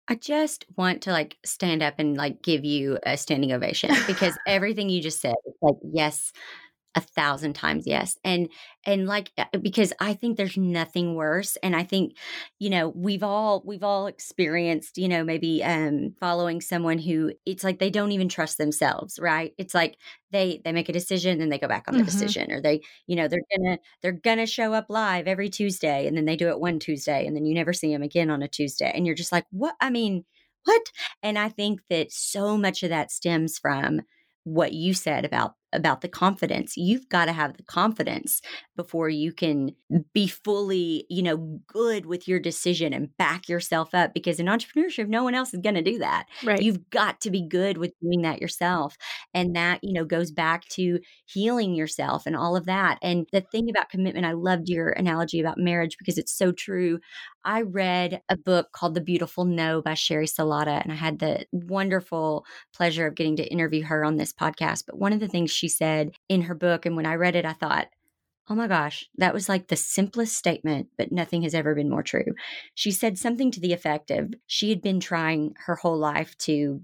I 0.08 0.14
just 0.14 0.64
want 0.76 1.02
to 1.02 1.12
like 1.12 1.36
stand 1.44 1.82
up 1.82 1.94
and 1.98 2.16
like 2.16 2.42
give 2.42 2.64
you 2.64 2.98
a 3.04 3.16
standing 3.16 3.52
ovation 3.52 3.90
because 4.06 4.38
everything 4.46 4.88
you 4.88 5.02
just 5.02 5.20
said, 5.20 5.34
like, 5.60 5.76
yes, 5.92 6.32
a 6.98 7.00
thousand 7.00 7.52
times 7.52 7.86
yes 7.86 8.18
and 8.24 8.48
and 8.84 9.06
like 9.06 9.30
uh, 9.38 9.44
because 9.62 9.92
i 10.00 10.12
think 10.12 10.36
there's 10.36 10.56
nothing 10.56 11.14
worse 11.14 11.56
and 11.62 11.76
i 11.76 11.84
think 11.84 12.16
you 12.58 12.68
know 12.68 12.88
we've 12.88 13.22
all 13.22 13.62
we've 13.64 13.84
all 13.84 14.08
experienced 14.08 14.98
you 14.98 15.06
know 15.06 15.22
maybe 15.22 15.62
um 15.62 16.12
following 16.18 16.60
someone 16.60 16.98
who 16.98 17.32
it's 17.46 17.62
like 17.62 17.78
they 17.78 17.88
don't 17.88 18.10
even 18.10 18.28
trust 18.28 18.58
themselves 18.58 19.16
right 19.20 19.54
it's 19.58 19.74
like 19.74 19.96
they 20.32 20.60
they 20.64 20.72
make 20.72 20.88
a 20.88 20.92
decision 20.92 21.40
and 21.40 21.52
they 21.52 21.58
go 21.58 21.68
back 21.68 21.84
on 21.86 21.94
the 21.94 22.00
mm-hmm. 22.00 22.06
decision 22.06 22.50
or 22.50 22.60
they 22.60 22.80
you 23.06 23.14
know 23.14 23.28
they're 23.28 23.38
gonna 23.56 23.78
they're 24.02 24.10
gonna 24.10 24.44
show 24.44 24.74
up 24.74 24.86
live 24.88 25.28
every 25.28 25.48
tuesday 25.48 26.04
and 26.08 26.16
then 26.16 26.24
they 26.24 26.36
do 26.36 26.48
it 26.48 26.58
one 26.58 26.80
tuesday 26.80 27.28
and 27.28 27.36
then 27.36 27.46
you 27.46 27.54
never 27.54 27.72
see 27.72 27.92
them 27.92 28.02
again 28.02 28.28
on 28.28 28.42
a 28.42 28.48
tuesday 28.48 28.90
and 28.92 29.06
you're 29.06 29.14
just 29.14 29.30
like 29.30 29.44
what 29.52 29.76
i 29.80 29.88
mean 29.88 30.24
what 30.64 30.82
and 31.22 31.38
i 31.38 31.48
think 31.48 31.80
that 31.90 32.10
so 32.10 32.58
much 32.58 32.82
of 32.82 32.88
that 32.88 33.12
stems 33.12 33.56
from 33.56 34.00
what 34.42 34.72
you 34.72 34.94
said 34.94 35.24
about 35.24 35.54
about 35.72 36.00
the 36.00 36.08
confidence. 36.08 36.76
You've 36.76 37.08
got 37.08 37.26
to 37.26 37.32
have 37.32 37.56
the 37.56 37.62
confidence 37.62 38.40
before 38.76 39.08
you 39.08 39.32
can 39.32 39.74
be 40.14 40.26
fully, 40.26 41.04
you 41.08 41.22
know, 41.22 41.60
good 41.66 42.06
with 42.06 42.28
your 42.28 42.40
decision 42.40 42.92
and 42.92 43.16
back 43.16 43.48
yourself 43.48 43.94
up 43.94 44.14
because 44.14 44.40
in 44.40 44.46
entrepreneurship 44.46 45.08
no 45.08 45.24
one 45.24 45.34
else 45.34 45.52
is 45.52 45.60
going 45.60 45.74
to 45.74 45.82
do 45.82 45.98
that. 45.98 46.26
Right. 46.44 46.62
You've 46.62 46.88
got 46.90 47.20
to 47.22 47.30
be 47.30 47.46
good 47.46 47.78
with 47.78 47.92
doing 48.00 48.22
that 48.22 48.40
yourself. 48.40 48.96
And 49.34 49.56
that, 49.56 49.80
you 49.82 49.92
know, 49.92 50.04
goes 50.04 50.30
back 50.30 50.66
to 50.70 51.00
healing 51.26 51.74
yourself 51.74 52.26
and 52.26 52.36
all 52.36 52.56
of 52.56 52.66
that. 52.66 52.98
And 53.02 53.26
the 53.32 53.40
thing 53.40 53.68
about 53.68 53.90
commitment, 53.90 54.26
I 54.26 54.32
loved 54.32 54.68
your 54.68 54.90
analogy 54.90 55.40
about 55.40 55.58
marriage 55.58 55.96
because 55.98 56.18
it's 56.18 56.36
so 56.36 56.52
true. 56.52 57.00
I 57.44 57.62
read 57.62 58.20
a 58.28 58.36
book 58.36 58.72
called 58.72 58.94
The 58.94 59.00
Beautiful 59.00 59.44
No 59.44 59.80
by 59.80 59.92
Sheri 59.92 60.30
Salata, 60.30 60.82
and 60.82 60.92
I 60.92 60.96
had 60.96 61.18
the 61.18 61.46
wonderful 61.50 62.44
pleasure 62.74 63.06
of 63.06 63.14
getting 63.14 63.36
to 63.36 63.50
interview 63.50 63.84
her 63.84 64.04
on 64.04 64.16
this 64.16 64.32
podcast. 64.32 64.84
But 64.86 64.98
one 64.98 65.12
of 65.12 65.20
the 65.20 65.28
things 65.28 65.50
she 65.58 65.68
said 65.68 66.12
in 66.28 66.42
her 66.42 66.54
book, 66.54 66.86
and 66.86 66.96
when 66.96 67.06
I 67.06 67.16
read 67.16 67.36
it, 67.36 67.44
I 67.44 67.52
thought, 67.52 67.88
oh 68.48 68.54
my 68.54 68.68
gosh, 68.68 69.08
that 69.18 69.34
was 69.34 69.48
like 69.48 69.68
the 69.68 69.76
simplest 69.76 70.36
statement, 70.36 70.88
but 70.96 71.12
nothing 71.12 71.42
has 71.42 71.54
ever 71.54 71.74
been 71.74 71.90
more 71.90 72.02
true. 72.02 72.34
She 72.74 72.92
said 72.92 73.18
something 73.18 73.50
to 73.50 73.60
the 73.60 73.72
effect 73.72 74.10
of 74.10 74.32
she 74.46 74.70
had 74.70 74.80
been 74.80 75.00
trying 75.00 75.54
her 75.66 75.74
whole 75.74 75.98
life 75.98 76.36
to 76.38 76.82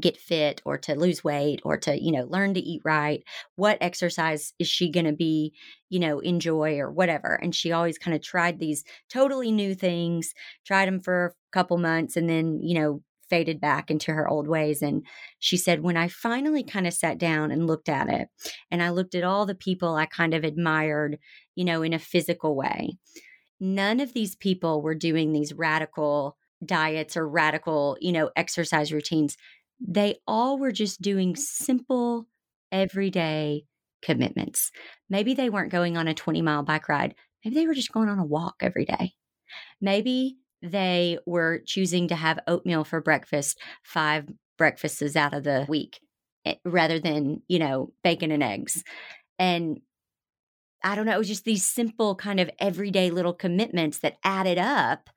get 0.00 0.16
fit 0.16 0.62
or 0.64 0.78
to 0.78 0.94
lose 0.94 1.24
weight 1.24 1.60
or 1.64 1.76
to 1.76 2.00
you 2.00 2.12
know 2.12 2.24
learn 2.28 2.54
to 2.54 2.60
eat 2.60 2.80
right 2.84 3.24
what 3.56 3.78
exercise 3.80 4.52
is 4.60 4.68
she 4.68 4.90
going 4.90 5.06
to 5.06 5.12
be 5.12 5.52
you 5.88 5.98
know 5.98 6.20
enjoy 6.20 6.78
or 6.78 6.88
whatever 6.90 7.34
and 7.42 7.52
she 7.52 7.72
always 7.72 7.98
kind 7.98 8.14
of 8.14 8.22
tried 8.22 8.60
these 8.60 8.84
totally 9.08 9.50
new 9.50 9.74
things 9.74 10.34
tried 10.64 10.86
them 10.86 11.00
for 11.00 11.26
a 11.26 11.52
couple 11.52 11.78
months 11.78 12.16
and 12.16 12.28
then 12.30 12.60
you 12.62 12.78
know 12.78 13.02
faded 13.30 13.60
back 13.60 13.90
into 13.90 14.12
her 14.12 14.28
old 14.28 14.48
ways 14.48 14.82
and 14.82 15.04
she 15.38 15.56
said 15.56 15.82
when 15.82 15.96
i 15.96 16.08
finally 16.08 16.62
kind 16.62 16.86
of 16.86 16.92
sat 16.92 17.18
down 17.18 17.50
and 17.50 17.66
looked 17.66 17.88
at 17.88 18.08
it 18.08 18.28
and 18.70 18.82
i 18.82 18.90
looked 18.90 19.14
at 19.14 19.24
all 19.24 19.46
the 19.46 19.54
people 19.54 19.94
i 19.94 20.06
kind 20.06 20.34
of 20.34 20.44
admired 20.44 21.18
you 21.54 21.64
know 21.64 21.82
in 21.82 21.92
a 21.92 21.98
physical 21.98 22.56
way 22.56 22.90
none 23.60 24.00
of 24.00 24.12
these 24.12 24.36
people 24.36 24.82
were 24.82 24.94
doing 24.94 25.32
these 25.32 25.52
radical 25.52 26.36
diets 26.64 27.16
or 27.16 27.28
radical, 27.28 27.96
you 28.00 28.12
know, 28.12 28.30
exercise 28.36 28.92
routines. 28.92 29.36
They 29.80 30.16
all 30.26 30.58
were 30.58 30.72
just 30.72 31.00
doing 31.00 31.36
simple, 31.36 32.26
everyday 32.72 33.64
commitments. 34.02 34.70
Maybe 35.08 35.34
they 35.34 35.50
weren't 35.50 35.72
going 35.72 35.96
on 35.96 36.08
a 36.08 36.14
20 36.14 36.42
mile 36.42 36.62
bike 36.62 36.88
ride. 36.88 37.14
Maybe 37.44 37.54
they 37.56 37.66
were 37.66 37.74
just 37.74 37.92
going 37.92 38.08
on 38.08 38.18
a 38.18 38.24
walk 38.24 38.56
every 38.60 38.84
day. 38.84 39.12
Maybe 39.80 40.36
they 40.62 41.18
were 41.26 41.62
choosing 41.66 42.08
to 42.08 42.14
have 42.14 42.40
oatmeal 42.46 42.84
for 42.84 43.00
breakfast 43.00 43.58
five 43.82 44.28
breakfasts 44.56 45.16
out 45.16 45.34
of 45.34 45.44
the 45.44 45.64
week 45.68 46.00
eh, 46.44 46.54
rather 46.64 46.98
than, 46.98 47.42
you 47.48 47.58
know, 47.58 47.92
bacon 48.02 48.30
and 48.30 48.42
eggs. 48.42 48.82
And 49.38 49.80
I 50.82 50.94
don't 50.94 51.06
know, 51.06 51.14
it 51.14 51.18
was 51.18 51.28
just 51.28 51.44
these 51.44 51.66
simple 51.66 52.14
kind 52.14 52.40
of 52.40 52.50
everyday 52.58 53.10
little 53.10 53.34
commitments 53.34 53.98
that 54.00 54.18
added 54.24 54.58
up 54.58 55.10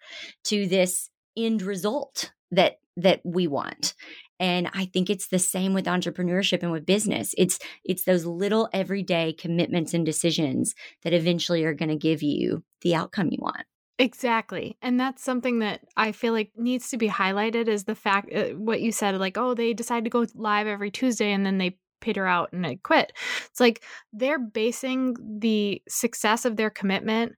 to 0.45 0.67
this 0.67 1.09
end 1.37 1.61
result 1.61 2.31
that 2.51 2.79
that 2.97 3.21
we 3.23 3.47
want. 3.47 3.93
And 4.39 4.69
i 4.73 4.85
think 4.85 5.09
it's 5.09 5.27
the 5.27 5.39
same 5.39 5.73
with 5.73 5.85
entrepreneurship 5.85 6.61
and 6.63 6.71
with 6.71 6.85
business. 6.85 7.33
It's 7.37 7.59
it's 7.85 8.03
those 8.03 8.25
little 8.25 8.69
everyday 8.73 9.33
commitments 9.33 9.93
and 9.93 10.05
decisions 10.05 10.75
that 11.03 11.13
eventually 11.13 11.63
are 11.63 11.73
going 11.73 11.89
to 11.89 11.95
give 11.95 12.21
you 12.21 12.63
the 12.81 12.95
outcome 12.95 13.29
you 13.31 13.39
want 13.39 13.65
Exactly. 14.01 14.77
And 14.81 14.99
that's 14.99 15.23
something 15.23 15.59
that 15.59 15.81
I 15.95 16.11
feel 16.11 16.33
like 16.33 16.51
needs 16.57 16.89
to 16.89 16.97
be 16.97 17.07
highlighted 17.07 17.67
is 17.67 17.83
the 17.83 17.93
fact 17.93 18.33
uh, 18.33 18.45
what 18.55 18.81
you 18.81 18.91
said 18.91 19.15
like 19.19 19.37
oh 19.37 19.53
they 19.53 19.73
decide 19.73 20.05
to 20.05 20.09
go 20.09 20.25
live 20.33 20.65
every 20.65 20.89
Tuesday 20.89 21.31
and 21.31 21.45
then 21.45 21.59
they 21.59 21.77
peter 22.01 22.25
out 22.25 22.49
and 22.51 22.65
they 22.65 22.77
quit. 22.77 23.13
It's 23.45 23.59
like 23.59 23.83
they're 24.11 24.39
basing 24.39 25.15
the 25.39 25.83
success 25.87 26.45
of 26.45 26.55
their 26.57 26.71
commitment 26.71 27.33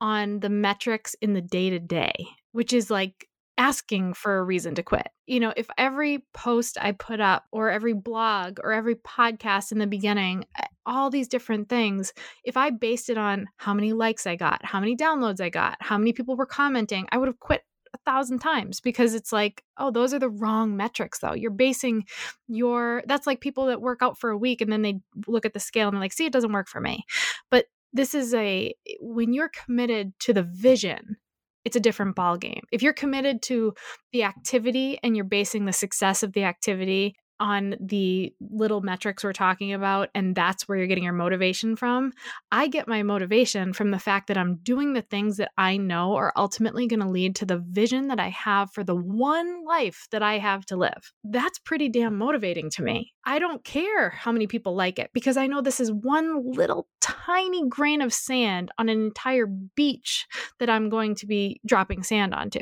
on 0.00 0.40
the 0.40 0.48
metrics 0.48 1.14
in 1.22 1.34
the 1.34 1.40
day 1.40 1.70
to 1.70 1.78
day, 1.78 2.12
which 2.50 2.72
is 2.72 2.90
like 2.90 3.28
asking 3.58 4.14
for 4.14 4.38
a 4.38 4.44
reason 4.44 4.74
to 4.76 4.82
quit. 4.82 5.08
You 5.26 5.40
know, 5.40 5.52
if 5.56 5.68
every 5.76 6.24
post 6.32 6.78
I 6.80 6.92
put 6.92 7.20
up 7.20 7.44
or 7.50 7.70
every 7.70 7.92
blog 7.92 8.58
or 8.62 8.72
every 8.72 8.94
podcast 8.94 9.72
in 9.72 9.78
the 9.78 9.86
beginning, 9.86 10.44
eh, 10.58 10.66
all 10.86 11.10
these 11.10 11.28
different 11.28 11.68
things, 11.68 12.12
if 12.44 12.56
I 12.56 12.70
based 12.70 13.10
it 13.10 13.18
on 13.18 13.46
how 13.56 13.74
many 13.74 13.92
likes 13.92 14.26
I 14.26 14.36
got, 14.36 14.64
how 14.64 14.80
many 14.80 14.96
downloads 14.96 15.40
I 15.40 15.50
got, 15.50 15.76
how 15.80 15.98
many 15.98 16.12
people 16.12 16.36
were 16.36 16.46
commenting, 16.46 17.06
I 17.10 17.18
would 17.18 17.28
have 17.28 17.40
quit 17.40 17.62
a 17.92 17.98
thousand 18.10 18.38
times 18.38 18.80
because 18.80 19.14
it's 19.14 19.32
like, 19.32 19.64
oh, 19.76 19.90
those 19.90 20.14
are 20.14 20.18
the 20.18 20.30
wrong 20.30 20.76
metrics 20.76 21.18
though. 21.18 21.34
You're 21.34 21.50
basing 21.50 22.04
your 22.46 23.02
that's 23.06 23.26
like 23.26 23.40
people 23.40 23.66
that 23.66 23.82
work 23.82 24.02
out 24.02 24.18
for 24.18 24.30
a 24.30 24.38
week 24.38 24.60
and 24.60 24.70
then 24.70 24.82
they 24.82 25.00
look 25.26 25.44
at 25.44 25.52
the 25.52 25.60
scale 25.60 25.88
and 25.88 25.96
they're 25.96 26.02
like, 26.02 26.12
see, 26.12 26.26
it 26.26 26.32
doesn't 26.32 26.52
work 26.52 26.68
for 26.68 26.80
me. 26.80 27.04
But 27.50 27.66
this 27.92 28.14
is 28.14 28.34
a 28.34 28.74
when 29.00 29.32
you're 29.32 29.50
committed 29.50 30.12
to 30.20 30.32
the 30.32 30.42
vision 30.42 31.16
it's 31.64 31.76
a 31.76 31.80
different 31.80 32.16
ball 32.16 32.36
game. 32.36 32.62
If 32.72 32.82
you're 32.82 32.92
committed 32.92 33.42
to 33.42 33.74
the 34.12 34.24
activity 34.24 34.98
and 35.02 35.16
you're 35.16 35.24
basing 35.24 35.64
the 35.64 35.72
success 35.72 36.22
of 36.22 36.32
the 36.32 36.44
activity 36.44 37.14
on 37.40 37.76
the 37.80 38.32
little 38.50 38.80
metrics 38.80 39.24
we're 39.24 39.32
talking 39.32 39.72
about 39.72 40.08
and 40.14 40.34
that's 40.34 40.66
where 40.66 40.78
you're 40.78 40.86
getting 40.86 41.04
your 41.04 41.12
motivation 41.12 41.76
from 41.76 42.12
i 42.52 42.66
get 42.66 42.88
my 42.88 43.02
motivation 43.02 43.72
from 43.72 43.90
the 43.90 43.98
fact 43.98 44.28
that 44.28 44.38
i'm 44.38 44.56
doing 44.56 44.92
the 44.92 45.02
things 45.02 45.36
that 45.36 45.50
i 45.58 45.76
know 45.76 46.14
are 46.14 46.32
ultimately 46.36 46.86
going 46.86 47.00
to 47.00 47.08
lead 47.08 47.34
to 47.34 47.46
the 47.46 47.58
vision 47.58 48.08
that 48.08 48.20
i 48.20 48.28
have 48.28 48.72
for 48.72 48.84
the 48.84 48.94
one 48.94 49.64
life 49.64 50.06
that 50.10 50.22
i 50.22 50.38
have 50.38 50.64
to 50.66 50.76
live. 50.76 51.12
That's 51.24 51.58
pretty 51.58 51.88
damn 51.88 52.16
motivating 52.16 52.70
to 52.70 52.82
me. 52.82 53.12
I 53.24 53.38
don't 53.38 53.62
care 53.64 54.10
how 54.10 54.32
many 54.32 54.46
people 54.46 54.74
like 54.74 54.98
it 54.98 55.10
because 55.12 55.36
i 55.36 55.46
know 55.46 55.60
this 55.60 55.80
is 55.80 55.92
one 55.92 56.52
little 56.52 56.88
tiny 57.00 57.68
grain 57.68 58.00
of 58.00 58.12
sand 58.12 58.70
on 58.78 58.88
an 58.88 59.00
entire 59.00 59.46
beach 59.46 60.26
that 60.58 60.70
i'm 60.70 60.88
going 60.88 61.14
to 61.16 61.26
be 61.26 61.60
dropping 61.66 62.02
sand 62.02 62.34
onto. 62.34 62.60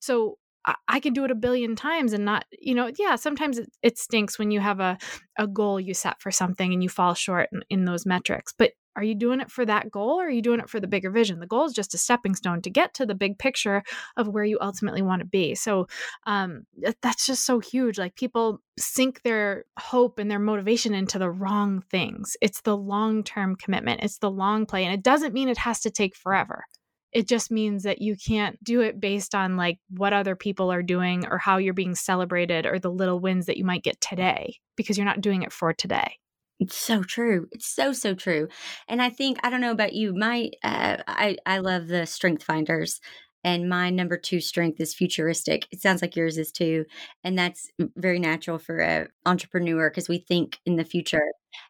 So 0.00 0.38
I, 0.88 1.00
can 1.00 1.12
do 1.12 1.24
it 1.24 1.30
a 1.30 1.34
billion 1.34 1.74
times 1.74 2.12
and 2.12 2.24
not, 2.24 2.44
you 2.52 2.74
know, 2.74 2.90
yeah, 2.98 3.16
sometimes 3.16 3.58
it, 3.58 3.70
it 3.82 3.98
stinks 3.98 4.38
when 4.38 4.50
you 4.50 4.60
have 4.60 4.80
a, 4.80 4.96
a 5.38 5.46
goal 5.46 5.80
you 5.80 5.94
set 5.94 6.20
for 6.20 6.30
something 6.30 6.72
and 6.72 6.82
you 6.82 6.88
fall 6.88 7.14
short 7.14 7.48
in, 7.52 7.62
in 7.70 7.84
those 7.84 8.06
metrics. 8.06 8.54
But 8.56 8.72
are 8.94 9.02
you 9.02 9.14
doing 9.14 9.40
it 9.40 9.50
for 9.50 9.64
that 9.64 9.90
goal 9.90 10.20
or 10.20 10.26
are 10.26 10.30
you 10.30 10.42
doing 10.42 10.60
it 10.60 10.68
for 10.68 10.78
the 10.78 10.86
bigger 10.86 11.10
vision? 11.10 11.40
The 11.40 11.46
goal 11.46 11.64
is 11.64 11.72
just 11.72 11.94
a 11.94 11.98
stepping 11.98 12.34
stone 12.34 12.60
to 12.62 12.70
get 12.70 12.94
to 12.94 13.06
the 13.06 13.14
big 13.14 13.38
picture 13.38 13.82
of 14.16 14.28
where 14.28 14.44
you 14.44 14.58
ultimately 14.60 15.02
want 15.02 15.20
to 15.20 15.26
be. 15.26 15.54
So 15.54 15.86
um, 16.26 16.64
that's 17.00 17.26
just 17.26 17.44
so 17.44 17.58
huge. 17.58 17.98
Like 17.98 18.14
people 18.16 18.60
sink 18.78 19.22
their 19.22 19.64
hope 19.78 20.18
and 20.18 20.30
their 20.30 20.38
motivation 20.38 20.94
into 20.94 21.18
the 21.18 21.30
wrong 21.30 21.82
things. 21.90 22.36
It's 22.42 22.60
the 22.60 22.76
long 22.76 23.24
term 23.24 23.56
commitment, 23.56 24.02
it's 24.02 24.18
the 24.18 24.30
long 24.30 24.66
play. 24.66 24.84
And 24.84 24.92
it 24.92 25.02
doesn't 25.02 25.34
mean 25.34 25.48
it 25.48 25.58
has 25.58 25.80
to 25.80 25.90
take 25.90 26.14
forever. 26.14 26.64
It 27.12 27.28
just 27.28 27.50
means 27.50 27.82
that 27.82 28.00
you 28.00 28.16
can't 28.16 28.62
do 28.64 28.80
it 28.80 29.00
based 29.00 29.34
on 29.34 29.56
like 29.56 29.78
what 29.90 30.12
other 30.12 30.34
people 30.34 30.72
are 30.72 30.82
doing 30.82 31.26
or 31.26 31.38
how 31.38 31.58
you're 31.58 31.74
being 31.74 31.94
celebrated 31.94 32.66
or 32.66 32.78
the 32.78 32.90
little 32.90 33.20
wins 33.20 33.46
that 33.46 33.58
you 33.58 33.64
might 33.64 33.82
get 33.82 34.00
today 34.00 34.56
because 34.76 34.96
you're 34.96 35.04
not 35.04 35.20
doing 35.20 35.42
it 35.42 35.52
for 35.52 35.72
today. 35.72 36.18
It's 36.58 36.76
so 36.76 37.02
true. 37.02 37.48
It's 37.50 37.66
so 37.66 37.92
so 37.92 38.14
true. 38.14 38.48
And 38.88 39.02
I 39.02 39.10
think 39.10 39.38
I 39.42 39.50
don't 39.50 39.60
know 39.60 39.72
about 39.72 39.94
you. 39.94 40.14
My 40.14 40.50
uh, 40.62 40.98
I 41.08 41.36
I 41.44 41.58
love 41.58 41.88
the 41.88 42.06
Strength 42.06 42.44
Finders 42.44 43.00
and 43.44 43.68
my 43.68 43.90
number 43.90 44.16
two 44.16 44.40
strength 44.40 44.80
is 44.80 44.94
futuristic. 44.94 45.66
It 45.70 45.80
sounds 45.80 46.02
like 46.02 46.16
yours 46.16 46.38
is 46.38 46.52
too. 46.52 46.84
And 47.24 47.38
that's 47.38 47.70
very 47.96 48.18
natural 48.18 48.58
for 48.58 48.78
an 48.78 49.08
entrepreneur 49.26 49.90
because 49.90 50.08
we 50.08 50.18
think 50.18 50.58
in 50.64 50.76
the 50.76 50.84
future. 50.84 51.22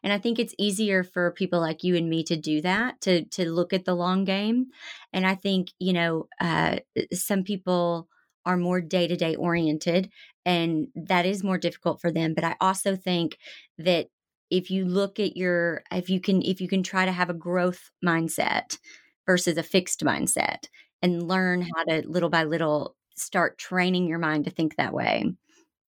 And 0.03 0.13
I 0.13 0.17
think 0.17 0.39
it's 0.39 0.55
easier 0.57 1.03
for 1.03 1.31
people 1.31 1.59
like 1.59 1.83
you 1.83 1.95
and 1.95 2.09
me 2.09 2.23
to 2.25 2.35
do 2.37 2.61
that, 2.61 3.01
to 3.01 3.25
to 3.25 3.49
look 3.49 3.73
at 3.73 3.85
the 3.85 3.95
long 3.95 4.23
game. 4.23 4.67
And 5.11 5.25
I 5.25 5.35
think, 5.35 5.69
you 5.79 5.93
know, 5.93 6.27
uh, 6.39 6.77
some 7.11 7.43
people 7.43 8.07
are 8.45 8.57
more 8.57 8.81
day 8.81 9.07
to 9.07 9.15
day 9.15 9.35
oriented 9.35 10.11
and 10.45 10.87
that 10.95 11.25
is 11.25 11.43
more 11.43 11.57
difficult 11.57 12.01
for 12.01 12.11
them. 12.11 12.33
But 12.33 12.43
I 12.43 12.55
also 12.59 12.95
think 12.95 13.37
that 13.77 14.07
if 14.49 14.69
you 14.69 14.85
look 14.85 15.19
at 15.19 15.35
your 15.37 15.83
if 15.91 16.09
you 16.09 16.19
can 16.19 16.41
if 16.41 16.61
you 16.61 16.67
can 16.67 16.83
try 16.83 17.05
to 17.05 17.11
have 17.11 17.29
a 17.29 17.33
growth 17.33 17.89
mindset 18.05 18.77
versus 19.25 19.57
a 19.57 19.63
fixed 19.63 20.01
mindset 20.03 20.67
and 21.03 21.27
learn 21.27 21.61
how 21.61 21.83
to 21.83 22.07
little 22.07 22.29
by 22.29 22.45
little 22.45 22.95
start 23.15 23.59
training 23.59 24.07
your 24.07 24.17
mind 24.17 24.45
to 24.45 24.51
think 24.51 24.75
that 24.75 24.93
way, 24.93 25.31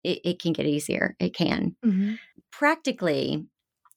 it, 0.02 0.18
it 0.24 0.42
can 0.42 0.52
get 0.52 0.66
easier. 0.66 1.16
It 1.18 1.34
can. 1.34 1.76
Mm-hmm. 1.84 2.14
Practically, 2.50 3.46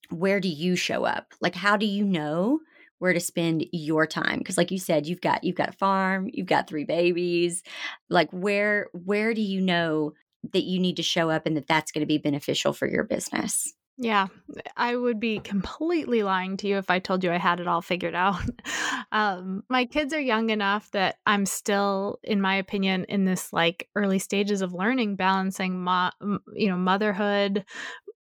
where 0.09 0.39
do 0.39 0.47
you 0.47 0.77
show 0.77 1.03
up? 1.03 1.33
Like, 1.41 1.55
how 1.55 1.75
do 1.75 1.85
you 1.85 2.05
know? 2.05 2.59
where 2.99 3.13
to 3.13 3.19
spend 3.19 3.63
your 3.71 4.07
time 4.07 4.39
because 4.39 4.57
like 4.57 4.71
you 4.71 4.79
said 4.79 5.05
you've 5.05 5.21
got 5.21 5.43
you've 5.43 5.55
got 5.55 5.69
a 5.69 5.73
farm 5.73 6.27
you've 6.33 6.47
got 6.47 6.67
three 6.67 6.83
babies 6.83 7.61
like 8.09 8.27
where 8.31 8.87
where 8.93 9.35
do 9.35 9.41
you 9.41 9.61
know 9.61 10.13
that 10.53 10.63
you 10.63 10.79
need 10.79 10.95
to 10.95 11.03
show 11.03 11.29
up 11.29 11.45
and 11.45 11.55
that 11.55 11.67
that's 11.67 11.91
going 11.91 12.01
to 12.01 12.07
be 12.07 12.17
beneficial 12.17 12.73
for 12.73 12.87
your 12.87 13.03
business 13.03 13.71
yeah, 13.97 14.27
I 14.75 14.95
would 14.95 15.19
be 15.19 15.39
completely 15.39 16.21
lying 16.21 16.55
to 16.57 16.67
you 16.67 16.77
if 16.77 16.91
I 16.91 16.99
told 16.99 17.23
you 17.23 17.31
I 17.31 17.37
had 17.37 17.59
it 17.59 17.67
all 17.67 17.81
figured 17.81 18.13
out. 18.13 18.39
um, 19.11 19.63
my 19.69 19.85
kids 19.85 20.13
are 20.13 20.19
young 20.19 20.51
enough 20.51 20.91
that 20.91 21.17
I'm 21.25 21.47
still, 21.47 22.19
in 22.23 22.39
my 22.39 22.55
opinion, 22.55 23.05
in 23.09 23.25
this 23.25 23.51
like 23.51 23.89
early 23.95 24.19
stages 24.19 24.61
of 24.61 24.73
learning, 24.73 25.15
balancing, 25.15 25.79
mo- 25.83 26.11
you 26.53 26.69
know, 26.69 26.77
motherhood, 26.77 27.65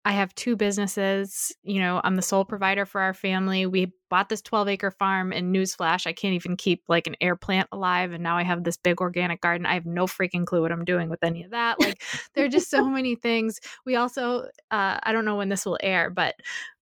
I 0.07 0.11
have 0.11 0.35
two 0.35 0.55
businesses. 0.55 1.51
You 1.63 1.79
know, 1.79 1.99
I'm 2.03 2.15
the 2.15 2.21
sole 2.21 2.45
provider 2.45 2.85
for 2.85 3.01
our 3.01 3.15
family. 3.15 3.65
We 3.65 3.91
bought 4.11 4.29
this 4.29 4.43
12 4.43 4.67
acre 4.67 4.91
farm, 4.91 5.33
and 5.33 5.53
newsflash, 5.53 6.05
I 6.05 6.13
can't 6.13 6.35
even 6.35 6.55
keep 6.55 6.83
like 6.87 7.07
an 7.07 7.15
air 7.19 7.35
plant 7.35 7.67
alive. 7.71 8.11
And 8.11 8.21
now 8.21 8.37
I 8.37 8.43
have 8.43 8.63
this 8.63 8.77
big 8.77 9.01
organic 9.01 9.41
garden. 9.41 9.65
I 9.65 9.73
have 9.73 9.87
no 9.87 10.05
freaking 10.05 10.45
clue 10.45 10.61
what 10.61 10.71
I'm 10.71 10.85
doing 10.85 11.09
with 11.09 11.23
any 11.23 11.43
of 11.43 11.51
that. 11.51 11.79
Like, 11.79 12.03
there 12.35 12.45
are 12.45 12.49
just 12.49 12.69
so 12.69 12.85
many 12.89 13.15
things. 13.15 13.59
We 13.83 13.95
also, 13.95 14.43
uh, 14.69 14.99
I 15.01 15.11
don't 15.11 15.25
know 15.25 15.37
when 15.37 15.49
this 15.49 15.65
will 15.65 15.79
air, 15.81 16.11
but 16.11 16.35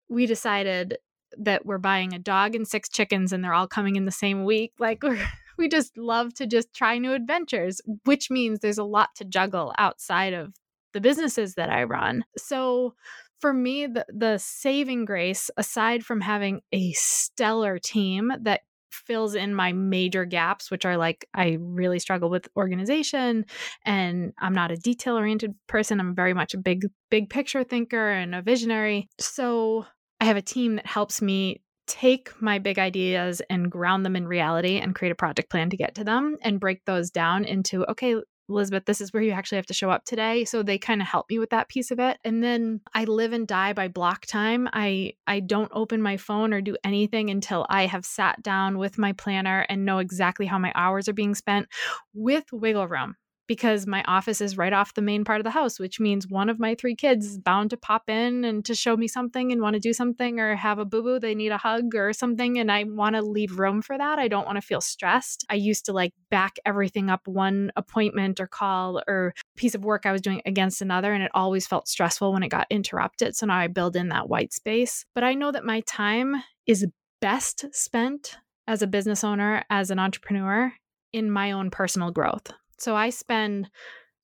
we 0.08 0.26
decided 0.26 0.98
that 1.38 1.64
we're 1.64 1.78
buying 1.78 2.12
a 2.12 2.18
dog 2.18 2.56
and 2.56 2.66
six 2.66 2.88
chickens 2.88 3.32
and 3.32 3.42
they're 3.42 3.54
all 3.54 3.68
coming 3.68 3.94
in 3.94 4.04
the 4.04 4.10
same 4.10 4.44
week. 4.44 4.72
Like, 4.80 5.04
we're, 5.04 5.24
we 5.58 5.68
just 5.68 5.96
love 5.96 6.34
to 6.34 6.46
just 6.48 6.74
try 6.74 6.98
new 6.98 7.12
adventures, 7.12 7.80
which 8.04 8.32
means 8.32 8.58
there's 8.58 8.78
a 8.78 8.84
lot 8.84 9.10
to 9.14 9.24
juggle 9.24 9.72
outside 9.78 10.32
of 10.32 10.52
the 10.92 11.00
businesses 11.00 11.54
that 11.54 11.70
I 11.70 11.84
run. 11.84 12.24
So 12.36 12.94
for 13.40 13.52
me, 13.52 13.86
the, 13.86 14.06
the 14.08 14.38
saving 14.38 15.04
grace, 15.04 15.50
aside 15.56 16.04
from 16.04 16.20
having 16.20 16.60
a 16.72 16.92
stellar 16.92 17.78
team 17.78 18.32
that 18.42 18.60
fills 18.90 19.34
in 19.34 19.54
my 19.54 19.72
major 19.72 20.24
gaps, 20.24 20.70
which 20.70 20.84
are 20.84 20.96
like 20.96 21.26
I 21.34 21.56
really 21.60 21.98
struggle 21.98 22.30
with 22.30 22.48
organization 22.56 23.46
and 23.84 24.32
I'm 24.38 24.54
not 24.54 24.70
a 24.70 24.76
detail 24.76 25.16
oriented 25.16 25.54
person. 25.66 25.98
I'm 25.98 26.14
very 26.14 26.34
much 26.34 26.54
a 26.54 26.58
big, 26.58 26.86
big 27.10 27.30
picture 27.30 27.64
thinker 27.64 28.10
and 28.10 28.34
a 28.34 28.42
visionary. 28.42 29.08
So 29.18 29.86
I 30.20 30.26
have 30.26 30.36
a 30.36 30.42
team 30.42 30.76
that 30.76 30.86
helps 30.86 31.20
me 31.20 31.62
take 31.88 32.30
my 32.40 32.58
big 32.58 32.78
ideas 32.78 33.42
and 33.50 33.70
ground 33.70 34.06
them 34.06 34.14
in 34.14 34.28
reality 34.28 34.78
and 34.78 34.94
create 34.94 35.10
a 35.10 35.16
project 35.16 35.50
plan 35.50 35.68
to 35.70 35.76
get 35.76 35.96
to 35.96 36.04
them 36.04 36.36
and 36.42 36.60
break 36.60 36.84
those 36.84 37.10
down 37.10 37.44
into 37.44 37.84
okay 37.90 38.16
Elizabeth, 38.48 38.84
this 38.84 39.00
is 39.00 39.12
where 39.12 39.22
you 39.22 39.32
actually 39.32 39.56
have 39.56 39.66
to 39.66 39.74
show 39.74 39.90
up 39.90 40.04
today. 40.04 40.44
So 40.44 40.62
they 40.62 40.78
kind 40.78 41.00
of 41.00 41.08
help 41.08 41.30
me 41.30 41.38
with 41.38 41.50
that 41.50 41.68
piece 41.68 41.90
of 41.90 41.98
it. 41.98 42.18
And 42.24 42.42
then 42.42 42.80
I 42.94 43.04
live 43.04 43.32
and 43.32 43.46
die 43.46 43.72
by 43.72 43.88
block 43.88 44.26
time. 44.26 44.68
I 44.72 45.14
I 45.26 45.40
don't 45.40 45.70
open 45.74 46.02
my 46.02 46.16
phone 46.16 46.52
or 46.52 46.60
do 46.60 46.76
anything 46.84 47.30
until 47.30 47.66
I 47.68 47.86
have 47.86 48.04
sat 48.04 48.42
down 48.42 48.78
with 48.78 48.98
my 48.98 49.12
planner 49.12 49.64
and 49.68 49.84
know 49.84 49.98
exactly 49.98 50.46
how 50.46 50.58
my 50.58 50.72
hours 50.74 51.08
are 51.08 51.14
being 51.14 51.34
spent 51.34 51.68
with 52.14 52.44
wiggle 52.52 52.88
room 52.88 53.16
because 53.52 53.86
my 53.86 54.02
office 54.04 54.40
is 54.40 54.56
right 54.56 54.72
off 54.72 54.94
the 54.94 55.02
main 55.02 55.24
part 55.24 55.38
of 55.38 55.44
the 55.44 55.50
house, 55.50 55.78
which 55.78 56.00
means 56.00 56.26
one 56.26 56.48
of 56.48 56.58
my 56.58 56.74
three 56.74 56.96
kids 56.96 57.26
is 57.26 57.38
bound 57.38 57.68
to 57.68 57.76
pop 57.76 58.08
in 58.08 58.46
and 58.46 58.64
to 58.64 58.74
show 58.74 58.96
me 58.96 59.06
something 59.06 59.52
and 59.52 59.60
want 59.60 59.74
to 59.74 59.78
do 59.78 59.92
something 59.92 60.40
or 60.40 60.56
have 60.56 60.78
a 60.78 60.86
boo 60.86 61.02
boo, 61.02 61.20
they 61.20 61.34
need 61.34 61.52
a 61.52 61.58
hug 61.58 61.94
or 61.94 62.14
something. 62.14 62.58
And 62.58 62.72
I 62.72 62.84
want 62.84 63.14
to 63.14 63.20
leave 63.20 63.58
room 63.58 63.82
for 63.82 63.98
that. 63.98 64.18
I 64.18 64.26
don't 64.26 64.46
want 64.46 64.56
to 64.56 64.62
feel 64.62 64.80
stressed. 64.80 65.44
I 65.50 65.56
used 65.56 65.84
to 65.84 65.92
like 65.92 66.14
back 66.30 66.56
everything 66.64 67.10
up 67.10 67.28
one 67.28 67.70
appointment 67.76 68.40
or 68.40 68.46
call 68.46 69.02
or 69.06 69.34
piece 69.58 69.74
of 69.74 69.84
work 69.84 70.06
I 70.06 70.12
was 70.12 70.22
doing 70.22 70.40
against 70.46 70.80
another. 70.80 71.12
And 71.12 71.22
it 71.22 71.30
always 71.34 71.66
felt 71.66 71.88
stressful 71.88 72.32
when 72.32 72.42
it 72.42 72.48
got 72.48 72.66
interrupted. 72.70 73.36
So 73.36 73.44
now 73.44 73.58
I 73.58 73.66
build 73.66 73.96
in 73.96 74.08
that 74.08 74.30
white 74.30 74.54
space. 74.54 75.04
But 75.14 75.24
I 75.24 75.34
know 75.34 75.52
that 75.52 75.66
my 75.66 75.80
time 75.80 76.36
is 76.66 76.86
best 77.20 77.66
spent 77.72 78.38
as 78.66 78.80
a 78.80 78.86
business 78.86 79.22
owner, 79.22 79.62
as 79.68 79.90
an 79.90 79.98
entrepreneur 79.98 80.72
in 81.12 81.30
my 81.30 81.52
own 81.52 81.68
personal 81.68 82.10
growth. 82.12 82.50
So 82.82 82.96
I 82.96 83.10
spend 83.10 83.70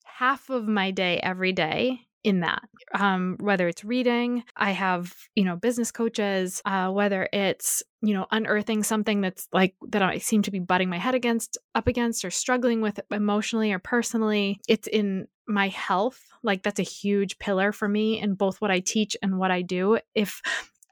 half 0.03 0.49
of 0.49 0.67
my 0.67 0.91
day 0.91 1.19
every 1.23 1.53
day 1.53 2.01
in 2.25 2.41
that 2.41 2.63
um, 2.93 3.37
whether 3.39 3.69
it's 3.69 3.85
reading 3.85 4.43
i 4.57 4.71
have 4.71 5.15
you 5.35 5.45
know 5.45 5.55
business 5.55 5.89
coaches 5.89 6.61
uh, 6.65 6.89
whether 6.89 7.29
it's 7.31 7.81
you 8.01 8.13
know 8.13 8.25
unearthing 8.31 8.83
something 8.83 9.21
that's 9.21 9.47
like 9.53 9.73
that 9.87 10.01
i 10.01 10.17
seem 10.17 10.41
to 10.41 10.51
be 10.51 10.59
butting 10.59 10.89
my 10.89 10.97
head 10.97 11.15
against 11.15 11.57
up 11.75 11.87
against 11.87 12.25
or 12.25 12.29
struggling 12.29 12.81
with 12.81 12.99
emotionally 13.09 13.71
or 13.71 13.79
personally 13.79 14.59
it's 14.67 14.87
in 14.87 15.25
my 15.49 15.67
health. 15.67 16.27
Like 16.43 16.63
that's 16.63 16.79
a 16.79 16.83
huge 16.83 17.39
pillar 17.39 17.71
for 17.71 17.89
me 17.89 18.21
in 18.21 18.35
both 18.35 18.61
what 18.61 18.71
i 18.71 18.79
teach 18.79 19.17
and 19.21 19.37
what 19.37 19.51
i 19.51 19.61
do. 19.61 19.97
If 20.15 20.41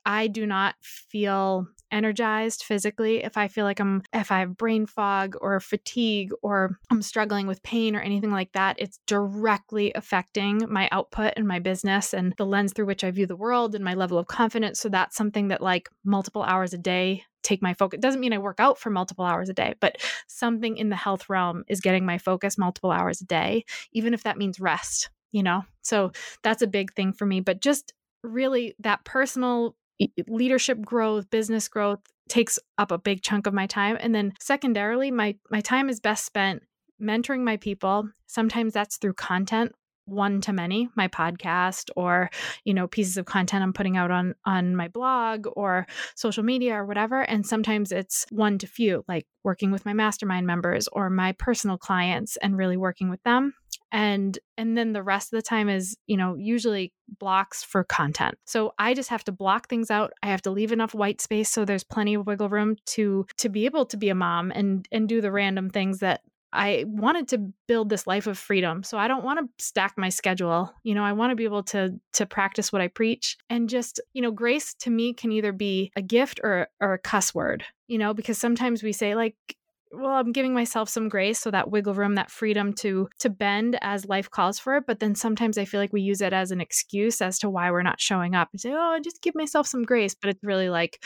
i 0.08 0.26
do 0.26 0.48
not 0.48 0.76
feel 0.82 1.68
energized 1.92 2.64
physically, 2.64 3.24
if 3.24 3.38
I 3.38 3.48
feel 3.48 3.66
like 3.66 3.80
I'm, 3.80 4.04
if 4.14 4.32
I 4.32 4.40
have 4.40 4.58
brain 4.58 4.86
fog 4.86 5.36
or 5.42 5.60
fatigue 5.60 6.32
or 6.42 6.78
I'm 6.92 7.02
struggling 7.02 7.48
with 7.48 7.64
pain 7.64 7.96
or 7.96 8.02
anything 8.02 8.32
like 8.32 8.52
that, 8.54 8.76
it's 8.80 9.00
directly 9.08 9.92
affecting 9.96 10.64
my 10.68 10.90
output 10.92 11.34
and 11.36 11.48
my 11.48 11.60
business 11.60 12.14
and 12.14 12.34
the 12.38 12.46
lens 12.46 12.74
through 12.74 12.86
which 12.86 13.04
I 13.04 13.12
view 13.12 13.26
the 13.26 13.36
world 13.36 13.76
and 13.76 13.84
my 13.84 13.94
level 13.94 14.18
of 14.18 14.28
confidence. 14.28 14.80
So 14.80 14.90
that's 14.90 15.16
something 15.16 15.48
that 15.50 15.62
like 15.62 15.90
multiple 16.04 16.44
hours 16.44 16.74
a 16.74 16.78
day 16.78 17.24
take 17.44 17.62
my 17.62 17.74
focus. 17.74 17.98
It 17.98 18.02
doesn't 18.02 18.20
mean 18.20 18.34
I 18.34 18.40
work 18.40 18.60
out 18.60 18.78
for 18.78 18.90
multiple 18.90 19.26
hours 19.26 19.50
a 19.50 19.54
day, 19.54 19.76
but 19.80 19.98
something 20.28 20.76
in 20.78 20.90
the 20.90 20.96
health 20.96 21.30
realm 21.30 21.64
is 21.68 21.80
getting 21.80 22.06
my 22.06 22.18
focus 22.18 22.58
multiple 22.58 22.92
hours 22.92 23.22
a 23.22 23.26
day, 23.26 23.64
even 23.94 24.14
if 24.14 24.24
that 24.24 24.38
means 24.38 24.60
rest, 24.60 25.10
you 25.32 25.44
know? 25.44 25.64
So 25.82 26.12
that's 26.44 26.62
a 26.62 26.68
big 26.68 26.94
thing 26.94 27.14
for 27.14 27.26
me. 27.26 27.40
But 27.40 27.62
just 27.62 27.94
really 28.24 28.76
that 28.80 29.06
personal 29.06 29.76
leadership 30.28 30.82
growth, 30.82 31.30
business 31.30 31.68
growth 31.68 32.00
takes 32.30 32.60
up 32.78 32.92
a 32.92 32.98
big 32.98 33.22
chunk 33.22 33.48
of 33.48 33.54
my 33.54 33.68
time. 33.68 33.98
And 34.00 34.14
then 34.14 34.34
secondarily, 34.40 35.12
my 35.12 35.36
my 35.50 35.62
time 35.62 35.90
is 35.90 36.00
best 36.00 36.26
spent 36.26 36.64
mentoring 37.02 37.44
my 37.44 37.58
people. 37.58 38.10
Sometimes 38.28 38.74
that's 38.74 38.98
through 38.98 39.14
content 39.14 39.74
one 40.08 40.42
to 40.42 40.54
many 40.54 40.90
my 40.96 41.08
podcast 41.08 41.90
or 41.96 42.30
you 42.64 42.74
know 42.74 42.88
pieces 42.88 43.18
of 43.18 43.26
content 43.26 43.64
i'm 43.64 43.74
putting 43.74 43.98
out 43.98 44.12
on 44.12 44.34
on 44.46 44.76
my 44.76 44.88
blog 44.88 45.48
or 45.56 45.86
social 46.16 46.44
media 46.44 46.74
or 46.74 46.86
whatever 46.86 47.22
and 47.22 47.46
sometimes 47.46 47.92
it's 47.92 48.26
one 48.32 48.58
to 48.58 48.68
few 48.68 49.04
like 49.08 49.28
working 49.44 49.72
with 49.72 49.86
my 49.86 49.94
mastermind 49.94 50.48
members 50.48 50.88
or 50.92 51.10
my 51.10 51.32
personal 51.34 51.78
clients 51.78 52.38
and 52.38 52.58
really 52.58 52.78
working 52.78 53.10
with 53.10 53.22
them 53.24 53.54
and 53.92 54.38
and 54.58 54.78
then 54.78 54.94
the 54.94 55.04
rest 55.04 55.32
of 55.32 55.38
the 55.38 55.48
time 55.48 55.70
is 55.70 55.98
you 56.08 56.18
know 56.18 56.36
usually 56.36 56.92
blocks 57.20 57.64
for 57.64 57.84
content. 57.86 58.36
So 58.46 58.74
i 58.78 58.94
just 58.94 59.10
have 59.10 59.24
to 59.26 59.32
block 59.32 59.70
things 59.70 59.90
out 59.90 60.12
i 60.24 60.28
have 60.28 60.42
to 60.42 60.52
leave 60.52 60.72
enough 60.72 60.94
white 60.94 61.22
space 61.22 61.50
so 61.50 61.64
there's 61.64 61.84
plenty 61.84 62.16
of 62.16 62.28
wiggle 62.28 62.50
room 62.50 62.76
to 62.86 63.26
to 63.38 63.50
be 63.50 63.66
able 63.66 63.86
to 63.86 63.98
be 63.98 64.10
a 64.10 64.16
mom 64.16 64.52
and 64.52 64.88
and 64.92 65.08
do 65.08 65.22
the 65.22 65.32
random 65.32 65.70
things 65.70 66.00
that 66.00 66.22
I 66.54 66.86
wanted 66.88 67.28
to 67.30 67.52
build 67.68 67.90
this 67.90 68.08
life 68.08 68.26
of 68.26 68.38
freedom. 68.38 68.84
So 68.84 68.98
I 68.98 69.08
don't 69.08 69.24
want 69.24 69.40
to 69.40 69.64
stack 69.64 69.96
my 69.98 70.10
schedule. 70.10 70.74
You 70.84 70.96
know, 70.96 71.04
I 71.04 71.14
want 71.14 71.32
to 71.32 71.36
be 71.36 71.44
able 71.44 71.64
to 71.64 72.00
to 72.14 72.26
practice 72.26 72.72
what 72.72 72.82
I 72.82 72.88
preach 72.88 73.38
and 73.50 73.70
just, 73.70 74.00
you 74.14 74.22
know, 74.22 74.32
grace 74.32 74.74
to 74.76 74.90
me 74.90 75.14
can 75.14 75.32
either 75.32 75.52
be 75.52 75.92
a 75.96 76.02
gift 76.02 76.40
or 76.44 76.68
or 76.80 76.94
a 76.94 77.00
cuss 77.00 77.36
word, 77.36 77.64
you 77.88 77.98
know, 77.98 78.14
because 78.14 78.38
sometimes 78.38 78.82
we 78.84 78.94
say 78.94 79.16
like 79.16 79.36
well 79.92 80.12
i'm 80.12 80.32
giving 80.32 80.54
myself 80.54 80.90
some 80.90 81.08
grace 81.08 81.40
so 81.40 81.52
that 81.52 81.72
wiggle 81.72 81.94
room 81.94 82.16
that 82.16 82.32
freedom 82.32 82.74
to 82.74 83.08
to 83.20 83.30
bend 83.30 83.78
as 83.82 84.06
life 84.06 84.30
calls 84.30 84.60
for 84.60 84.76
it 84.76 84.84
but 84.86 85.00
then 85.00 85.16
sometimes 85.16 85.58
i 85.58 85.66
feel 85.66 85.80
like 85.80 85.94
we 85.94 86.02
use 86.02 86.22
it 86.22 86.34
as 86.34 86.52
an 86.52 86.60
excuse 86.60 87.22
as 87.22 87.40
to 87.40 87.50
why 87.50 87.72
we're 87.72 87.82
not 87.82 88.02
showing 88.02 88.36
up 88.36 88.50
and 88.52 88.60
say 88.60 88.74
oh 88.74 89.00
just 89.02 89.22
give 89.22 89.36
myself 89.36 89.66
some 89.66 89.84
grace 89.84 90.14
but 90.14 90.30
it's 90.30 90.44
really 90.44 90.70
like 90.70 91.02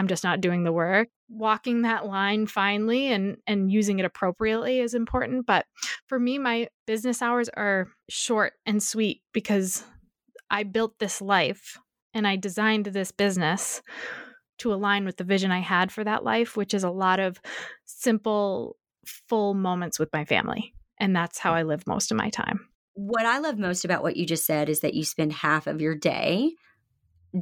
I'm 0.00 0.08
just 0.08 0.24
not 0.24 0.40
doing 0.40 0.64
the 0.64 0.72
work. 0.72 1.08
Walking 1.28 1.82
that 1.82 2.06
line 2.06 2.46
finely 2.46 3.12
and 3.12 3.36
and 3.46 3.70
using 3.70 3.98
it 3.98 4.06
appropriately 4.06 4.80
is 4.80 4.94
important, 4.94 5.44
but 5.44 5.66
for 6.06 6.18
me 6.18 6.38
my 6.38 6.68
business 6.86 7.20
hours 7.20 7.50
are 7.50 7.86
short 8.08 8.54
and 8.64 8.82
sweet 8.82 9.20
because 9.34 9.84
I 10.50 10.62
built 10.62 10.98
this 10.98 11.20
life 11.20 11.78
and 12.14 12.26
I 12.26 12.36
designed 12.36 12.86
this 12.86 13.12
business 13.12 13.82
to 14.60 14.72
align 14.72 15.04
with 15.04 15.18
the 15.18 15.24
vision 15.24 15.52
I 15.52 15.60
had 15.60 15.92
for 15.92 16.02
that 16.02 16.24
life, 16.24 16.56
which 16.56 16.72
is 16.72 16.82
a 16.82 16.90
lot 16.90 17.20
of 17.20 17.38
simple 17.84 18.78
full 19.04 19.52
moments 19.52 19.98
with 19.98 20.08
my 20.14 20.24
family. 20.24 20.72
And 20.98 21.14
that's 21.14 21.38
how 21.38 21.52
I 21.52 21.62
live 21.64 21.86
most 21.86 22.10
of 22.10 22.16
my 22.16 22.30
time. 22.30 22.68
What 22.94 23.26
I 23.26 23.38
love 23.38 23.58
most 23.58 23.84
about 23.84 24.02
what 24.02 24.16
you 24.16 24.24
just 24.24 24.46
said 24.46 24.70
is 24.70 24.80
that 24.80 24.94
you 24.94 25.04
spend 25.04 25.34
half 25.34 25.66
of 25.66 25.82
your 25.82 25.94
day 25.94 26.52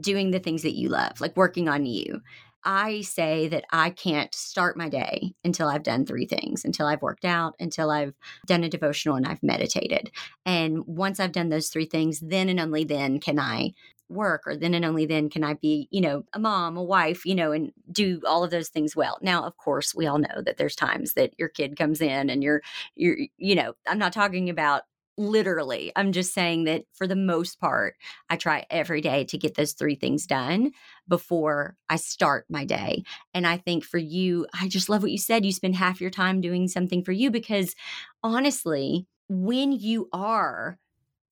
doing 0.00 0.30
the 0.30 0.38
things 0.38 0.62
that 0.62 0.76
you 0.76 0.88
love, 0.88 1.20
like 1.20 1.36
working 1.36 1.68
on 1.68 1.86
you. 1.86 2.20
I 2.64 3.02
say 3.02 3.48
that 3.48 3.64
I 3.70 3.90
can't 3.90 4.34
start 4.34 4.76
my 4.76 4.88
day 4.88 5.34
until 5.44 5.68
I've 5.68 5.82
done 5.82 6.04
three 6.04 6.26
things 6.26 6.64
until 6.64 6.86
I've 6.86 7.02
worked 7.02 7.24
out, 7.24 7.54
until 7.60 7.90
I've 7.90 8.14
done 8.46 8.64
a 8.64 8.68
devotional 8.68 9.16
and 9.16 9.26
I've 9.26 9.42
meditated. 9.42 10.10
And 10.44 10.84
once 10.86 11.20
I've 11.20 11.32
done 11.32 11.48
those 11.48 11.68
three 11.68 11.86
things, 11.86 12.20
then 12.20 12.48
and 12.48 12.60
only 12.60 12.84
then 12.84 13.20
can 13.20 13.38
I 13.38 13.72
work 14.08 14.42
or 14.46 14.56
then 14.56 14.74
and 14.74 14.84
only 14.84 15.06
then 15.06 15.28
can 15.28 15.44
I 15.44 15.54
be, 15.54 15.86
you 15.90 16.00
know, 16.00 16.24
a 16.32 16.38
mom, 16.38 16.76
a 16.76 16.82
wife, 16.82 17.24
you 17.26 17.34
know, 17.34 17.52
and 17.52 17.72
do 17.92 18.20
all 18.26 18.42
of 18.42 18.50
those 18.50 18.68
things 18.68 18.96
well. 18.96 19.18
Now, 19.20 19.44
of 19.44 19.56
course, 19.58 19.94
we 19.94 20.06
all 20.06 20.18
know 20.18 20.42
that 20.44 20.56
there's 20.56 20.76
times 20.76 21.14
that 21.14 21.34
your 21.38 21.48
kid 21.48 21.76
comes 21.76 22.00
in 22.00 22.30
and 22.30 22.42
you're 22.42 22.62
you're 22.96 23.18
you 23.36 23.54
know, 23.54 23.74
I'm 23.86 23.98
not 23.98 24.12
talking 24.12 24.48
about 24.50 24.82
literally. 25.18 25.92
I'm 25.96 26.12
just 26.12 26.32
saying 26.32 26.64
that 26.64 26.84
for 26.94 27.06
the 27.06 27.16
most 27.16 27.60
part, 27.60 27.96
I 28.30 28.36
try 28.36 28.64
every 28.70 29.00
day 29.00 29.24
to 29.24 29.36
get 29.36 29.54
those 29.54 29.72
three 29.72 29.96
things 29.96 30.26
done 30.26 30.70
before 31.08 31.76
I 31.90 31.96
start 31.96 32.46
my 32.48 32.64
day. 32.64 33.02
And 33.34 33.46
I 33.46 33.56
think 33.58 33.84
for 33.84 33.98
you, 33.98 34.46
I 34.58 34.68
just 34.68 34.88
love 34.88 35.02
what 35.02 35.10
you 35.10 35.18
said. 35.18 35.44
You 35.44 35.52
spend 35.52 35.74
half 35.74 36.00
your 36.00 36.10
time 36.10 36.40
doing 36.40 36.68
something 36.68 37.02
for 37.02 37.12
you 37.12 37.30
because 37.30 37.74
honestly, 38.22 39.06
when 39.28 39.72
you 39.72 40.08
are 40.12 40.78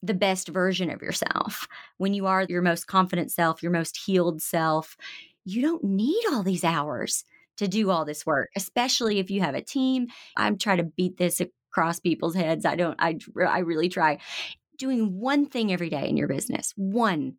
the 0.02 0.14
best 0.14 0.48
version 0.48 0.90
of 0.90 1.00
yourself, 1.02 1.66
when 1.96 2.12
you 2.12 2.26
are 2.26 2.44
your 2.48 2.62
most 2.62 2.86
confident 2.86 3.30
self, 3.30 3.62
your 3.62 3.72
most 3.72 3.96
healed 4.04 4.42
self, 4.42 4.96
you 5.44 5.62
don't 5.62 5.84
need 5.84 6.22
all 6.30 6.42
these 6.42 6.64
hours 6.64 7.24
to 7.56 7.68
do 7.68 7.90
all 7.90 8.04
this 8.04 8.26
work, 8.26 8.50
especially 8.56 9.18
if 9.18 9.30
you 9.30 9.40
have 9.40 9.54
a 9.54 9.62
team. 9.62 10.08
I'm 10.36 10.58
trying 10.58 10.78
to 10.78 10.84
beat 10.84 11.16
this 11.16 11.40
across 11.76 12.00
people's 12.00 12.34
heads. 12.34 12.64
I 12.64 12.74
don't, 12.74 12.96
I, 12.98 13.18
I 13.46 13.58
really 13.58 13.90
try 13.90 14.18
doing 14.78 15.18
one 15.18 15.46
thing 15.46 15.72
every 15.72 15.90
day 15.90 16.08
in 16.08 16.16
your 16.16 16.28
business, 16.28 16.72
one 16.76 17.34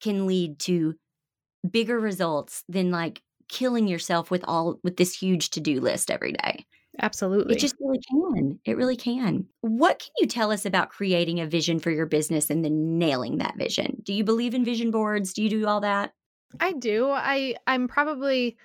can 0.00 0.26
lead 0.26 0.58
to 0.60 0.94
bigger 1.68 1.98
results 1.98 2.64
than 2.68 2.90
like 2.90 3.22
killing 3.48 3.86
yourself 3.86 4.30
with 4.30 4.44
all 4.48 4.78
with 4.82 4.96
this 4.96 5.14
huge 5.14 5.50
to-do 5.50 5.80
list 5.80 6.10
every 6.10 6.32
day. 6.32 6.64
Absolutely. 7.00 7.54
It 7.54 7.58
just 7.58 7.76
really 7.80 8.00
can. 8.10 8.58
It 8.64 8.76
really 8.76 8.96
can. 8.96 9.46
What 9.60 9.98
can 9.98 10.10
you 10.18 10.26
tell 10.26 10.52
us 10.52 10.66
about 10.66 10.90
creating 10.90 11.40
a 11.40 11.46
vision 11.46 11.78
for 11.78 11.90
your 11.90 12.06
business 12.06 12.50
and 12.50 12.64
then 12.64 12.98
nailing 12.98 13.38
that 13.38 13.56
vision? 13.56 14.02
Do 14.02 14.12
you 14.12 14.24
believe 14.24 14.54
in 14.54 14.64
vision 14.64 14.90
boards? 14.90 15.32
Do 15.32 15.42
you 15.42 15.48
do 15.48 15.66
all 15.66 15.80
that? 15.80 16.12
I 16.60 16.72
do. 16.72 17.10
I 17.10 17.56
I'm 17.66 17.88
probably 17.88 18.56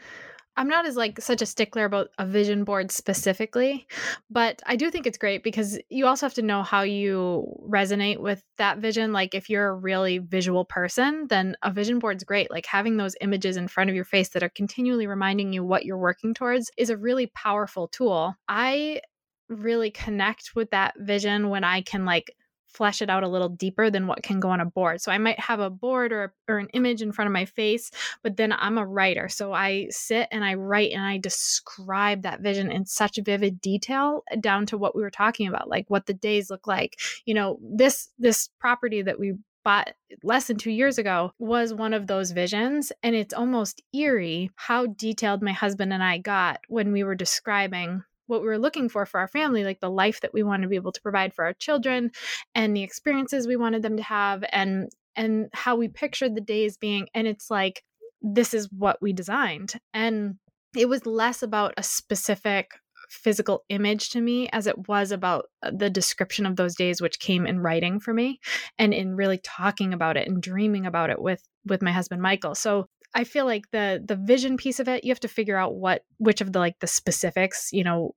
I'm 0.58 0.68
not 0.68 0.88
as 0.88 0.95
like 0.95 1.22
such 1.22 1.43
a 1.43 1.45
stickler 1.45 1.86
about 1.86 2.10
a 2.18 2.26
vision 2.26 2.64
board 2.64 2.91
specifically, 2.91 3.88
but 4.30 4.62
I 4.66 4.76
do 4.76 4.89
think 4.89 5.05
it's 5.05 5.20
great 5.20 5.43
because 5.43 5.80
you 5.89 6.08
also 6.08 6.26
have 6.26 6.34
to 6.34 6.41
know 6.41 6.64
how 6.64 6.82
you 6.82 7.45
resonate 7.70 8.20
with 8.20 8.43
that 8.58 8.80
vision. 8.80 9.14
Like 9.14 9.36
if 9.36 9.51
you're 9.51 9.70
a 9.70 9.76
really 9.76 10.18
visual 10.18 10.66
person, 10.66 11.28
then 11.30 11.55
a 11.62 11.72
vision 11.72 11.99
board's 11.99 12.24
great. 12.24 12.49
Like 12.49 12.66
having 12.66 12.97
those 12.97 13.16
images 13.22 13.55
in 13.55 13.68
front 13.68 13.91
of 13.91 13.95
your 13.95 14.03
face 14.03 14.30
that 14.30 14.41
are 14.41 14.49
continually 14.49 15.05
reminding 15.05 15.53
you 15.53 15.64
what 15.64 15.86
you're 15.86 15.95
working 15.95 16.34
towards 16.34 16.72
is 16.76 16.89
a 16.89 16.97
really 16.97 17.28
powerful 17.28 17.88
tool. 17.88 18.36
I 18.49 19.01
really 19.49 19.91
connect 19.91 20.55
with 20.55 20.72
that 20.72 20.95
vision 20.97 21.49
when 21.49 21.64
I 21.64 21.82
can 21.82 22.03
like 22.03 22.36
flesh 22.78 23.01
it 23.01 23.09
out 23.09 23.23
a 23.23 23.28
little 23.28 23.49
deeper 23.49 23.89
than 23.89 24.05
what 24.05 24.21
can 24.21 24.39
go 24.39 24.49
on 24.49 24.61
a 24.61 24.65
board. 24.65 25.01
So 25.01 25.11
I 25.11 25.17
might 25.17 25.39
have 25.39 25.59
a 25.59 25.69
board 25.69 26.13
or 26.13 26.34
or 26.47 26.59
an 26.59 26.69
image 26.73 27.01
in 27.01 27.11
front 27.11 27.28
of 27.28 27.34
my 27.34 27.45
face, 27.45 27.89
but 28.21 28.38
then 28.38 28.53
I'm 28.53 28.78
a 28.78 28.86
writer. 28.86 29.28
So 29.30 29.51
I 29.51 29.88
sit 29.89 30.28
and 30.32 30.45
I 30.45 30.53
write 30.53 30.91
and 30.91 31.03
I 31.03 31.17
describe 31.17 32.21
that 32.21 32.41
vision 32.41 32.71
in 32.71 32.86
such 32.86 33.17
vivid 33.23 33.59
detail 33.59 34.23
eh, 34.30 34.36
down 34.39 34.67
to 34.67 34.78
what 34.78 34.95
we 34.95 35.01
were 35.01 35.09
talking 35.09 35.47
about, 35.47 35.69
like 35.69 35.86
what 35.89 36.05
the 36.05 36.13
days 36.13 36.49
look 36.51 36.67
like. 36.67 36.99
You 37.25 37.34
know, 37.34 37.59
this 37.61 38.09
this 38.19 38.49
property 38.59 39.01
that 39.01 39.19
we 39.19 39.34
bought 39.63 39.93
less 40.23 40.47
than 40.47 40.55
two 40.55 40.71
years 40.71 40.97
ago 40.97 41.34
was 41.39 41.73
one 41.73 41.93
of 41.93 42.07
those 42.07 42.32
visions. 42.32 42.93
And 43.03 43.15
it's 43.15 43.34
almost 43.34 43.82
eerie 43.93 44.49
how 44.55 44.86
detailed 44.86 45.41
my 45.41 45.51
husband 45.51 45.91
and 45.91 46.01
I 46.01 46.19
got 46.19 46.61
when 46.69 46.93
we 46.93 47.03
were 47.03 47.15
describing 47.15 48.03
what 48.28 48.41
we 48.41 48.47
were 48.47 48.59
looking 48.59 48.89
for 48.89 49.05
for 49.05 49.19
our 49.19 49.28
family 49.28 49.63
like 49.63 49.80
the 49.80 49.89
life 49.89 50.21
that 50.21 50.34
we 50.34 50.43
want 50.43 50.61
to 50.61 50.67
be 50.67 50.75
able 50.75 50.91
to 50.91 51.01
provide 51.01 51.34
for 51.34 51.45
our 51.45 51.53
children 51.53 52.11
and 52.55 52.75
the 52.75 52.84
experiences 52.84 53.47
we 53.47 53.57
wanted 53.57 53.82
them 53.82 53.97
to 53.97 54.03
have 54.03 54.43
and 54.51 54.89
and 55.15 55.49
how 55.53 55.75
we 55.75 55.88
pictured 55.88 56.36
the 56.36 56.41
days 56.41 56.78
being 56.78 57.07
and 57.13 57.28
it's 57.28 57.49
like 57.49 57.84
this 58.21 58.53
is 58.53 58.69
what 58.71 59.01
we 59.01 59.13
designed 59.13 59.73
and 59.93 60.36
it 60.75 60.89
was 60.89 61.05
less 61.05 61.41
about 61.41 61.73
a 61.78 61.84
specific 61.84 62.71
physical 63.09 63.63
image 63.69 64.09
to 64.09 64.21
me 64.21 64.49
as 64.49 64.67
it 64.67 64.88
was 64.88 65.11
about 65.11 65.45
uh, 65.63 65.71
the 65.73 65.89
description 65.89 66.45
of 66.45 66.55
those 66.55 66.75
days 66.75 67.01
which 67.01 67.19
came 67.19 67.45
in 67.45 67.59
writing 67.59 67.99
for 67.99 68.13
me 68.13 68.39
and 68.78 68.93
in 68.93 69.15
really 69.15 69.39
talking 69.43 69.93
about 69.93 70.17
it 70.17 70.28
and 70.28 70.41
dreaming 70.41 70.86
about 70.86 71.09
it 71.09 71.21
with 71.21 71.41
with 71.65 71.82
my 71.82 71.91
husband 71.91 72.21
Michael. 72.21 72.55
So 72.55 72.88
I 73.18 73.24
feel 73.24 73.45
like 73.45 73.72
the 73.72 74.01
the 74.05 74.15
vision 74.15 74.57
piece 74.57 74.80
of 74.80 74.88
it, 74.88 75.03
you 75.03 75.09
have 75.09 75.20
to 75.22 75.28
figure 75.28 75.57
out 75.57 75.74
what 75.74 76.03
which 76.20 76.39
of 76.39 76.53
the 76.53 76.59
like 76.59 76.80
the 76.80 76.88
specifics, 76.88 77.70
you 77.74 77.84
know, 77.84 78.13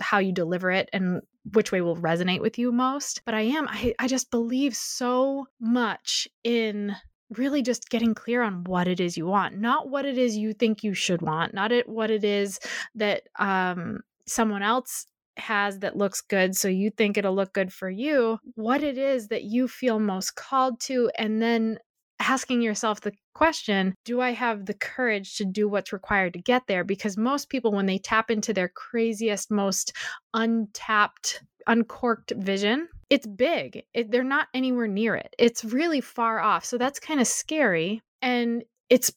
how 0.00 0.18
you 0.18 0.32
deliver 0.32 0.72
it 0.72 0.90
and 0.92 1.22
which 1.52 1.70
way 1.70 1.80
will 1.80 1.96
resonate 1.96 2.40
with 2.40 2.58
you 2.58 2.72
most. 2.72 3.22
But 3.24 3.34
I 3.34 3.42
am 3.42 3.68
I, 3.68 3.94
I 4.00 4.08
just 4.08 4.32
believe 4.32 4.74
so 4.74 5.46
much 5.60 6.26
in 6.42 6.96
really 7.30 7.62
just 7.62 7.88
getting 7.88 8.14
clear 8.14 8.42
on 8.42 8.64
what 8.64 8.88
it 8.88 8.98
is 8.98 9.16
you 9.16 9.26
want, 9.26 9.58
not 9.58 9.88
what 9.88 10.04
it 10.04 10.18
is 10.18 10.36
you 10.36 10.52
think 10.52 10.82
you 10.82 10.92
should 10.92 11.22
want, 11.22 11.54
not 11.54 11.70
it 11.70 11.88
what 11.88 12.10
it 12.10 12.24
is 12.24 12.58
that 12.96 13.22
um 13.38 14.00
someone 14.26 14.62
else 14.62 15.06
has 15.36 15.78
that 15.78 15.96
looks 15.96 16.20
good 16.20 16.54
so 16.54 16.68
you 16.68 16.90
think 16.90 17.16
it'll 17.16 17.34
look 17.34 17.54
good 17.54 17.72
for 17.72 17.88
you 17.88 18.38
what 18.54 18.82
it 18.82 18.98
is 18.98 19.28
that 19.28 19.44
you 19.44 19.66
feel 19.66 19.98
most 19.98 20.36
called 20.36 20.78
to 20.78 21.10
and 21.16 21.40
then 21.40 21.78
asking 22.22 22.62
yourself 22.62 23.00
the 23.00 23.12
question 23.34 23.94
do 24.04 24.20
I 24.20 24.30
have 24.30 24.66
the 24.66 24.74
courage 24.74 25.36
to 25.36 25.44
do 25.44 25.68
what's 25.68 25.92
required 25.92 26.34
to 26.34 26.38
get 26.38 26.66
there? 26.66 26.84
Because 26.84 27.16
most 27.16 27.48
people, 27.48 27.72
when 27.72 27.86
they 27.86 27.98
tap 27.98 28.30
into 28.30 28.52
their 28.52 28.68
craziest, 28.68 29.50
most 29.50 29.92
untapped, 30.34 31.42
uncorked 31.66 32.32
vision, 32.36 32.88
it's 33.10 33.26
big. 33.26 33.82
It, 33.92 34.10
they're 34.10 34.24
not 34.24 34.48
anywhere 34.54 34.88
near 34.88 35.14
it. 35.14 35.34
It's 35.38 35.64
really 35.64 36.00
far 36.00 36.40
off. 36.40 36.64
So 36.64 36.78
that's 36.78 36.98
kind 36.98 37.20
of 37.20 37.26
scary. 37.26 38.00
And 38.20 38.64
it's 38.88 39.12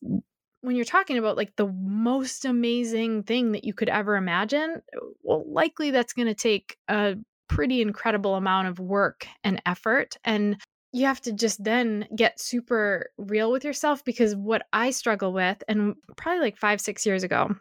when 0.62 0.76
you're 0.76 0.86
talking 0.86 1.18
about 1.18 1.38
like 1.38 1.56
the 1.56 1.68
most 1.68 2.44
amazing 2.44 3.24
thing 3.24 3.52
that 3.52 3.64
you 3.64 3.74
could 3.74 3.90
ever 3.90 4.16
imagine, 4.16 4.82
well, 5.22 5.44
likely 5.48 5.92
that's 5.92 6.14
going 6.14 6.28
to 6.28 6.34
take 6.34 6.78
a 6.88 7.16
pretty 7.48 7.82
incredible 7.82 8.36
amount 8.36 8.68
of 8.68 8.80
work 8.80 9.28
and 9.44 9.62
effort. 9.66 10.18
And 10.24 10.58
you 10.96 11.06
have 11.08 11.20
to 11.20 11.34
just 11.34 11.62
then 11.62 12.08
get 12.16 12.40
super 12.40 13.10
real 13.18 13.52
with 13.52 13.66
yourself 13.66 14.06
because 14.06 14.34
what 14.34 14.66
I 14.72 14.92
struggle 14.92 15.34
with, 15.34 15.62
and 15.68 15.96
probably 16.16 16.40
like 16.40 16.58
five, 16.58 16.80
six 16.80 17.06
years 17.06 17.22
ago, 17.22 17.54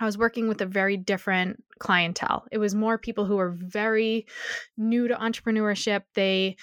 I 0.00 0.04
was 0.04 0.18
working 0.18 0.48
with 0.48 0.60
a 0.60 0.66
very 0.66 0.98
different 0.98 1.64
clientele. 1.78 2.44
It 2.52 2.58
was 2.58 2.74
more 2.74 2.98
people 2.98 3.24
who 3.24 3.36
were 3.36 3.56
very 3.56 4.26
new 4.76 5.08
to 5.08 5.14
entrepreneurship. 5.14 6.02
They 6.14 6.56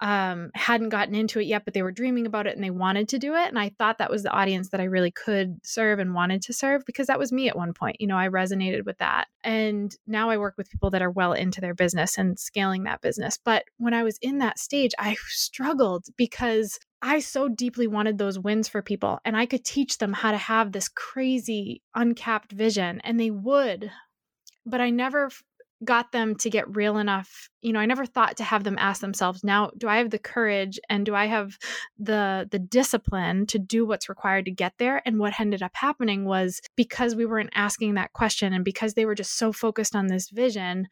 um, 0.00 0.50
hadn't 0.54 0.90
gotten 0.90 1.14
into 1.14 1.40
it 1.40 1.46
yet, 1.46 1.64
but 1.64 1.72
they 1.72 1.82
were 1.82 1.90
dreaming 1.90 2.26
about 2.26 2.46
it 2.46 2.54
and 2.54 2.62
they 2.62 2.70
wanted 2.70 3.08
to 3.10 3.18
do 3.18 3.34
it. 3.34 3.48
And 3.48 3.58
I 3.58 3.70
thought 3.70 3.98
that 3.98 4.10
was 4.10 4.22
the 4.22 4.30
audience 4.30 4.68
that 4.70 4.80
I 4.80 4.84
really 4.84 5.10
could 5.10 5.58
serve 5.64 5.98
and 5.98 6.14
wanted 6.14 6.42
to 6.42 6.52
serve 6.52 6.84
because 6.84 7.06
that 7.06 7.18
was 7.18 7.32
me 7.32 7.48
at 7.48 7.56
one 7.56 7.72
point. 7.72 8.00
You 8.00 8.06
know, 8.06 8.18
I 8.18 8.28
resonated 8.28 8.84
with 8.84 8.98
that. 8.98 9.28
And 9.42 9.94
now 10.06 10.28
I 10.28 10.36
work 10.36 10.54
with 10.58 10.70
people 10.70 10.90
that 10.90 11.02
are 11.02 11.10
well 11.10 11.32
into 11.32 11.60
their 11.60 11.74
business 11.74 12.18
and 12.18 12.38
scaling 12.38 12.84
that 12.84 13.00
business. 13.00 13.38
But 13.42 13.64
when 13.78 13.94
I 13.94 14.02
was 14.02 14.18
in 14.20 14.38
that 14.38 14.58
stage, 14.58 14.92
I 14.98 15.16
struggled 15.28 16.06
because 16.16 16.78
I 17.00 17.20
so 17.20 17.48
deeply 17.48 17.86
wanted 17.86 18.18
those 18.18 18.38
wins 18.38 18.68
for 18.68 18.82
people 18.82 19.20
and 19.24 19.36
I 19.36 19.46
could 19.46 19.64
teach 19.64 19.98
them 19.98 20.12
how 20.12 20.30
to 20.30 20.38
have 20.38 20.72
this 20.72 20.88
crazy 20.88 21.82
uncapped 21.94 22.52
vision 22.52 23.00
and 23.00 23.18
they 23.18 23.30
would. 23.30 23.90
But 24.66 24.80
I 24.80 24.90
never 24.90 25.30
got 25.84 26.12
them 26.12 26.34
to 26.34 26.48
get 26.48 26.74
real 26.74 26.96
enough 26.96 27.48
you 27.60 27.72
know 27.72 27.80
i 27.80 27.86
never 27.86 28.06
thought 28.06 28.36
to 28.36 28.44
have 28.44 28.64
them 28.64 28.76
ask 28.78 29.00
themselves 29.00 29.44
now 29.44 29.70
do 29.76 29.88
i 29.88 29.98
have 29.98 30.10
the 30.10 30.18
courage 30.18 30.80
and 30.88 31.04
do 31.04 31.14
i 31.14 31.26
have 31.26 31.58
the 31.98 32.48
the 32.50 32.58
discipline 32.58 33.46
to 33.46 33.58
do 33.58 33.86
what's 33.86 34.08
required 34.08 34.44
to 34.44 34.50
get 34.50 34.74
there? 34.78 35.02
And 35.04 35.18
what 35.18 35.38
ended 35.40 35.62
up 35.62 35.72
happening 35.74 36.24
was 36.24 36.60
because 36.76 37.14
we 37.14 37.26
weren't 37.26 37.50
asking 37.54 37.94
that 37.94 38.12
question 38.12 38.52
and 38.52 38.64
because 38.64 38.94
they 38.94 39.06
were 39.06 39.14
just 39.14 39.36
so 39.38 39.52
focused 39.52 39.94
on 39.94 40.06
this 40.06 40.30
vision 40.30 40.88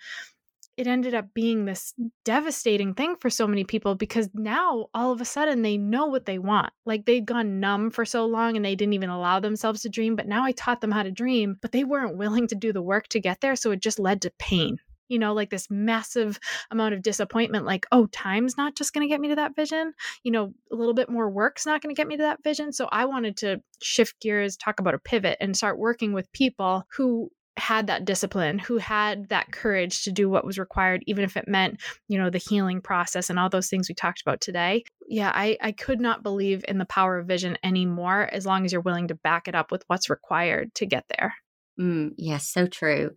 it 0.76 0.86
ended 0.86 1.14
up 1.14 1.32
being 1.34 1.64
this 1.64 1.94
devastating 2.24 2.94
thing 2.94 3.16
for 3.20 3.30
so 3.30 3.46
many 3.46 3.64
people 3.64 3.94
because 3.94 4.28
now 4.34 4.86
all 4.92 5.12
of 5.12 5.20
a 5.20 5.24
sudden 5.24 5.62
they 5.62 5.78
know 5.78 6.06
what 6.06 6.26
they 6.26 6.38
want. 6.38 6.72
Like 6.84 7.06
they'd 7.06 7.26
gone 7.26 7.60
numb 7.60 7.90
for 7.90 8.04
so 8.04 8.26
long 8.26 8.56
and 8.56 8.64
they 8.64 8.74
didn't 8.74 8.94
even 8.94 9.10
allow 9.10 9.38
themselves 9.38 9.82
to 9.82 9.88
dream. 9.88 10.16
But 10.16 10.26
now 10.26 10.44
I 10.44 10.52
taught 10.52 10.80
them 10.80 10.90
how 10.90 11.04
to 11.04 11.12
dream, 11.12 11.56
but 11.62 11.72
they 11.72 11.84
weren't 11.84 12.16
willing 12.16 12.48
to 12.48 12.56
do 12.56 12.72
the 12.72 12.82
work 12.82 13.08
to 13.08 13.20
get 13.20 13.40
there. 13.40 13.54
So 13.54 13.70
it 13.70 13.80
just 13.80 14.00
led 14.00 14.22
to 14.22 14.32
pain. 14.38 14.78
You 15.08 15.18
know, 15.18 15.34
like 15.34 15.50
this 15.50 15.70
massive 15.70 16.40
amount 16.70 16.94
of 16.94 17.02
disappointment, 17.02 17.66
like, 17.66 17.84
oh, 17.92 18.06
time's 18.06 18.56
not 18.56 18.74
just 18.74 18.94
going 18.94 19.06
to 19.06 19.12
get 19.12 19.20
me 19.20 19.28
to 19.28 19.36
that 19.36 19.54
vision. 19.54 19.92
You 20.22 20.32
know, 20.32 20.54
a 20.72 20.74
little 20.74 20.94
bit 20.94 21.10
more 21.10 21.28
work's 21.28 21.66
not 21.66 21.82
going 21.82 21.94
to 21.94 21.98
get 21.98 22.08
me 22.08 22.16
to 22.16 22.22
that 22.22 22.42
vision. 22.42 22.72
So 22.72 22.88
I 22.90 23.04
wanted 23.04 23.36
to 23.38 23.60
shift 23.82 24.18
gears, 24.20 24.56
talk 24.56 24.80
about 24.80 24.94
a 24.94 24.98
pivot, 24.98 25.36
and 25.40 25.54
start 25.54 25.78
working 25.78 26.14
with 26.14 26.32
people 26.32 26.84
who 26.96 27.30
had 27.56 27.86
that 27.86 28.04
discipline, 28.04 28.58
who 28.58 28.78
had 28.78 29.28
that 29.28 29.52
courage 29.52 30.02
to 30.04 30.12
do 30.12 30.28
what 30.28 30.44
was 30.44 30.58
required, 30.58 31.04
even 31.06 31.24
if 31.24 31.36
it 31.36 31.46
meant, 31.46 31.80
you 32.08 32.18
know, 32.18 32.28
the 32.28 32.38
healing 32.38 32.80
process 32.80 33.30
and 33.30 33.38
all 33.38 33.48
those 33.48 33.68
things 33.68 33.88
we 33.88 33.94
talked 33.94 34.20
about 34.20 34.40
today. 34.40 34.84
Yeah, 35.08 35.30
I, 35.32 35.56
I 35.60 35.72
could 35.72 36.00
not 36.00 36.22
believe 36.22 36.64
in 36.66 36.78
the 36.78 36.84
power 36.84 37.18
of 37.18 37.26
vision 37.26 37.56
anymore 37.62 38.28
as 38.32 38.44
long 38.44 38.64
as 38.64 38.72
you're 38.72 38.80
willing 38.80 39.08
to 39.08 39.14
back 39.14 39.46
it 39.46 39.54
up 39.54 39.70
with 39.70 39.84
what's 39.86 40.10
required 40.10 40.74
to 40.76 40.86
get 40.86 41.04
there. 41.16 41.34
Mm, 41.78 42.14
yes, 42.16 42.48
so 42.48 42.66
true. 42.66 43.10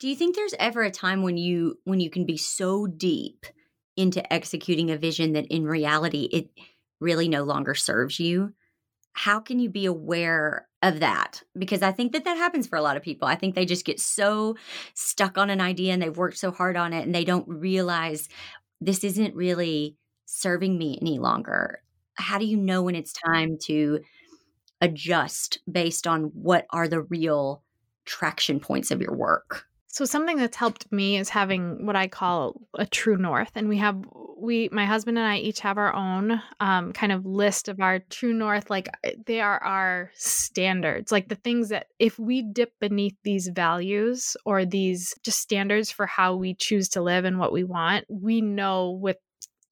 Do 0.00 0.08
you 0.08 0.14
think 0.14 0.36
there's 0.36 0.54
ever 0.58 0.82
a 0.82 0.90
time 0.90 1.22
when 1.22 1.36
you 1.36 1.78
when 1.84 2.00
you 2.00 2.08
can 2.08 2.24
be 2.24 2.36
so 2.36 2.86
deep 2.86 3.46
into 3.96 4.32
executing 4.32 4.90
a 4.90 4.96
vision 4.96 5.32
that 5.32 5.46
in 5.48 5.64
reality 5.64 6.28
it 6.30 6.50
really 7.00 7.28
no 7.28 7.42
longer 7.42 7.74
serves 7.74 8.20
you? 8.20 8.54
How 9.12 9.40
can 9.40 9.58
you 9.58 9.68
be 9.68 9.86
aware 9.86 10.67
of 10.82 11.00
that 11.00 11.42
because 11.58 11.82
I 11.82 11.90
think 11.92 12.12
that 12.12 12.24
that 12.24 12.36
happens 12.36 12.66
for 12.66 12.76
a 12.76 12.82
lot 12.82 12.96
of 12.96 13.02
people. 13.02 13.26
I 13.26 13.34
think 13.34 13.54
they 13.54 13.66
just 13.66 13.84
get 13.84 14.00
so 14.00 14.56
stuck 14.94 15.36
on 15.36 15.50
an 15.50 15.60
idea 15.60 15.92
and 15.92 16.00
they've 16.00 16.16
worked 16.16 16.38
so 16.38 16.52
hard 16.52 16.76
on 16.76 16.92
it 16.92 17.04
and 17.04 17.14
they 17.14 17.24
don't 17.24 17.48
realize 17.48 18.28
this 18.80 19.02
isn't 19.02 19.34
really 19.34 19.96
serving 20.26 20.78
me 20.78 20.98
any 21.00 21.18
longer. 21.18 21.82
How 22.14 22.38
do 22.38 22.46
you 22.46 22.56
know 22.56 22.82
when 22.82 22.94
it's 22.94 23.12
time 23.12 23.58
to 23.64 24.00
adjust 24.80 25.60
based 25.70 26.06
on 26.06 26.24
what 26.34 26.66
are 26.70 26.88
the 26.88 27.02
real 27.02 27.62
traction 28.06 28.60
points 28.60 28.90
of 28.90 29.00
your 29.00 29.14
work? 29.16 29.67
So 29.90 30.04
something 30.04 30.36
that's 30.36 30.56
helped 30.56 30.92
me 30.92 31.16
is 31.16 31.30
having 31.30 31.86
what 31.86 31.96
I 31.96 32.08
call 32.08 32.60
a 32.74 32.84
true 32.86 33.16
north, 33.16 33.52
and 33.54 33.68
we 33.68 33.78
have 33.78 34.04
we 34.36 34.68
my 34.70 34.84
husband 34.84 35.18
and 35.18 35.26
I 35.26 35.38
each 35.38 35.60
have 35.60 35.78
our 35.78 35.94
own 35.94 36.40
um, 36.60 36.92
kind 36.92 37.10
of 37.10 37.24
list 37.24 37.68
of 37.68 37.80
our 37.80 37.98
true 37.98 38.34
north. 38.34 38.70
Like 38.70 38.88
eh, 39.02 39.12
they 39.26 39.40
are 39.40 39.58
our 39.62 40.10
standards, 40.14 41.10
like 41.10 41.28
the 41.28 41.34
things 41.36 41.70
that 41.70 41.86
if 41.98 42.18
we 42.18 42.42
dip 42.42 42.72
beneath 42.80 43.16
these 43.24 43.48
values 43.48 44.36
or 44.44 44.64
these 44.64 45.14
just 45.22 45.40
standards 45.40 45.90
for 45.90 46.06
how 46.06 46.36
we 46.36 46.54
choose 46.54 46.90
to 46.90 47.02
live 47.02 47.24
and 47.24 47.38
what 47.38 47.52
we 47.52 47.64
want, 47.64 48.04
we 48.08 48.40
know 48.42 48.90
with 48.90 49.16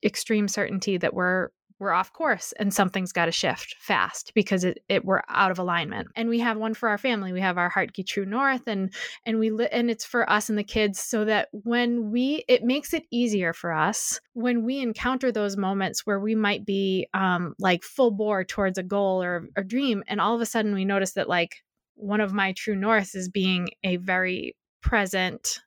extreme 0.02 0.48
certainty 0.48 0.96
that 0.96 1.14
we're 1.14 1.50
we're 1.78 1.92
off 1.92 2.12
course 2.12 2.52
and 2.58 2.72
something's 2.72 3.12
got 3.12 3.26
to 3.26 3.32
shift 3.32 3.76
fast 3.78 4.32
because 4.34 4.64
it, 4.64 4.82
it 4.88 5.04
we're 5.04 5.22
out 5.28 5.50
of 5.50 5.58
alignment. 5.58 6.08
And 6.16 6.28
we 6.28 6.38
have 6.40 6.56
one 6.56 6.74
for 6.74 6.88
our 6.88 6.98
family 6.98 7.32
we 7.32 7.40
have 7.40 7.58
our 7.58 7.70
Hartke 7.70 8.06
true 8.06 8.24
north 8.24 8.62
and 8.66 8.92
and 9.24 9.38
we 9.38 9.50
li- 9.50 9.68
and 9.70 9.90
it's 9.90 10.04
for 10.04 10.28
us 10.30 10.48
and 10.48 10.58
the 10.58 10.64
kids 10.64 10.98
so 10.98 11.24
that 11.24 11.48
when 11.52 12.10
we 12.10 12.44
it 12.48 12.64
makes 12.64 12.94
it 12.94 13.04
easier 13.10 13.52
for 13.52 13.72
us 13.72 14.20
when 14.32 14.64
we 14.64 14.80
encounter 14.80 15.30
those 15.30 15.56
moments 15.56 16.06
where 16.06 16.20
we 16.20 16.34
might 16.34 16.64
be 16.64 17.08
um 17.14 17.54
like 17.58 17.82
full 17.82 18.10
bore 18.10 18.44
towards 18.44 18.78
a 18.78 18.82
goal 18.82 19.22
or 19.22 19.48
a 19.56 19.64
dream 19.64 20.02
and 20.06 20.20
all 20.20 20.34
of 20.34 20.40
a 20.40 20.46
sudden 20.46 20.74
we 20.74 20.84
notice 20.84 21.12
that 21.12 21.28
like 21.28 21.56
one 21.94 22.20
of 22.20 22.32
my 22.32 22.52
true 22.52 22.76
norths 22.76 23.14
is 23.14 23.28
being 23.28 23.68
a 23.84 23.96
very 23.96 24.54
present 24.82 25.60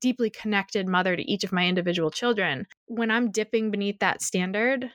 deeply 0.00 0.30
connected 0.30 0.86
mother 0.86 1.16
to 1.16 1.30
each 1.30 1.42
of 1.42 1.52
my 1.52 1.66
individual 1.66 2.10
children. 2.10 2.66
When 2.86 3.10
i'm 3.10 3.30
dipping 3.30 3.70
beneath 3.70 3.98
that 3.98 4.22
standard 4.22 4.90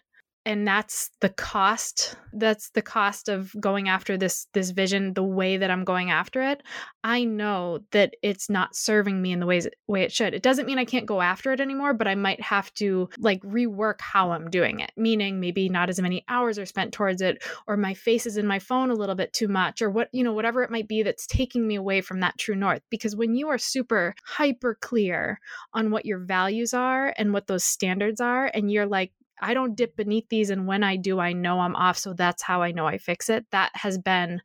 and 0.48 0.66
that's 0.66 1.10
the 1.20 1.28
cost 1.28 2.16
that's 2.32 2.70
the 2.70 2.82
cost 2.82 3.28
of 3.28 3.54
going 3.60 3.90
after 3.90 4.18
this 4.18 4.48
this 4.54 4.70
vision 4.70 5.14
the 5.14 5.24
way 5.24 5.58
that 5.58 5.70
i'm 5.70 5.84
going 5.84 6.10
after 6.10 6.42
it. 6.42 6.64
I 7.04 7.24
know 7.26 7.80
that 7.92 8.16
it's 8.22 8.50
not 8.50 8.76
serving 8.76 9.22
me 9.22 9.32
in 9.32 9.40
the 9.40 9.46
ways 9.46 9.68
way 9.88 10.04
it 10.04 10.12
should. 10.12 10.34
It 10.34 10.42
doesn't 10.42 10.66
mean 10.66 10.80
i 10.80 10.86
can't 10.86 11.06
go 11.06 11.22
after 11.22 11.52
it 11.52 11.60
anymore 11.60 11.94
but 11.94 12.08
i 12.08 12.16
might 12.16 12.42
have 12.42 12.74
to 12.76 13.10
like 13.20 13.42
rework 13.42 14.00
how 14.00 14.32
i'm 14.32 14.50
doing 14.50 14.80
it 14.80 14.92
meaning 14.96 15.42
maybe 15.42 15.68
not 15.68 15.90
as 15.90 16.00
many 16.00 16.24
hours 16.30 16.58
are 16.58 16.66
spent 16.66 16.94
towards 16.94 17.22
it 17.22 17.44
or 17.68 17.76
my 17.76 17.94
face 17.94 18.26
is 18.26 18.38
in 18.38 18.48
my 18.48 18.60
phone 18.60 18.90
a 18.90 18.96
little 18.96 19.16
bit 19.16 19.34
too 19.34 19.50
much 19.50 19.82
or 19.82 19.90
what 19.90 20.08
you 20.14 20.24
know 20.24 20.34
whatever 20.34 20.64
it 20.64 20.72
might 20.72 20.88
be 20.88 21.04
that's 21.04 21.28
taking 21.28 21.68
me 21.68 21.76
away 21.76 22.00
from 22.00 22.22
that 22.22 22.38
true 22.38 22.56
north. 22.56 22.82
Because 22.90 23.16
when 23.16 23.36
you 23.36 23.50
are 23.50 23.58
super 23.58 24.16
hyper 24.24 24.78
clear 24.80 25.40
on 25.74 25.92
what 25.92 26.06
your 26.06 26.20
values 26.20 26.74
are 26.74 27.14
and 27.18 27.34
what 27.34 27.48
those 27.48 27.66
standards 27.66 28.22
are 28.22 28.50
and 28.54 28.72
you're 28.72 28.86
like 28.86 29.12
I 29.42 29.54
don't 29.54 29.76
dip 29.76 29.96
beneath 29.96 30.30
these 30.30 30.50
and 30.50 30.68
when 30.68 30.84
I 30.84 30.96
do 30.96 31.20
I 31.20 31.34
know 31.34 31.60
I'm 31.60 31.76
off 31.76 31.98
so 31.98 32.14
that's 32.14 32.44
how 32.44 32.62
I 32.62 32.72
know 32.72 32.86
I 32.86 32.98
fix 32.98 33.30
it. 33.30 33.46
That 33.52 33.72
has 33.74 33.98
been 33.98 34.42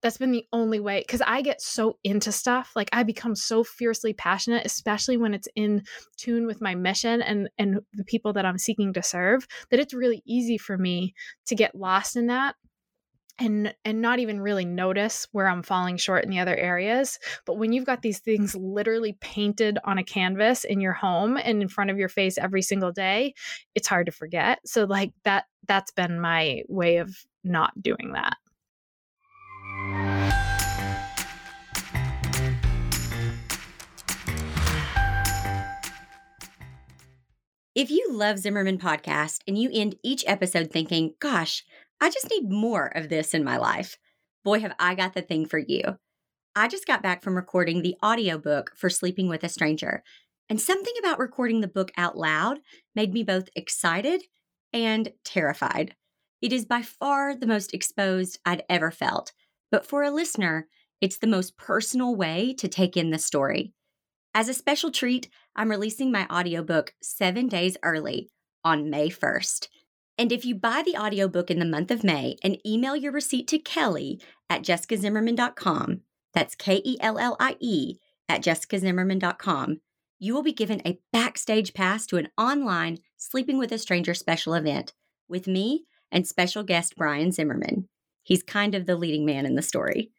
that's 0.00 0.18
been 0.18 0.32
the 0.32 0.46
only 0.52 0.80
way 0.80 1.04
cuz 1.04 1.20
I 1.20 1.42
get 1.42 1.60
so 1.60 1.98
into 2.02 2.32
stuff. 2.32 2.72
Like 2.74 2.88
I 2.92 3.02
become 3.02 3.36
so 3.36 3.62
fiercely 3.64 4.12
passionate 4.12 4.66
especially 4.66 5.16
when 5.16 5.34
it's 5.34 5.48
in 5.54 5.82
tune 6.16 6.46
with 6.46 6.60
my 6.60 6.74
mission 6.74 7.22
and 7.22 7.48
and 7.58 7.80
the 7.92 8.04
people 8.04 8.32
that 8.34 8.44
I'm 8.46 8.58
seeking 8.58 8.92
to 8.94 9.02
serve 9.02 9.46
that 9.70 9.80
it's 9.80 9.94
really 9.94 10.22
easy 10.26 10.58
for 10.58 10.76
me 10.76 11.14
to 11.46 11.54
get 11.54 11.74
lost 11.74 12.16
in 12.16 12.26
that 12.26 12.56
and 13.38 13.74
and 13.84 14.00
not 14.00 14.18
even 14.18 14.40
really 14.40 14.64
notice 14.64 15.26
where 15.32 15.48
I'm 15.48 15.62
falling 15.62 15.96
short 15.96 16.24
in 16.24 16.30
the 16.30 16.38
other 16.38 16.56
areas. 16.56 17.18
But 17.46 17.58
when 17.58 17.72
you've 17.72 17.86
got 17.86 18.02
these 18.02 18.20
things 18.20 18.54
literally 18.54 19.16
painted 19.20 19.78
on 19.84 19.98
a 19.98 20.04
canvas 20.04 20.64
in 20.64 20.80
your 20.80 20.92
home 20.92 21.36
and 21.36 21.62
in 21.62 21.68
front 21.68 21.90
of 21.90 21.98
your 21.98 22.08
face 22.08 22.38
every 22.38 22.62
single 22.62 22.92
day, 22.92 23.34
it's 23.74 23.88
hard 23.88 24.06
to 24.06 24.12
forget. 24.12 24.60
So 24.66 24.84
like 24.84 25.12
that 25.24 25.44
that's 25.66 25.92
been 25.92 26.20
my 26.20 26.62
way 26.68 26.98
of 26.98 27.16
not 27.44 27.80
doing 27.80 28.12
that. 28.12 28.36
If 37.74 37.90
you 37.90 38.06
love 38.12 38.38
Zimmerman 38.38 38.76
podcast 38.76 39.38
and 39.48 39.56
you 39.56 39.70
end 39.72 39.96
each 40.02 40.24
episode 40.26 40.70
thinking, 40.70 41.14
gosh, 41.20 41.64
I 42.02 42.10
just 42.10 42.28
need 42.28 42.50
more 42.50 42.86
of 42.96 43.08
this 43.08 43.32
in 43.32 43.44
my 43.44 43.58
life. 43.58 43.96
Boy, 44.42 44.58
have 44.58 44.74
I 44.76 44.96
got 44.96 45.14
the 45.14 45.22
thing 45.22 45.46
for 45.46 45.58
you. 45.58 45.82
I 46.56 46.66
just 46.66 46.84
got 46.84 47.00
back 47.00 47.22
from 47.22 47.36
recording 47.36 47.80
the 47.80 47.94
audiobook 48.04 48.72
for 48.76 48.90
Sleeping 48.90 49.28
with 49.28 49.44
a 49.44 49.48
Stranger, 49.48 50.02
and 50.48 50.60
something 50.60 50.94
about 50.98 51.20
recording 51.20 51.60
the 51.60 51.68
book 51.68 51.92
out 51.96 52.18
loud 52.18 52.58
made 52.96 53.14
me 53.14 53.22
both 53.22 53.48
excited 53.54 54.24
and 54.72 55.12
terrified. 55.24 55.94
It 56.40 56.52
is 56.52 56.64
by 56.64 56.82
far 56.82 57.36
the 57.36 57.46
most 57.46 57.72
exposed 57.72 58.40
I'd 58.44 58.64
ever 58.68 58.90
felt, 58.90 59.30
but 59.70 59.86
for 59.86 60.02
a 60.02 60.10
listener, 60.10 60.66
it's 61.00 61.18
the 61.18 61.28
most 61.28 61.56
personal 61.56 62.16
way 62.16 62.52
to 62.58 62.66
take 62.66 62.96
in 62.96 63.10
the 63.10 63.18
story. 63.18 63.74
As 64.34 64.48
a 64.48 64.54
special 64.54 64.90
treat, 64.90 65.28
I'm 65.54 65.70
releasing 65.70 66.10
my 66.10 66.26
audiobook 66.26 66.94
seven 67.00 67.46
days 67.46 67.76
early 67.84 68.28
on 68.64 68.90
May 68.90 69.08
1st. 69.08 69.68
And 70.22 70.30
if 70.30 70.44
you 70.44 70.54
buy 70.54 70.84
the 70.86 70.96
audiobook 70.96 71.50
in 71.50 71.58
the 71.58 71.64
month 71.64 71.90
of 71.90 72.04
May 72.04 72.36
and 72.44 72.64
email 72.64 72.94
your 72.94 73.10
receipt 73.10 73.48
to 73.48 73.58
Kellie 73.58 74.20
at 74.48 74.62
jessicazimmerman.com, 74.62 76.02
that's 76.32 76.54
K 76.54 76.80
E 76.84 76.96
L 77.00 77.18
L 77.18 77.36
I 77.40 77.56
E 77.58 77.96
at 78.28 78.40
jessicazimmerman.com, 78.40 79.80
you 80.20 80.32
will 80.32 80.44
be 80.44 80.52
given 80.52 80.80
a 80.86 81.00
backstage 81.12 81.74
pass 81.74 82.06
to 82.06 82.18
an 82.18 82.28
online 82.38 82.98
Sleeping 83.16 83.58
with 83.58 83.72
a 83.72 83.78
Stranger 83.78 84.14
special 84.14 84.54
event 84.54 84.92
with 85.28 85.48
me 85.48 85.86
and 86.12 86.24
special 86.24 86.62
guest 86.62 86.94
Brian 86.96 87.32
Zimmerman. 87.32 87.88
He's 88.22 88.44
kind 88.44 88.76
of 88.76 88.86
the 88.86 88.94
leading 88.94 89.26
man 89.26 89.44
in 89.44 89.56
the 89.56 89.60
story. 89.60 90.12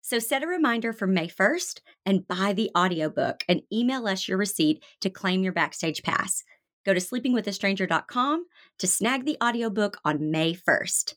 So 0.00 0.18
set 0.18 0.42
a 0.42 0.46
reminder 0.46 0.94
for 0.94 1.06
May 1.06 1.28
1st 1.28 1.80
and 2.06 2.26
buy 2.26 2.54
the 2.54 2.70
audiobook 2.74 3.44
and 3.46 3.60
email 3.70 4.06
us 4.06 4.26
your 4.26 4.38
receipt 4.38 4.82
to 5.02 5.10
claim 5.10 5.42
your 5.42 5.52
backstage 5.52 6.02
pass. 6.02 6.42
Go 6.84 6.94
to 6.94 7.00
sleepingwithastranger.com 7.00 8.46
to 8.78 8.86
snag 8.86 9.24
the 9.24 9.36
audiobook 9.42 9.98
on 10.04 10.30
May 10.30 10.54
1st. 10.54 11.14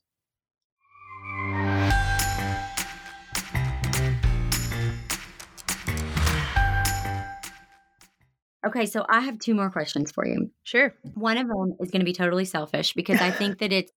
Okay, 8.66 8.88
so 8.88 9.06
I 9.08 9.20
have 9.20 9.38
two 9.38 9.54
more 9.54 9.70
questions 9.70 10.12
for 10.12 10.26
you. 10.26 10.50
Sure. 10.64 10.96
One 11.14 11.38
of 11.38 11.48
them 11.48 11.76
is 11.80 11.92
going 11.92 12.00
to 12.00 12.06
be 12.06 12.14
totally 12.14 12.46
selfish 12.46 12.94
because 12.94 13.22
I 13.22 13.30
think 13.30 13.60
that 13.60 13.72
it's 13.72 13.92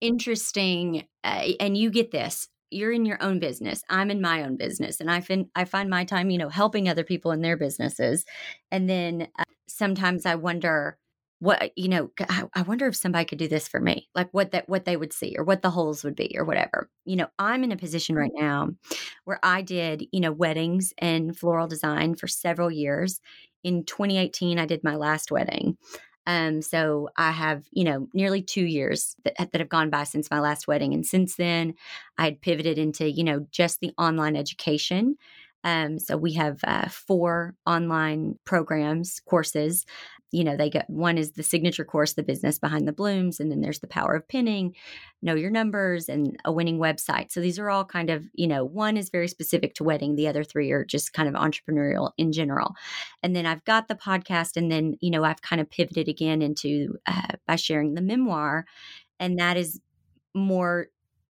interesting 0.00 1.06
uh, 1.24 1.48
and 1.60 1.76
you 1.76 1.90
get 1.90 2.12
this 2.12 2.48
you're 2.70 2.92
in 2.92 3.04
your 3.04 3.22
own 3.22 3.38
business 3.38 3.82
i'm 3.90 4.10
in 4.10 4.20
my 4.20 4.42
own 4.42 4.56
business 4.56 5.00
and 5.00 5.10
i 5.10 5.20
find 5.20 5.46
i 5.54 5.64
find 5.64 5.90
my 5.90 6.04
time 6.04 6.30
you 6.30 6.38
know 6.38 6.48
helping 6.48 6.88
other 6.88 7.04
people 7.04 7.32
in 7.32 7.42
their 7.42 7.56
businesses 7.56 8.24
and 8.70 8.88
then 8.88 9.28
uh, 9.38 9.44
sometimes 9.68 10.24
i 10.24 10.34
wonder 10.34 10.96
what 11.42 11.72
you 11.76 11.88
know 11.88 12.08
I, 12.54 12.62
wonder 12.62 12.86
if 12.86 12.94
somebody 12.94 13.24
could 13.24 13.38
do 13.38 13.48
this 13.48 13.66
for 13.66 13.80
me 13.80 14.08
like 14.14 14.28
what 14.30 14.52
that 14.52 14.68
what 14.68 14.84
they 14.84 14.96
would 14.96 15.12
see 15.12 15.34
or 15.36 15.42
what 15.42 15.60
the 15.60 15.70
holes 15.70 16.04
would 16.04 16.14
be 16.14 16.36
or 16.38 16.44
whatever. 16.44 16.88
You 17.04 17.16
know 17.16 17.26
i'm 17.36 17.64
in 17.64 17.72
a 17.72 17.76
position 17.76 18.14
right 18.14 18.30
now 18.32 18.68
where 19.24 19.40
i 19.42 19.60
did 19.60 20.04
you 20.12 20.20
know 20.20 20.30
weddings 20.30 20.94
and 20.98 21.36
floral 21.36 21.66
design 21.66 22.14
for 22.14 22.28
several 22.28 22.70
years. 22.70 23.20
In 23.64 23.84
2018 23.84 24.60
i 24.60 24.66
did 24.66 24.84
my 24.84 24.94
last 24.94 25.32
wedding. 25.32 25.76
Um, 26.24 26.62
so 26.62 27.08
I 27.16 27.32
have, 27.32 27.64
you 27.72 27.82
know, 27.82 28.06
nearly 28.14 28.42
two 28.42 28.64
years 28.64 29.16
that, 29.24 29.34
that 29.50 29.60
have 29.60 29.68
gone 29.68 29.90
by 29.90 30.04
since 30.04 30.30
my 30.30 30.38
last 30.38 30.68
wedding. 30.68 30.94
And 30.94 31.04
since 31.04 31.34
then, 31.34 31.74
I 32.16 32.22
had 32.22 32.40
pivoted 32.40 32.78
into, 32.78 33.10
you 33.10 33.24
know, 33.24 33.44
just 33.50 33.80
the 33.80 33.92
online 33.98 34.36
education 34.36 35.16
um, 35.64 35.98
so 35.98 36.16
we 36.16 36.32
have 36.34 36.58
uh, 36.64 36.88
four 36.88 37.54
online 37.66 38.38
programs, 38.44 39.20
courses. 39.20 39.84
You 40.34 40.44
know, 40.44 40.56
they 40.56 40.70
get 40.70 40.88
one 40.88 41.18
is 41.18 41.32
the 41.32 41.42
signature 41.42 41.84
course, 41.84 42.14
The 42.14 42.22
Business 42.22 42.58
Behind 42.58 42.88
the 42.88 42.92
Blooms, 42.92 43.38
and 43.38 43.50
then 43.50 43.60
there's 43.60 43.80
the 43.80 43.86
Power 43.86 44.14
of 44.14 44.26
Pinning, 44.28 44.74
Know 45.20 45.34
Your 45.34 45.50
Numbers, 45.50 46.08
and 46.08 46.36
a 46.46 46.50
winning 46.50 46.78
website. 46.78 47.30
So 47.30 47.40
these 47.40 47.58
are 47.58 47.68
all 47.68 47.84
kind 47.84 48.08
of, 48.08 48.24
you 48.32 48.46
know, 48.46 48.64
one 48.64 48.96
is 48.96 49.10
very 49.10 49.28
specific 49.28 49.74
to 49.74 49.84
wedding, 49.84 50.16
the 50.16 50.28
other 50.28 50.42
three 50.42 50.70
are 50.70 50.86
just 50.86 51.12
kind 51.12 51.28
of 51.28 51.34
entrepreneurial 51.34 52.12
in 52.16 52.32
general. 52.32 52.74
And 53.22 53.36
then 53.36 53.44
I've 53.44 53.64
got 53.64 53.88
the 53.88 53.94
podcast, 53.94 54.56
and 54.56 54.72
then, 54.72 54.96
you 55.00 55.10
know, 55.10 55.22
I've 55.22 55.42
kind 55.42 55.60
of 55.60 55.68
pivoted 55.68 56.08
again 56.08 56.40
into 56.40 56.96
uh, 57.06 57.36
by 57.46 57.56
sharing 57.56 57.92
the 57.92 58.00
memoir, 58.00 58.64
and 59.20 59.38
that 59.38 59.58
is 59.58 59.80
more 60.34 60.86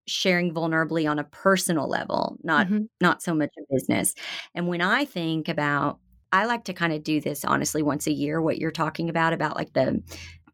sharing 0.07 0.53
vulnerably 0.53 1.09
on 1.09 1.19
a 1.19 1.23
personal 1.25 1.87
level, 1.87 2.37
not 2.43 2.67
mm-hmm. 2.67 2.83
not 2.99 3.21
so 3.21 3.33
much 3.33 3.51
a 3.57 3.73
business. 3.73 4.13
And 4.55 4.67
when 4.67 4.81
I 4.81 5.05
think 5.05 5.47
about 5.47 5.99
I 6.33 6.45
like 6.45 6.63
to 6.65 6.73
kind 6.73 6.93
of 6.93 7.03
do 7.03 7.19
this 7.19 7.43
honestly 7.43 7.83
once 7.83 8.07
a 8.07 8.13
year 8.13 8.41
what 8.41 8.57
you're 8.57 8.71
talking 8.71 9.09
about 9.09 9.33
about 9.33 9.55
like 9.55 9.73
the 9.73 10.01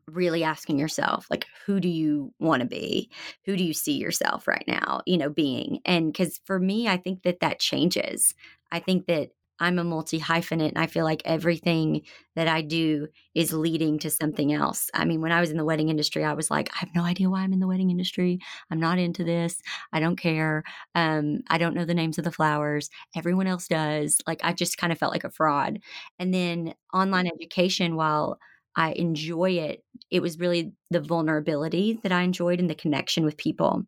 really 0.07 0.43
asking 0.43 0.79
yourself 0.79 1.27
like 1.29 1.45
who 1.65 1.79
do 1.79 1.89
you 1.89 2.33
want 2.39 2.61
to 2.61 2.67
be 2.67 3.09
who 3.45 3.57
do 3.57 3.63
you 3.63 3.73
see 3.73 3.97
yourself 3.97 4.47
right 4.47 4.63
now 4.65 5.01
you 5.05 5.17
know 5.17 5.29
being 5.29 5.79
and 5.83 6.15
cuz 6.15 6.39
for 6.45 6.59
me 6.59 6.87
I 6.87 6.95
think 6.97 7.23
that 7.23 7.41
that 7.41 7.59
changes 7.59 8.33
I 8.71 8.79
think 8.79 9.05
that 9.07 9.29
I'm 9.59 9.79
a 9.79 9.83
multi 9.83 10.19
hyphenate 10.19 10.69
and 10.69 10.77
I 10.77 10.87
feel 10.87 11.03
like 11.03 11.21
everything 11.25 12.03
that 12.35 12.47
I 12.47 12.61
do 12.61 13.07
is 13.33 13.53
leading 13.53 13.97
to 13.99 14.09
something 14.09 14.53
else. 14.53 14.89
I 14.93 15.05
mean, 15.05 15.21
when 15.21 15.31
I 15.31 15.39
was 15.39 15.49
in 15.51 15.57
the 15.57 15.65
wedding 15.65 15.89
industry, 15.89 16.23
I 16.23 16.33
was 16.33 16.51
like, 16.51 16.69
I 16.73 16.77
have 16.79 16.93
no 16.95 17.03
idea 17.03 17.29
why 17.29 17.41
I'm 17.41 17.53
in 17.53 17.59
the 17.59 17.67
wedding 17.67 17.89
industry. 17.89 18.39
I'm 18.69 18.79
not 18.79 18.99
into 18.99 19.23
this. 19.23 19.59
I 19.91 19.99
don't 19.99 20.15
care. 20.17 20.63
Um, 20.95 21.41
I 21.49 21.57
don't 21.57 21.73
know 21.75 21.85
the 21.85 21.93
names 21.93 22.17
of 22.17 22.23
the 22.23 22.31
flowers. 22.31 22.89
Everyone 23.15 23.47
else 23.47 23.67
does. 23.67 24.19
Like, 24.27 24.41
I 24.43 24.53
just 24.53 24.77
kind 24.77 24.91
of 24.93 24.99
felt 24.99 25.13
like 25.13 25.23
a 25.23 25.31
fraud. 25.31 25.79
And 26.19 26.33
then 26.33 26.73
online 26.93 27.27
education, 27.27 27.95
while 27.95 28.37
I 28.75 28.91
enjoy 28.91 29.51
it, 29.53 29.83
it 30.11 30.21
was 30.21 30.37
really 30.37 30.71
the 30.91 31.01
vulnerability 31.01 31.99
that 32.03 32.11
I 32.11 32.21
enjoyed 32.21 32.59
and 32.59 32.69
the 32.69 32.75
connection 32.75 33.25
with 33.25 33.35
people. 33.37 33.83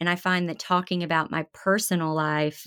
And 0.00 0.08
I 0.08 0.16
find 0.16 0.48
that 0.48 0.58
talking 0.58 1.02
about 1.02 1.30
my 1.30 1.46
personal 1.52 2.14
life, 2.14 2.66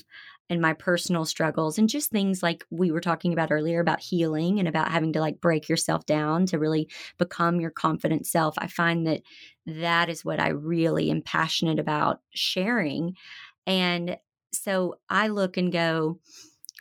and 0.50 0.60
my 0.60 0.74
personal 0.74 1.24
struggles 1.24 1.78
and 1.78 1.88
just 1.88 2.10
things 2.10 2.42
like 2.42 2.64
we 2.70 2.90
were 2.90 3.00
talking 3.00 3.32
about 3.32 3.50
earlier 3.50 3.80
about 3.80 4.00
healing 4.00 4.58
and 4.58 4.68
about 4.68 4.90
having 4.90 5.12
to 5.12 5.20
like 5.20 5.40
break 5.40 5.68
yourself 5.68 6.04
down 6.04 6.46
to 6.46 6.58
really 6.58 6.88
become 7.18 7.60
your 7.60 7.70
confident 7.70 8.26
self. 8.26 8.54
I 8.58 8.66
find 8.66 9.06
that 9.06 9.22
that 9.66 10.08
is 10.08 10.24
what 10.24 10.40
I 10.40 10.48
really 10.48 11.10
am 11.10 11.22
passionate 11.22 11.78
about 11.78 12.20
sharing. 12.34 13.16
And 13.66 14.18
so 14.52 14.96
I 15.08 15.28
look 15.28 15.56
and 15.56 15.72
go, 15.72 16.18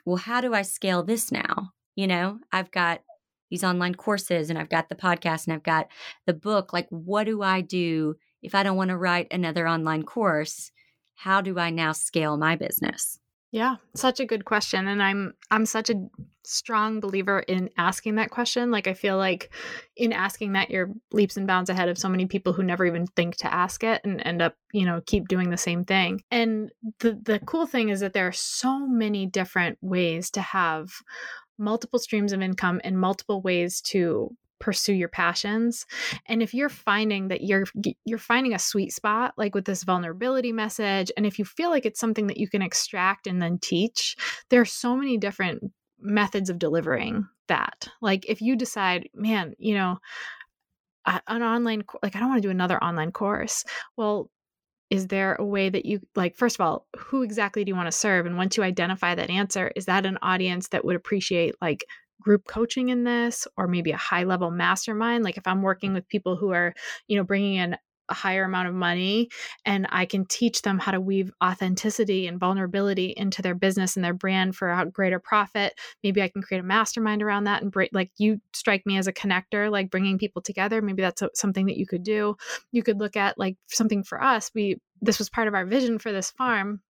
well, 0.06 0.18
how 0.18 0.42
do 0.42 0.54
I 0.54 0.64
scale 0.64 1.04
this 1.04 1.32
now? 1.32 1.72
You 1.96 2.08
know, 2.08 2.40
I've 2.52 2.72
got 2.72 3.02
these 3.50 3.64
online 3.64 3.96
courses 3.96 4.50
and 4.50 4.58
I've 4.58 4.70
got 4.70 4.90
the 4.90 4.96
podcast 4.96 5.46
and 5.46 5.54
I've 5.54 5.64
got 5.64 5.88
the 6.26 6.34
book. 6.34 6.74
Like, 6.74 6.88
what 6.90 7.26
do 7.26 7.42
I 7.42 7.62
do 7.62 8.16
if 8.42 8.56
I 8.56 8.64
don't 8.64 8.78
want 8.78 8.90
to 8.90 8.98
write 8.98 9.28
another 9.32 9.68
online 9.68 10.04
course? 10.04 10.72
How 11.16 11.42
do 11.42 11.60
I 11.60 11.70
now 11.70 11.92
scale 11.92 12.38
my 12.38 12.56
business? 12.56 13.21
Yeah, 13.52 13.76
such 13.96 14.20
a 14.22 14.26
good 14.26 14.46
question 14.46 14.88
and 14.88 15.04
I'm 15.04 15.34
I'm 15.50 15.66
such 15.66 15.90
a 15.90 15.96
strong 16.44 17.02
believer 17.02 17.40
in 17.40 17.70
asking 17.78 18.16
that 18.16 18.32
question. 18.32 18.72
Like 18.72 18.88
I 18.88 18.94
feel 18.94 19.18
like 19.18 19.54
in 19.98 20.14
asking 20.14 20.54
that 20.54 20.70
you're 20.70 20.90
leaps 21.12 21.36
and 21.36 21.46
bounds 21.46 21.70
ahead 21.70 21.90
of 21.90 21.98
so 21.98 22.08
many 22.08 22.26
people 22.26 22.54
who 22.54 22.64
never 22.64 22.86
even 22.86 23.08
think 23.08 23.36
to 23.38 23.54
ask 23.54 23.84
it 23.84 24.02
and 24.06 24.22
end 24.26 24.42
up, 24.42 24.56
you 24.72 24.86
know, 24.86 25.02
keep 25.06 25.28
doing 25.28 25.50
the 25.50 25.58
same 25.58 25.84
thing. 25.84 26.24
And 26.32 26.72
the 27.00 27.20
the 27.22 27.40
cool 27.40 27.68
thing 27.68 27.90
is 27.90 28.00
that 28.00 28.14
there 28.14 28.28
are 28.28 28.32
so 28.32 28.88
many 28.88 29.26
different 29.26 29.78
ways 29.82 30.32
to 30.32 30.42
have 30.42 30.90
multiple 31.58 32.00
streams 32.00 32.32
of 32.32 32.42
income 32.42 32.80
and 32.86 32.98
multiple 32.98 33.42
ways 33.42 33.82
to 33.82 34.36
pursue 34.62 34.94
your 34.94 35.10
passions 35.10 35.86
and 36.28 36.42
if 36.42 36.54
you're 36.54 36.70
finding 36.70 37.28
that 37.28 37.42
you're 37.42 37.66
you're 38.06 38.18
finding 38.18 38.54
a 38.54 38.60
sweet 38.60 38.94
spot 38.94 39.34
like 39.38 39.54
with 39.54 39.66
this 39.66 39.84
vulnerability 39.84 40.54
message 40.54 41.12
and 41.18 41.26
if 41.26 41.38
you 41.38 41.44
feel 41.44 41.70
like 41.70 41.86
it's 41.86 42.00
something 42.00 42.28
that 42.28 42.38
you 42.38 42.48
can 42.48 42.62
extract 42.62 43.28
and 43.28 43.42
then 43.42 43.58
teach 43.60 44.16
there 44.50 44.62
are 44.62 44.66
so 44.66 44.96
many 44.96 45.18
different 45.18 45.62
methods 46.02 46.50
of 46.50 46.60
delivering 46.60 47.28
that. 47.48 47.88
Like 48.02 48.26
if 48.28 48.42
you 48.42 48.56
decide 48.56 49.10
man 49.14 49.54
you 49.58 49.76
know 49.76 49.98
an 51.06 51.42
online 51.42 51.84
like 52.04 52.16
i 52.16 52.20
don't 52.20 52.30
want 52.30 52.42
to 52.42 52.48
do 52.48 52.52
another 52.52 52.82
online 52.84 53.12
course. 53.12 53.64
Well 53.98 54.30
is 54.90 55.08
there 55.08 55.36
a 55.36 55.46
way 55.46 55.70
that 55.70 55.86
you 55.86 56.02
like 56.16 56.36
first 56.36 56.58
of 56.58 56.62
all 56.62 56.86
who 56.98 57.24
exactly 57.24 57.64
do 57.64 57.70
you 57.70 57.76
want 57.76 57.88
to 57.88 57.98
serve? 57.98 58.26
And 58.26 58.38
once 58.38 58.58
you 58.58 58.64
identify 58.64 59.16
that 59.16 59.30
answer 59.30 59.72
is 59.76 59.86
that 59.86 60.06
an 60.06 60.18
audience 60.22 60.70
that 60.70 60.86
would 60.86 60.96
appreciate 60.96 61.56
like 61.62 61.86
group 62.22 62.46
coaching 62.48 62.90
in 62.90 63.04
this 63.04 63.48
or 63.58 63.68
maybe 63.68 63.92
a 63.92 63.98
high 63.98 64.24
level 64.24 64.52
mastermind 64.52 65.24
like 65.24 65.38
if 65.38 65.48
i'm 65.48 65.62
working 65.62 65.94
with 65.94 66.08
people 66.08 66.36
who 66.36 66.52
are 66.52 66.74
you 67.08 67.18
know 67.18 67.24
bringing 67.24 67.56
in 67.56 67.76
a 68.12 68.14
higher 68.14 68.44
amount 68.44 68.68
of 68.68 68.76
money 68.76 69.30
and 69.66 69.88
I 69.90 70.06
can 70.06 70.26
teach 70.26 70.62
them 70.62 70.78
how 70.78 70.92
to 70.92 71.02
weave 71.02 71.32
authenticity 71.44 72.28
and 72.28 72.40
vulnerability 72.40 73.14
into 73.16 73.42
their 73.42 73.56
business 73.56 73.96
and 73.96 74.04
their 74.04 74.14
brand 74.14 74.56
for 74.56 74.70
a 74.70 74.86
greater 74.86 75.20
profit. 75.20 75.74
Maybe 76.04 76.22
I 76.22 76.28
can 76.28 76.42
create 76.42 76.60
a 76.60 76.64
mastermind 76.64 77.24
around 77.24 77.46
that 77.46 77.64
and 77.64 77.72
break, 77.72 77.90
like 77.94 78.12
you 78.18 78.42
strike 78.54 78.86
me 78.86 78.98
as 78.98 79.08
a 79.08 79.14
connector, 79.14 79.72
like 79.72 79.90
bringing 79.90 80.20
people 80.20 80.42
together. 80.42 80.82
Maybe 80.82 81.02
that's 81.02 81.24
something 81.34 81.66
that 81.68 81.78
you 81.78 81.88
could 81.88 82.04
do. 82.04 82.36
You 82.72 82.84
could 82.84 83.00
look 83.00 83.16
at 83.16 83.40
like 83.40 83.56
something 83.68 84.04
for 84.04 84.22
us. 84.22 84.52
We, 84.54 84.78
this 85.02 85.18
was 85.18 85.30
part 85.30 85.48
of 85.48 85.56
our 85.56 85.66
vision 85.66 85.98
for 85.98 86.12
this 86.12 86.32
farm 86.32 86.82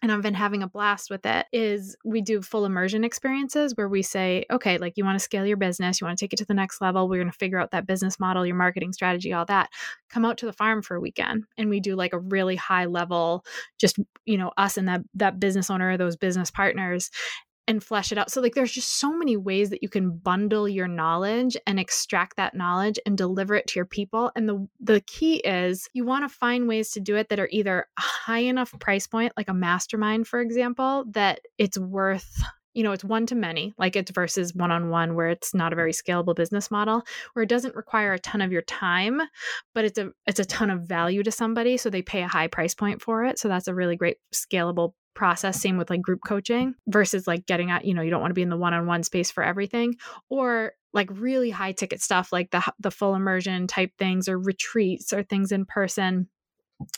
and 0.00 0.12
I've 0.12 0.22
been 0.22 0.34
having 0.34 0.62
a 0.62 0.68
blast 0.68 1.10
with 1.10 1.26
it 1.26 1.46
is 1.52 1.96
we 2.04 2.20
do 2.20 2.40
full 2.40 2.64
immersion 2.64 3.02
experiences 3.02 3.74
where 3.76 3.88
we 3.88 4.02
say, 4.02 4.44
okay, 4.50 4.78
like 4.78 4.96
you 4.96 5.04
want 5.04 5.16
to 5.16 5.24
scale 5.24 5.44
your 5.44 5.56
business, 5.56 6.00
you 6.00 6.06
want 6.06 6.16
to 6.16 6.24
take 6.24 6.32
it 6.32 6.36
to 6.36 6.44
the 6.44 6.54
next 6.54 6.80
level, 6.80 7.08
we're 7.08 7.18
going 7.18 7.30
to 7.30 7.36
figure 7.36 7.58
out 7.58 7.72
that 7.72 7.86
business 7.86 8.20
model, 8.20 8.46
your 8.46 8.54
marketing 8.54 8.92
strategy, 8.92 9.32
all 9.32 9.44
that. 9.46 9.70
Come 10.08 10.24
out 10.24 10.38
to 10.38 10.46
the 10.46 10.52
farm 10.52 10.82
for 10.82 10.96
a 10.96 11.00
weekend 11.00 11.44
and 11.56 11.68
we 11.68 11.80
do 11.80 11.96
like 11.96 12.12
a 12.12 12.18
really 12.18 12.56
high 12.56 12.84
level 12.84 13.44
just, 13.78 13.98
you 14.24 14.38
know, 14.38 14.52
us 14.56 14.76
and 14.76 14.86
that 14.88 15.00
that 15.14 15.40
business 15.40 15.68
owner, 15.68 15.96
those 15.96 16.16
business 16.16 16.50
partners 16.50 17.10
and 17.68 17.84
flesh 17.84 18.10
it 18.10 18.18
out. 18.18 18.30
So 18.30 18.40
like 18.40 18.54
there's 18.54 18.72
just 18.72 18.98
so 18.98 19.12
many 19.12 19.36
ways 19.36 19.70
that 19.70 19.82
you 19.82 19.88
can 19.88 20.16
bundle 20.16 20.68
your 20.68 20.88
knowledge 20.88 21.56
and 21.66 21.78
extract 21.78 22.36
that 22.36 22.54
knowledge 22.54 22.98
and 23.06 23.16
deliver 23.16 23.54
it 23.54 23.66
to 23.68 23.78
your 23.78 23.84
people. 23.84 24.32
And 24.34 24.48
the 24.48 24.66
the 24.80 25.02
key 25.02 25.36
is 25.36 25.88
you 25.92 26.04
want 26.04 26.28
to 26.28 26.34
find 26.34 26.66
ways 26.66 26.90
to 26.92 27.00
do 27.00 27.14
it 27.16 27.28
that 27.28 27.38
are 27.38 27.48
either 27.52 27.86
high 27.98 28.38
enough 28.38 28.74
price 28.80 29.06
point, 29.06 29.34
like 29.36 29.48
a 29.48 29.54
mastermind, 29.54 30.26
for 30.26 30.40
example, 30.40 31.04
that 31.10 31.40
it's 31.58 31.78
worth 31.78 32.42
you 32.74 32.84
know, 32.84 32.92
it's 32.92 33.02
one 33.02 33.26
to 33.26 33.34
many, 33.34 33.74
like 33.76 33.96
it's 33.96 34.12
versus 34.12 34.54
one 34.54 34.70
on 34.70 34.88
one, 34.88 35.16
where 35.16 35.30
it's 35.30 35.52
not 35.52 35.72
a 35.72 35.76
very 35.76 35.92
scalable 35.92 36.36
business 36.36 36.70
model, 36.70 37.02
where 37.32 37.42
it 37.42 37.48
doesn't 37.48 37.74
require 37.74 38.12
a 38.12 38.20
ton 38.20 38.40
of 38.40 38.52
your 38.52 38.62
time, 38.62 39.20
but 39.74 39.84
it's 39.84 39.98
a 39.98 40.12
it's 40.26 40.38
a 40.38 40.44
ton 40.44 40.70
of 40.70 40.82
value 40.82 41.24
to 41.24 41.32
somebody, 41.32 41.76
so 41.76 41.90
they 41.90 42.02
pay 42.02 42.22
a 42.22 42.28
high 42.28 42.46
price 42.46 42.74
point 42.74 43.02
for 43.02 43.24
it. 43.24 43.38
So 43.38 43.48
that's 43.48 43.66
a 43.66 43.74
really 43.74 43.96
great 43.96 44.18
scalable 44.32 44.92
process 45.18 45.60
same 45.60 45.76
with 45.76 45.90
like 45.90 46.00
group 46.00 46.20
coaching 46.24 46.76
versus 46.86 47.26
like 47.26 47.44
getting 47.44 47.72
at 47.72 47.84
you 47.84 47.92
know 47.92 48.02
you 48.02 48.10
don't 48.10 48.20
want 48.20 48.30
to 48.30 48.34
be 48.34 48.42
in 48.42 48.50
the 48.50 48.56
one-on-one 48.56 49.02
space 49.02 49.32
for 49.32 49.42
everything 49.42 49.96
or 50.30 50.72
like 50.92 51.08
really 51.10 51.50
high 51.50 51.72
ticket 51.72 52.00
stuff 52.00 52.32
like 52.32 52.52
the 52.52 52.62
the 52.78 52.92
full 52.92 53.16
immersion 53.16 53.66
type 53.66 53.90
things 53.98 54.28
or 54.28 54.38
retreats 54.38 55.12
or 55.12 55.24
things 55.24 55.50
in 55.50 55.66
person. 55.66 56.28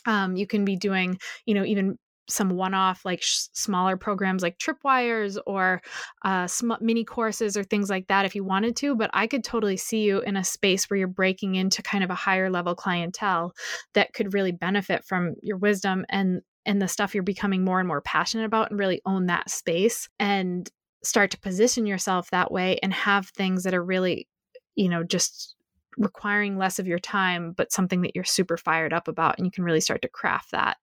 Um, 0.05 0.35
you 0.35 0.45
can 0.45 0.63
be 0.63 0.75
doing 0.75 1.17
you 1.47 1.55
know 1.55 1.65
even 1.65 1.97
some 2.29 2.51
one-off 2.51 3.03
like 3.03 3.23
sh- 3.23 3.47
smaller 3.53 3.97
programs 3.97 4.43
like 4.43 4.59
tripwires 4.59 5.39
or 5.47 5.81
uh, 6.23 6.45
sm- 6.45 6.73
mini 6.79 7.03
courses 7.03 7.57
or 7.57 7.63
things 7.63 7.89
like 7.89 8.07
that 8.07 8.25
if 8.25 8.35
you 8.35 8.43
wanted 8.43 8.75
to 8.75 8.95
but 8.95 9.09
i 9.13 9.25
could 9.25 9.43
totally 9.43 9.75
see 9.75 10.03
you 10.03 10.21
in 10.21 10.37
a 10.37 10.43
space 10.43 10.85
where 10.85 10.97
you're 10.97 11.07
breaking 11.07 11.55
into 11.55 11.81
kind 11.81 12.03
of 12.03 12.11
a 12.11 12.15
higher 12.15 12.49
level 12.49 12.75
clientele 12.75 13.53
that 13.95 14.13
could 14.13 14.33
really 14.35 14.51
benefit 14.51 15.03
from 15.03 15.33
your 15.41 15.57
wisdom 15.57 16.05
and 16.09 16.41
and 16.65 16.81
the 16.81 16.87
stuff 16.87 17.13
you're 17.13 17.23
becoming 17.23 17.63
more 17.63 17.79
and 17.79 17.87
more 17.87 18.01
passionate 18.01 18.45
about 18.45 18.71
and 18.71 18.79
really 18.79 19.01
own 19.05 19.27
that 19.27 19.49
space 19.49 20.09
and 20.19 20.69
start 21.03 21.31
to 21.31 21.39
position 21.39 21.85
yourself 21.85 22.29
that 22.29 22.51
way 22.51 22.77
and 22.83 22.93
have 22.93 23.27
things 23.29 23.63
that 23.63 23.73
are 23.73 23.83
really 23.83 24.27
you 24.75 24.87
know 24.87 25.03
just 25.03 25.55
requiring 25.97 26.57
less 26.57 26.79
of 26.79 26.87
your 26.87 26.99
time 26.99 27.53
but 27.55 27.71
something 27.71 28.01
that 28.01 28.15
you're 28.15 28.23
super 28.23 28.57
fired 28.57 28.93
up 28.93 29.07
about 29.07 29.37
and 29.37 29.45
you 29.45 29.51
can 29.51 29.63
really 29.63 29.81
start 29.81 30.01
to 30.01 30.07
craft 30.07 30.51
that. 30.51 30.77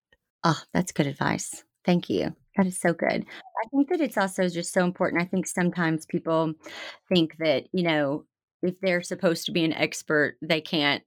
Oh 0.45 0.61
that's 0.73 0.93
good 0.93 1.07
advice. 1.07 1.65
Thank 1.85 2.11
you. 2.11 2.35
That 2.57 2.67
is 2.67 2.79
so 2.79 2.93
good. 2.93 3.25
I 3.25 3.69
think 3.71 3.89
that 3.89 4.01
it's 4.01 4.19
also 4.19 4.49
just 4.49 4.73
so 4.73 4.85
important. 4.85 5.23
I 5.23 5.25
think 5.25 5.47
sometimes 5.47 6.05
people 6.07 6.55
think 7.09 7.37
that 7.39 7.67
you 7.73 7.85
know 7.85 8.25
if 8.63 8.81
they're 8.81 9.03
supposed 9.03 9.47
to 9.47 9.53
be 9.53 9.65
an 9.65 9.73
expert 9.73 10.37
they 10.43 10.61
can't 10.61 11.03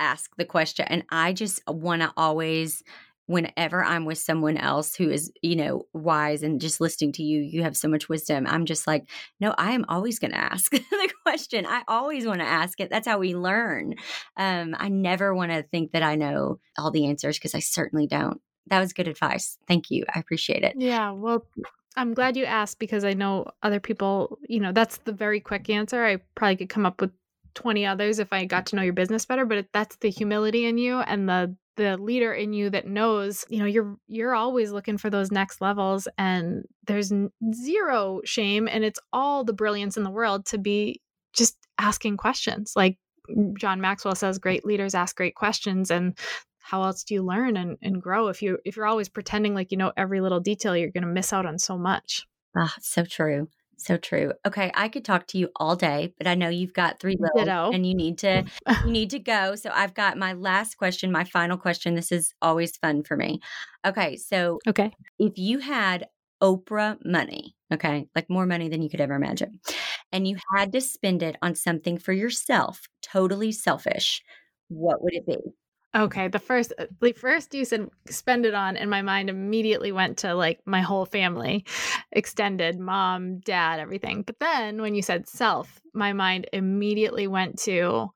ask 0.00 0.30
the 0.36 0.44
question 0.44 0.86
and 0.88 1.04
i 1.10 1.32
just 1.32 1.60
want 1.66 2.02
to 2.02 2.12
always 2.16 2.82
whenever 3.28 3.84
I'm 3.84 4.06
with 4.06 4.16
someone 4.16 4.56
else 4.56 4.94
who 4.94 5.10
is, 5.10 5.30
you 5.42 5.54
know, 5.54 5.82
wise 5.92 6.42
and 6.42 6.62
just 6.62 6.80
listening 6.80 7.12
to 7.12 7.22
you, 7.22 7.40
you 7.40 7.62
have 7.62 7.76
so 7.76 7.86
much 7.86 8.08
wisdom. 8.08 8.46
I'm 8.46 8.64
just 8.64 8.86
like, 8.86 9.06
no, 9.38 9.54
I 9.58 9.72
am 9.72 9.84
always 9.86 10.18
going 10.18 10.30
to 10.30 10.38
ask 10.38 10.70
the 10.72 11.12
question. 11.22 11.66
I 11.66 11.82
always 11.86 12.26
want 12.26 12.40
to 12.40 12.46
ask 12.46 12.80
it. 12.80 12.88
That's 12.88 13.06
how 13.06 13.18
we 13.18 13.36
learn. 13.36 13.96
Um, 14.38 14.74
I 14.78 14.88
never 14.88 15.34
want 15.34 15.52
to 15.52 15.62
think 15.62 15.92
that 15.92 16.02
I 16.02 16.14
know 16.14 16.58
all 16.78 16.90
the 16.90 17.04
answers 17.04 17.38
because 17.38 17.54
I 17.54 17.58
certainly 17.58 18.06
don't. 18.06 18.40
That 18.68 18.80
was 18.80 18.94
good 18.94 19.08
advice. 19.08 19.58
Thank 19.68 19.90
you. 19.90 20.04
I 20.14 20.20
appreciate 20.20 20.64
it. 20.64 20.74
Yeah. 20.78 21.10
Well, 21.10 21.44
I'm 21.96 22.14
glad 22.14 22.34
you 22.34 22.46
asked 22.46 22.78
because 22.78 23.04
I 23.04 23.12
know 23.12 23.50
other 23.62 23.78
people, 23.78 24.38
you 24.48 24.60
know, 24.60 24.72
that's 24.72 24.96
the 24.98 25.12
very 25.12 25.40
quick 25.40 25.68
answer. 25.68 26.02
I 26.02 26.16
probably 26.34 26.56
could 26.56 26.70
come 26.70 26.86
up 26.86 27.02
with 27.02 27.10
20 27.54 27.84
others 27.84 28.20
if 28.20 28.32
I 28.32 28.46
got 28.46 28.64
to 28.66 28.76
know 28.76 28.82
your 28.82 28.94
business 28.94 29.26
better, 29.26 29.44
but 29.44 29.66
that's 29.74 29.96
the 29.96 30.08
humility 30.08 30.64
in 30.64 30.78
you 30.78 31.00
and 31.00 31.28
the 31.28 31.54
the 31.78 31.96
leader 31.96 32.34
in 32.34 32.52
you 32.52 32.68
that 32.68 32.86
knows 32.86 33.46
you 33.48 33.58
know 33.58 33.64
you're 33.64 33.96
you're 34.08 34.34
always 34.34 34.70
looking 34.72 34.98
for 34.98 35.08
those 35.08 35.30
next 35.30 35.60
levels 35.62 36.06
and 36.18 36.64
there's 36.86 37.12
zero 37.54 38.20
shame 38.24 38.68
and 38.68 38.84
it's 38.84 38.98
all 39.12 39.44
the 39.44 39.52
brilliance 39.54 39.96
in 39.96 40.02
the 40.02 40.10
world 40.10 40.44
to 40.44 40.58
be 40.58 41.00
just 41.32 41.56
asking 41.78 42.18
questions. 42.18 42.72
Like 42.76 42.98
john 43.58 43.78
maxwell 43.80 44.14
says 44.14 44.38
great 44.38 44.64
leaders 44.64 44.94
ask 44.94 45.14
great 45.14 45.34
questions 45.34 45.90
and 45.90 46.18
how 46.60 46.82
else 46.82 47.04
do 47.04 47.14
you 47.14 47.22
learn 47.22 47.56
and, 47.56 47.78
and 47.82 48.02
grow? 48.02 48.28
If 48.28 48.42
you 48.42 48.58
if 48.64 48.76
you're 48.76 48.86
always 48.86 49.08
pretending 49.08 49.54
like 49.54 49.70
you 49.70 49.78
know 49.78 49.92
every 49.96 50.20
little 50.20 50.40
detail 50.40 50.76
you're 50.76 50.90
going 50.90 51.06
to 51.06 51.12
miss 51.12 51.32
out 51.32 51.46
on 51.46 51.58
so 51.58 51.78
much. 51.78 52.26
Ah 52.56 52.74
so 52.80 53.04
true 53.04 53.48
so 53.78 53.96
true. 53.96 54.32
Okay, 54.46 54.70
I 54.74 54.88
could 54.88 55.04
talk 55.04 55.26
to 55.28 55.38
you 55.38 55.50
all 55.56 55.76
day, 55.76 56.12
but 56.18 56.26
I 56.26 56.34
know 56.34 56.48
you've 56.48 56.72
got 56.72 56.98
three 56.98 57.16
little 57.18 57.44
Ditto. 57.44 57.70
and 57.72 57.86
you 57.86 57.94
need 57.94 58.18
to 58.18 58.44
uh-huh. 58.66 58.86
you 58.86 58.92
need 58.92 59.10
to 59.10 59.18
go. 59.18 59.54
So 59.54 59.70
I've 59.72 59.94
got 59.94 60.18
my 60.18 60.32
last 60.32 60.76
question, 60.76 61.12
my 61.12 61.24
final 61.24 61.56
question. 61.56 61.94
This 61.94 62.12
is 62.12 62.34
always 62.42 62.76
fun 62.76 63.04
for 63.04 63.16
me. 63.16 63.40
Okay, 63.86 64.16
so 64.16 64.58
okay, 64.66 64.92
if 65.18 65.38
you 65.38 65.60
had 65.60 66.08
Oprah 66.42 66.98
money, 67.04 67.56
okay, 67.72 68.06
like 68.14 68.28
more 68.28 68.46
money 68.46 68.68
than 68.68 68.82
you 68.82 68.90
could 68.90 69.00
ever 69.00 69.14
imagine, 69.14 69.60
and 70.12 70.26
you 70.26 70.36
had 70.54 70.72
to 70.72 70.80
spend 70.80 71.22
it 71.22 71.36
on 71.40 71.54
something 71.54 71.98
for 71.98 72.12
yourself, 72.12 72.86
totally 73.02 73.52
selfish, 73.52 74.22
what 74.68 75.02
would 75.02 75.14
it 75.14 75.26
be? 75.26 75.38
Okay, 75.96 76.28
the 76.28 76.38
first 76.38 76.72
uh, 76.78 76.86
the 77.00 77.12
first 77.12 77.54
you 77.54 77.64
said 77.64 77.88
spend 78.10 78.44
it 78.44 78.54
on 78.54 78.76
and 78.76 78.90
my 78.90 79.00
mind 79.00 79.30
immediately 79.30 79.90
went 79.90 80.18
to 80.18 80.34
like 80.34 80.60
my 80.66 80.82
whole 80.82 81.06
family, 81.06 81.64
extended, 82.12 82.78
mom, 82.78 83.40
dad, 83.40 83.80
everything. 83.80 84.22
But 84.22 84.38
then 84.38 84.82
when 84.82 84.94
you 84.94 85.02
said 85.02 85.28
self, 85.28 85.80
my 85.94 86.12
mind 86.12 86.46
immediately 86.52 87.26
went 87.26 87.58
to 87.60 88.08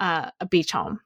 uh, 0.00 0.30
a 0.40 0.46
beach 0.46 0.72
home. 0.72 1.00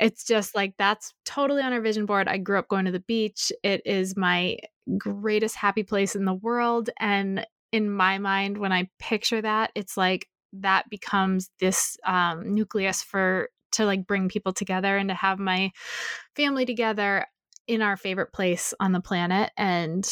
it's 0.00 0.24
just 0.24 0.54
like 0.54 0.74
that's 0.78 1.14
totally 1.24 1.62
on 1.62 1.72
our 1.72 1.80
vision 1.80 2.06
board. 2.06 2.28
I 2.28 2.38
grew 2.38 2.58
up 2.58 2.68
going 2.68 2.86
to 2.86 2.92
the 2.92 3.00
beach. 3.00 3.52
It 3.62 3.82
is 3.84 4.16
my 4.16 4.58
greatest 4.96 5.56
happy 5.56 5.82
place 5.82 6.16
in 6.16 6.24
the 6.24 6.34
world. 6.34 6.90
And 6.98 7.46
in 7.72 7.90
my 7.90 8.18
mind, 8.18 8.58
when 8.58 8.72
I 8.72 8.88
picture 8.98 9.42
that, 9.42 9.72
it's 9.74 9.96
like 9.96 10.28
that 10.54 10.88
becomes 10.90 11.50
this 11.60 11.96
um, 12.06 12.54
nucleus 12.54 13.02
for 13.02 13.50
to 13.72 13.84
like 13.84 14.06
bring 14.06 14.28
people 14.28 14.52
together 14.52 14.96
and 14.96 15.08
to 15.08 15.14
have 15.14 15.38
my 15.38 15.70
family 16.36 16.64
together 16.64 17.26
in 17.66 17.82
our 17.82 17.96
favorite 17.96 18.32
place 18.32 18.72
on 18.80 18.92
the 18.92 19.00
planet. 19.00 19.50
And 19.56 20.08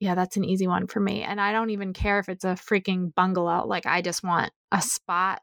yeah, 0.00 0.14
that's 0.14 0.36
an 0.36 0.44
easy 0.44 0.66
one 0.66 0.86
for 0.86 1.00
me. 1.00 1.22
And 1.22 1.40
I 1.40 1.52
don't 1.52 1.70
even 1.70 1.92
care 1.92 2.20
if 2.20 2.28
it's 2.28 2.44
a 2.44 2.48
freaking 2.54 3.12
bungalow. 3.14 3.66
Like, 3.66 3.84
I 3.84 4.00
just 4.00 4.22
want 4.22 4.52
a 4.70 4.80
spot 4.80 5.42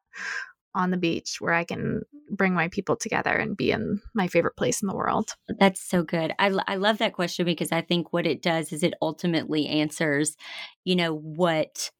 on 0.73 0.91
the 0.91 0.97
beach 0.97 1.37
where 1.39 1.53
I 1.53 1.63
can 1.63 2.01
bring 2.29 2.53
my 2.53 2.69
people 2.69 2.95
together 2.95 3.31
and 3.31 3.57
be 3.57 3.71
in 3.71 4.01
my 4.13 4.27
favorite 4.27 4.55
place 4.55 4.81
in 4.81 4.87
the 4.87 4.95
world. 4.95 5.31
That's 5.59 5.81
so 5.81 6.03
good. 6.03 6.33
I, 6.39 6.53
I 6.67 6.75
love 6.75 6.97
that 6.99 7.13
question 7.13 7.45
because 7.45 7.71
I 7.71 7.81
think 7.81 8.11
what 8.11 8.27
it 8.27 8.41
does 8.41 8.73
is 8.73 8.83
it 8.83 8.93
ultimately 9.01 9.67
answers, 9.67 10.35
you 10.83 10.95
know, 10.95 11.15
what 11.15 11.91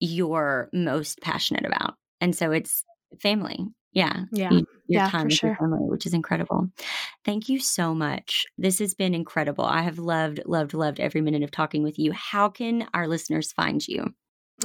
you're 0.00 0.70
most 0.72 1.20
passionate 1.20 1.66
about. 1.66 1.94
And 2.20 2.34
so 2.34 2.52
it's 2.52 2.84
family. 3.20 3.66
Yeah. 3.92 4.24
Yeah. 4.32 4.50
Your 4.50 4.64
yeah, 4.86 5.08
time 5.08 5.22
for 5.22 5.26
with 5.26 5.42
your 5.42 5.54
sure. 5.54 5.56
family, 5.56 5.88
which 5.88 6.06
is 6.06 6.14
incredible. 6.14 6.68
Thank 7.24 7.48
you 7.48 7.58
so 7.58 7.94
much. 7.94 8.46
This 8.58 8.78
has 8.78 8.94
been 8.94 9.14
incredible. 9.14 9.64
I 9.64 9.82
have 9.82 9.98
loved, 9.98 10.40
loved, 10.46 10.74
loved 10.74 11.00
every 11.00 11.20
minute 11.20 11.42
of 11.42 11.50
talking 11.50 11.82
with 11.82 11.98
you. 11.98 12.12
How 12.12 12.48
can 12.48 12.86
our 12.94 13.08
listeners 13.08 13.52
find 13.52 13.86
you? 13.86 14.14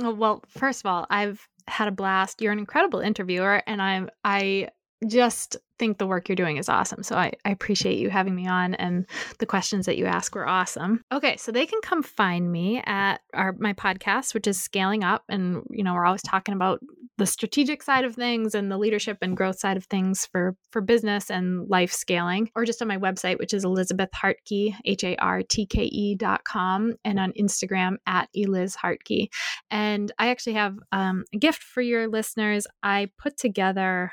Oh, 0.02 0.14
well, 0.14 0.44
first 0.50 0.82
of 0.82 0.88
all, 0.88 1.08
I've 1.10 1.48
had 1.68 1.88
a 1.88 1.92
blast. 1.92 2.42
You're 2.42 2.52
an 2.52 2.60
incredible 2.60 3.00
interviewer, 3.00 3.62
and 3.66 3.82
I'm 3.82 4.10
I 4.24 4.70
just 5.08 5.58
think 5.78 5.98
the 5.98 6.08
work 6.08 6.30
you're 6.30 6.36
doing 6.36 6.58
is 6.58 6.70
awesome. 6.70 7.04
So 7.04 7.16
I, 7.16 7.34
I 7.44 7.52
appreciate 7.52 8.00
you 8.00 8.10
having 8.10 8.34
me 8.34 8.48
on 8.48 8.76
and 8.76 9.06
the 9.40 9.46
questions 9.46 9.86
that 9.86 9.98
you 9.98 10.06
ask 10.06 10.34
were 10.34 10.48
awesome. 10.48 11.02
Okay, 11.12 11.36
so 11.38 11.52
they 11.52 11.66
can 11.66 11.82
come 11.82 12.02
find 12.02 12.52
me 12.52 12.82
at 12.86 13.18
our 13.34 13.56
my 13.60 13.74
podcast, 13.74 14.34
which 14.34 14.48
is 14.48 14.60
scaling 14.60 15.04
up. 15.04 15.24
And 15.30 15.64
you 15.70 15.84
know, 15.84 15.94
we're 15.94 16.06
always 16.06 16.22
talking 16.22 16.56
about 16.56 16.80
the 17.18 17.26
strategic 17.26 17.82
side 17.82 18.04
of 18.04 18.16
things 18.16 18.54
and 18.56 18.72
the 18.72 18.78
leadership 18.78 19.18
and 19.22 19.38
growth 19.38 19.60
side 19.60 19.78
of 19.78 19.86
things 19.86 20.26
for 20.26 20.56
for 20.72 20.82
business 20.82 21.30
and 21.30 21.70
life 21.70 21.92
scaling, 21.92 22.50
or 22.56 22.66
just 22.66 22.82
on 22.82 22.88
my 22.88 22.98
website, 22.98 23.40
which 23.40 23.54
is 23.54 23.64
Elizabeth 23.64 24.10
Hartke, 24.12 24.76
H-A-R-T-K-E 24.84 26.16
dot 26.16 26.44
com, 26.44 26.94
and 27.06 27.20
on 27.20 27.32
Instagram 27.34 27.96
at 28.06 28.30
Eliz 28.36 28.76
Hartke. 28.76 29.30
And 29.72 30.12
I 30.20 30.28
actually 30.28 30.54
have 30.54 30.78
um, 30.92 31.24
a 31.34 31.38
gift 31.38 31.64
for 31.64 31.82
your 31.82 32.08
listeners. 32.08 32.68
I 32.84 33.10
put 33.18 33.38
together 33.38 34.12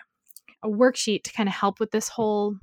a 0.62 0.68
worksheet 0.68 1.24
to 1.24 1.32
kind 1.32 1.48
of 1.48 1.55
help 1.55 1.80
with 1.80 1.90
this 1.90 2.09
whole 2.09 2.57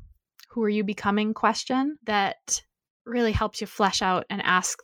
who 0.49 0.63
are 0.63 0.69
you 0.69 0.83
becoming 0.83 1.33
question 1.33 1.97
that 2.05 2.61
really 3.05 3.31
helps 3.31 3.61
you 3.61 3.67
flesh 3.67 4.01
out 4.01 4.25
and 4.29 4.41
ask 4.43 4.79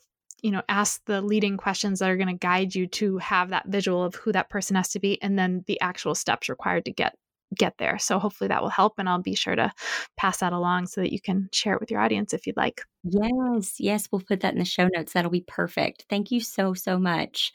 you 0.46 0.52
know 0.52 0.62
ask 0.70 1.04
the 1.06 1.22
leading 1.24 1.58
questions 1.58 2.00
that 2.00 2.10
are 2.10 2.18
going 2.18 2.28
to 2.28 2.34
guide 2.34 2.76
you 2.76 2.86
to 2.86 3.18
have 3.18 3.50
that 3.50 3.66
visual 3.66 4.04
of 4.04 4.14
who 4.14 4.32
that 4.32 4.48
person 4.48 4.76
has 4.76 4.90
to 4.90 5.00
be 5.00 5.20
and 5.24 5.40
then 5.40 5.64
the 5.66 5.82
actual 5.82 6.14
steps 6.14 6.50
required 6.50 6.86
to 6.86 6.92
get 6.92 7.16
get 7.58 7.74
there 7.80 7.98
so 7.98 8.20
hopefully 8.20 8.48
that 8.48 8.62
will 8.62 8.70
help 8.70 8.94
and 9.00 9.10
i'll 9.10 9.22
be 9.22 9.34
sure 9.34 9.56
to 9.56 9.72
pass 10.18 10.38
that 10.38 10.54
along 10.54 10.86
so 10.86 11.02
that 11.02 11.12
you 11.12 11.20
can 11.20 11.50
share 11.52 11.74
it 11.74 11.80
with 11.80 11.90
your 11.90 12.00
audience 12.00 12.32
if 12.32 12.46
you'd 12.46 12.58
like 12.58 12.84
Yes, 13.08 13.76
yes, 13.80 14.08
we'll 14.12 14.24
put 14.28 14.40
that 14.40 14.54
in 14.54 14.58
the 14.58 14.66
show 14.66 14.90
notes. 14.92 15.14
That'll 15.14 15.30
be 15.30 15.46
perfect. 15.48 16.06
Thank 16.10 16.32
you 16.32 16.40
so 16.40 16.74
so 16.74 16.98
much. 16.98 17.54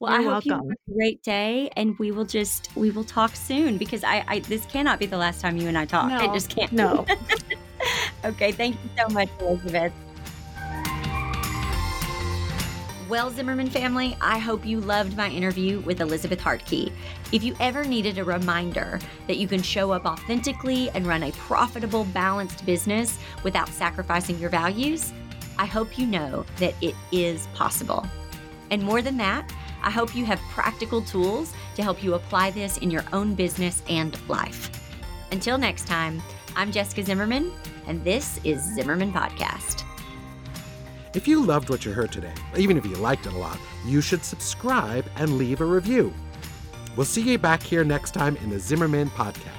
Well, 0.00 0.10
You're 0.10 0.30
I 0.30 0.34
hope 0.34 0.46
you 0.46 0.54
have 0.54 0.62
a 0.62 0.94
great 0.94 1.22
day, 1.22 1.68
and 1.76 1.98
we 1.98 2.12
will 2.12 2.24
just 2.24 2.74
we 2.74 2.90
will 2.90 3.04
talk 3.04 3.36
soon 3.36 3.76
because 3.76 4.02
I, 4.04 4.24
I 4.26 4.38
this 4.38 4.64
cannot 4.64 4.98
be 4.98 5.04
the 5.04 5.18
last 5.18 5.42
time 5.42 5.58
you 5.58 5.68
and 5.68 5.76
I 5.76 5.84
talk. 5.84 6.10
it 6.10 6.26
No, 6.26 6.32
just 6.32 6.48
can't. 6.48 6.72
no. 6.72 7.04
okay, 8.24 8.52
thank 8.52 8.76
you 8.82 8.90
so 8.96 9.12
much, 9.12 9.28
Elizabeth. 9.38 9.92
Well, 13.08 13.30
Zimmerman 13.30 13.70
family, 13.70 14.16
I 14.20 14.38
hope 14.38 14.66
you 14.66 14.80
loved 14.80 15.16
my 15.16 15.30
interview 15.30 15.78
with 15.80 16.00
Elizabeth 16.00 16.40
Hartke. 16.40 16.90
If 17.30 17.44
you 17.44 17.54
ever 17.60 17.84
needed 17.84 18.18
a 18.18 18.24
reminder 18.24 18.98
that 19.28 19.36
you 19.36 19.46
can 19.46 19.62
show 19.62 19.92
up 19.92 20.06
authentically 20.06 20.90
and 20.90 21.06
run 21.06 21.22
a 21.22 21.30
profitable, 21.32 22.04
balanced 22.06 22.66
business 22.66 23.20
without 23.44 23.68
sacrificing 23.68 24.40
your 24.40 24.50
values, 24.50 25.12
I 25.56 25.66
hope 25.66 25.96
you 25.96 26.04
know 26.04 26.44
that 26.56 26.74
it 26.82 26.96
is 27.12 27.46
possible. 27.54 28.04
And 28.72 28.82
more 28.82 29.02
than 29.02 29.16
that, 29.18 29.52
I 29.84 29.90
hope 29.90 30.16
you 30.16 30.24
have 30.24 30.40
practical 30.50 31.00
tools 31.00 31.52
to 31.76 31.84
help 31.84 32.02
you 32.02 32.14
apply 32.14 32.50
this 32.50 32.78
in 32.78 32.90
your 32.90 33.04
own 33.12 33.36
business 33.36 33.84
and 33.88 34.18
life. 34.28 34.68
Until 35.30 35.58
next 35.58 35.86
time, 35.86 36.20
I'm 36.56 36.72
Jessica 36.72 37.04
Zimmerman, 37.04 37.52
and 37.86 38.02
this 38.02 38.40
is 38.42 38.60
Zimmerman 38.74 39.12
Podcast. 39.12 39.84
If 41.16 41.26
you 41.26 41.42
loved 41.42 41.70
what 41.70 41.86
you 41.86 41.92
heard 41.92 42.12
today, 42.12 42.34
even 42.58 42.76
if 42.76 42.84
you 42.84 42.94
liked 42.96 43.24
it 43.24 43.32
a 43.32 43.38
lot, 43.38 43.58
you 43.86 44.02
should 44.02 44.22
subscribe 44.22 45.06
and 45.16 45.38
leave 45.38 45.62
a 45.62 45.64
review. 45.64 46.12
We'll 46.94 47.06
see 47.06 47.22
you 47.22 47.38
back 47.38 47.62
here 47.62 47.84
next 47.84 48.10
time 48.10 48.36
in 48.36 48.50
the 48.50 48.58
Zimmerman 48.60 49.08
Podcast. 49.08 49.55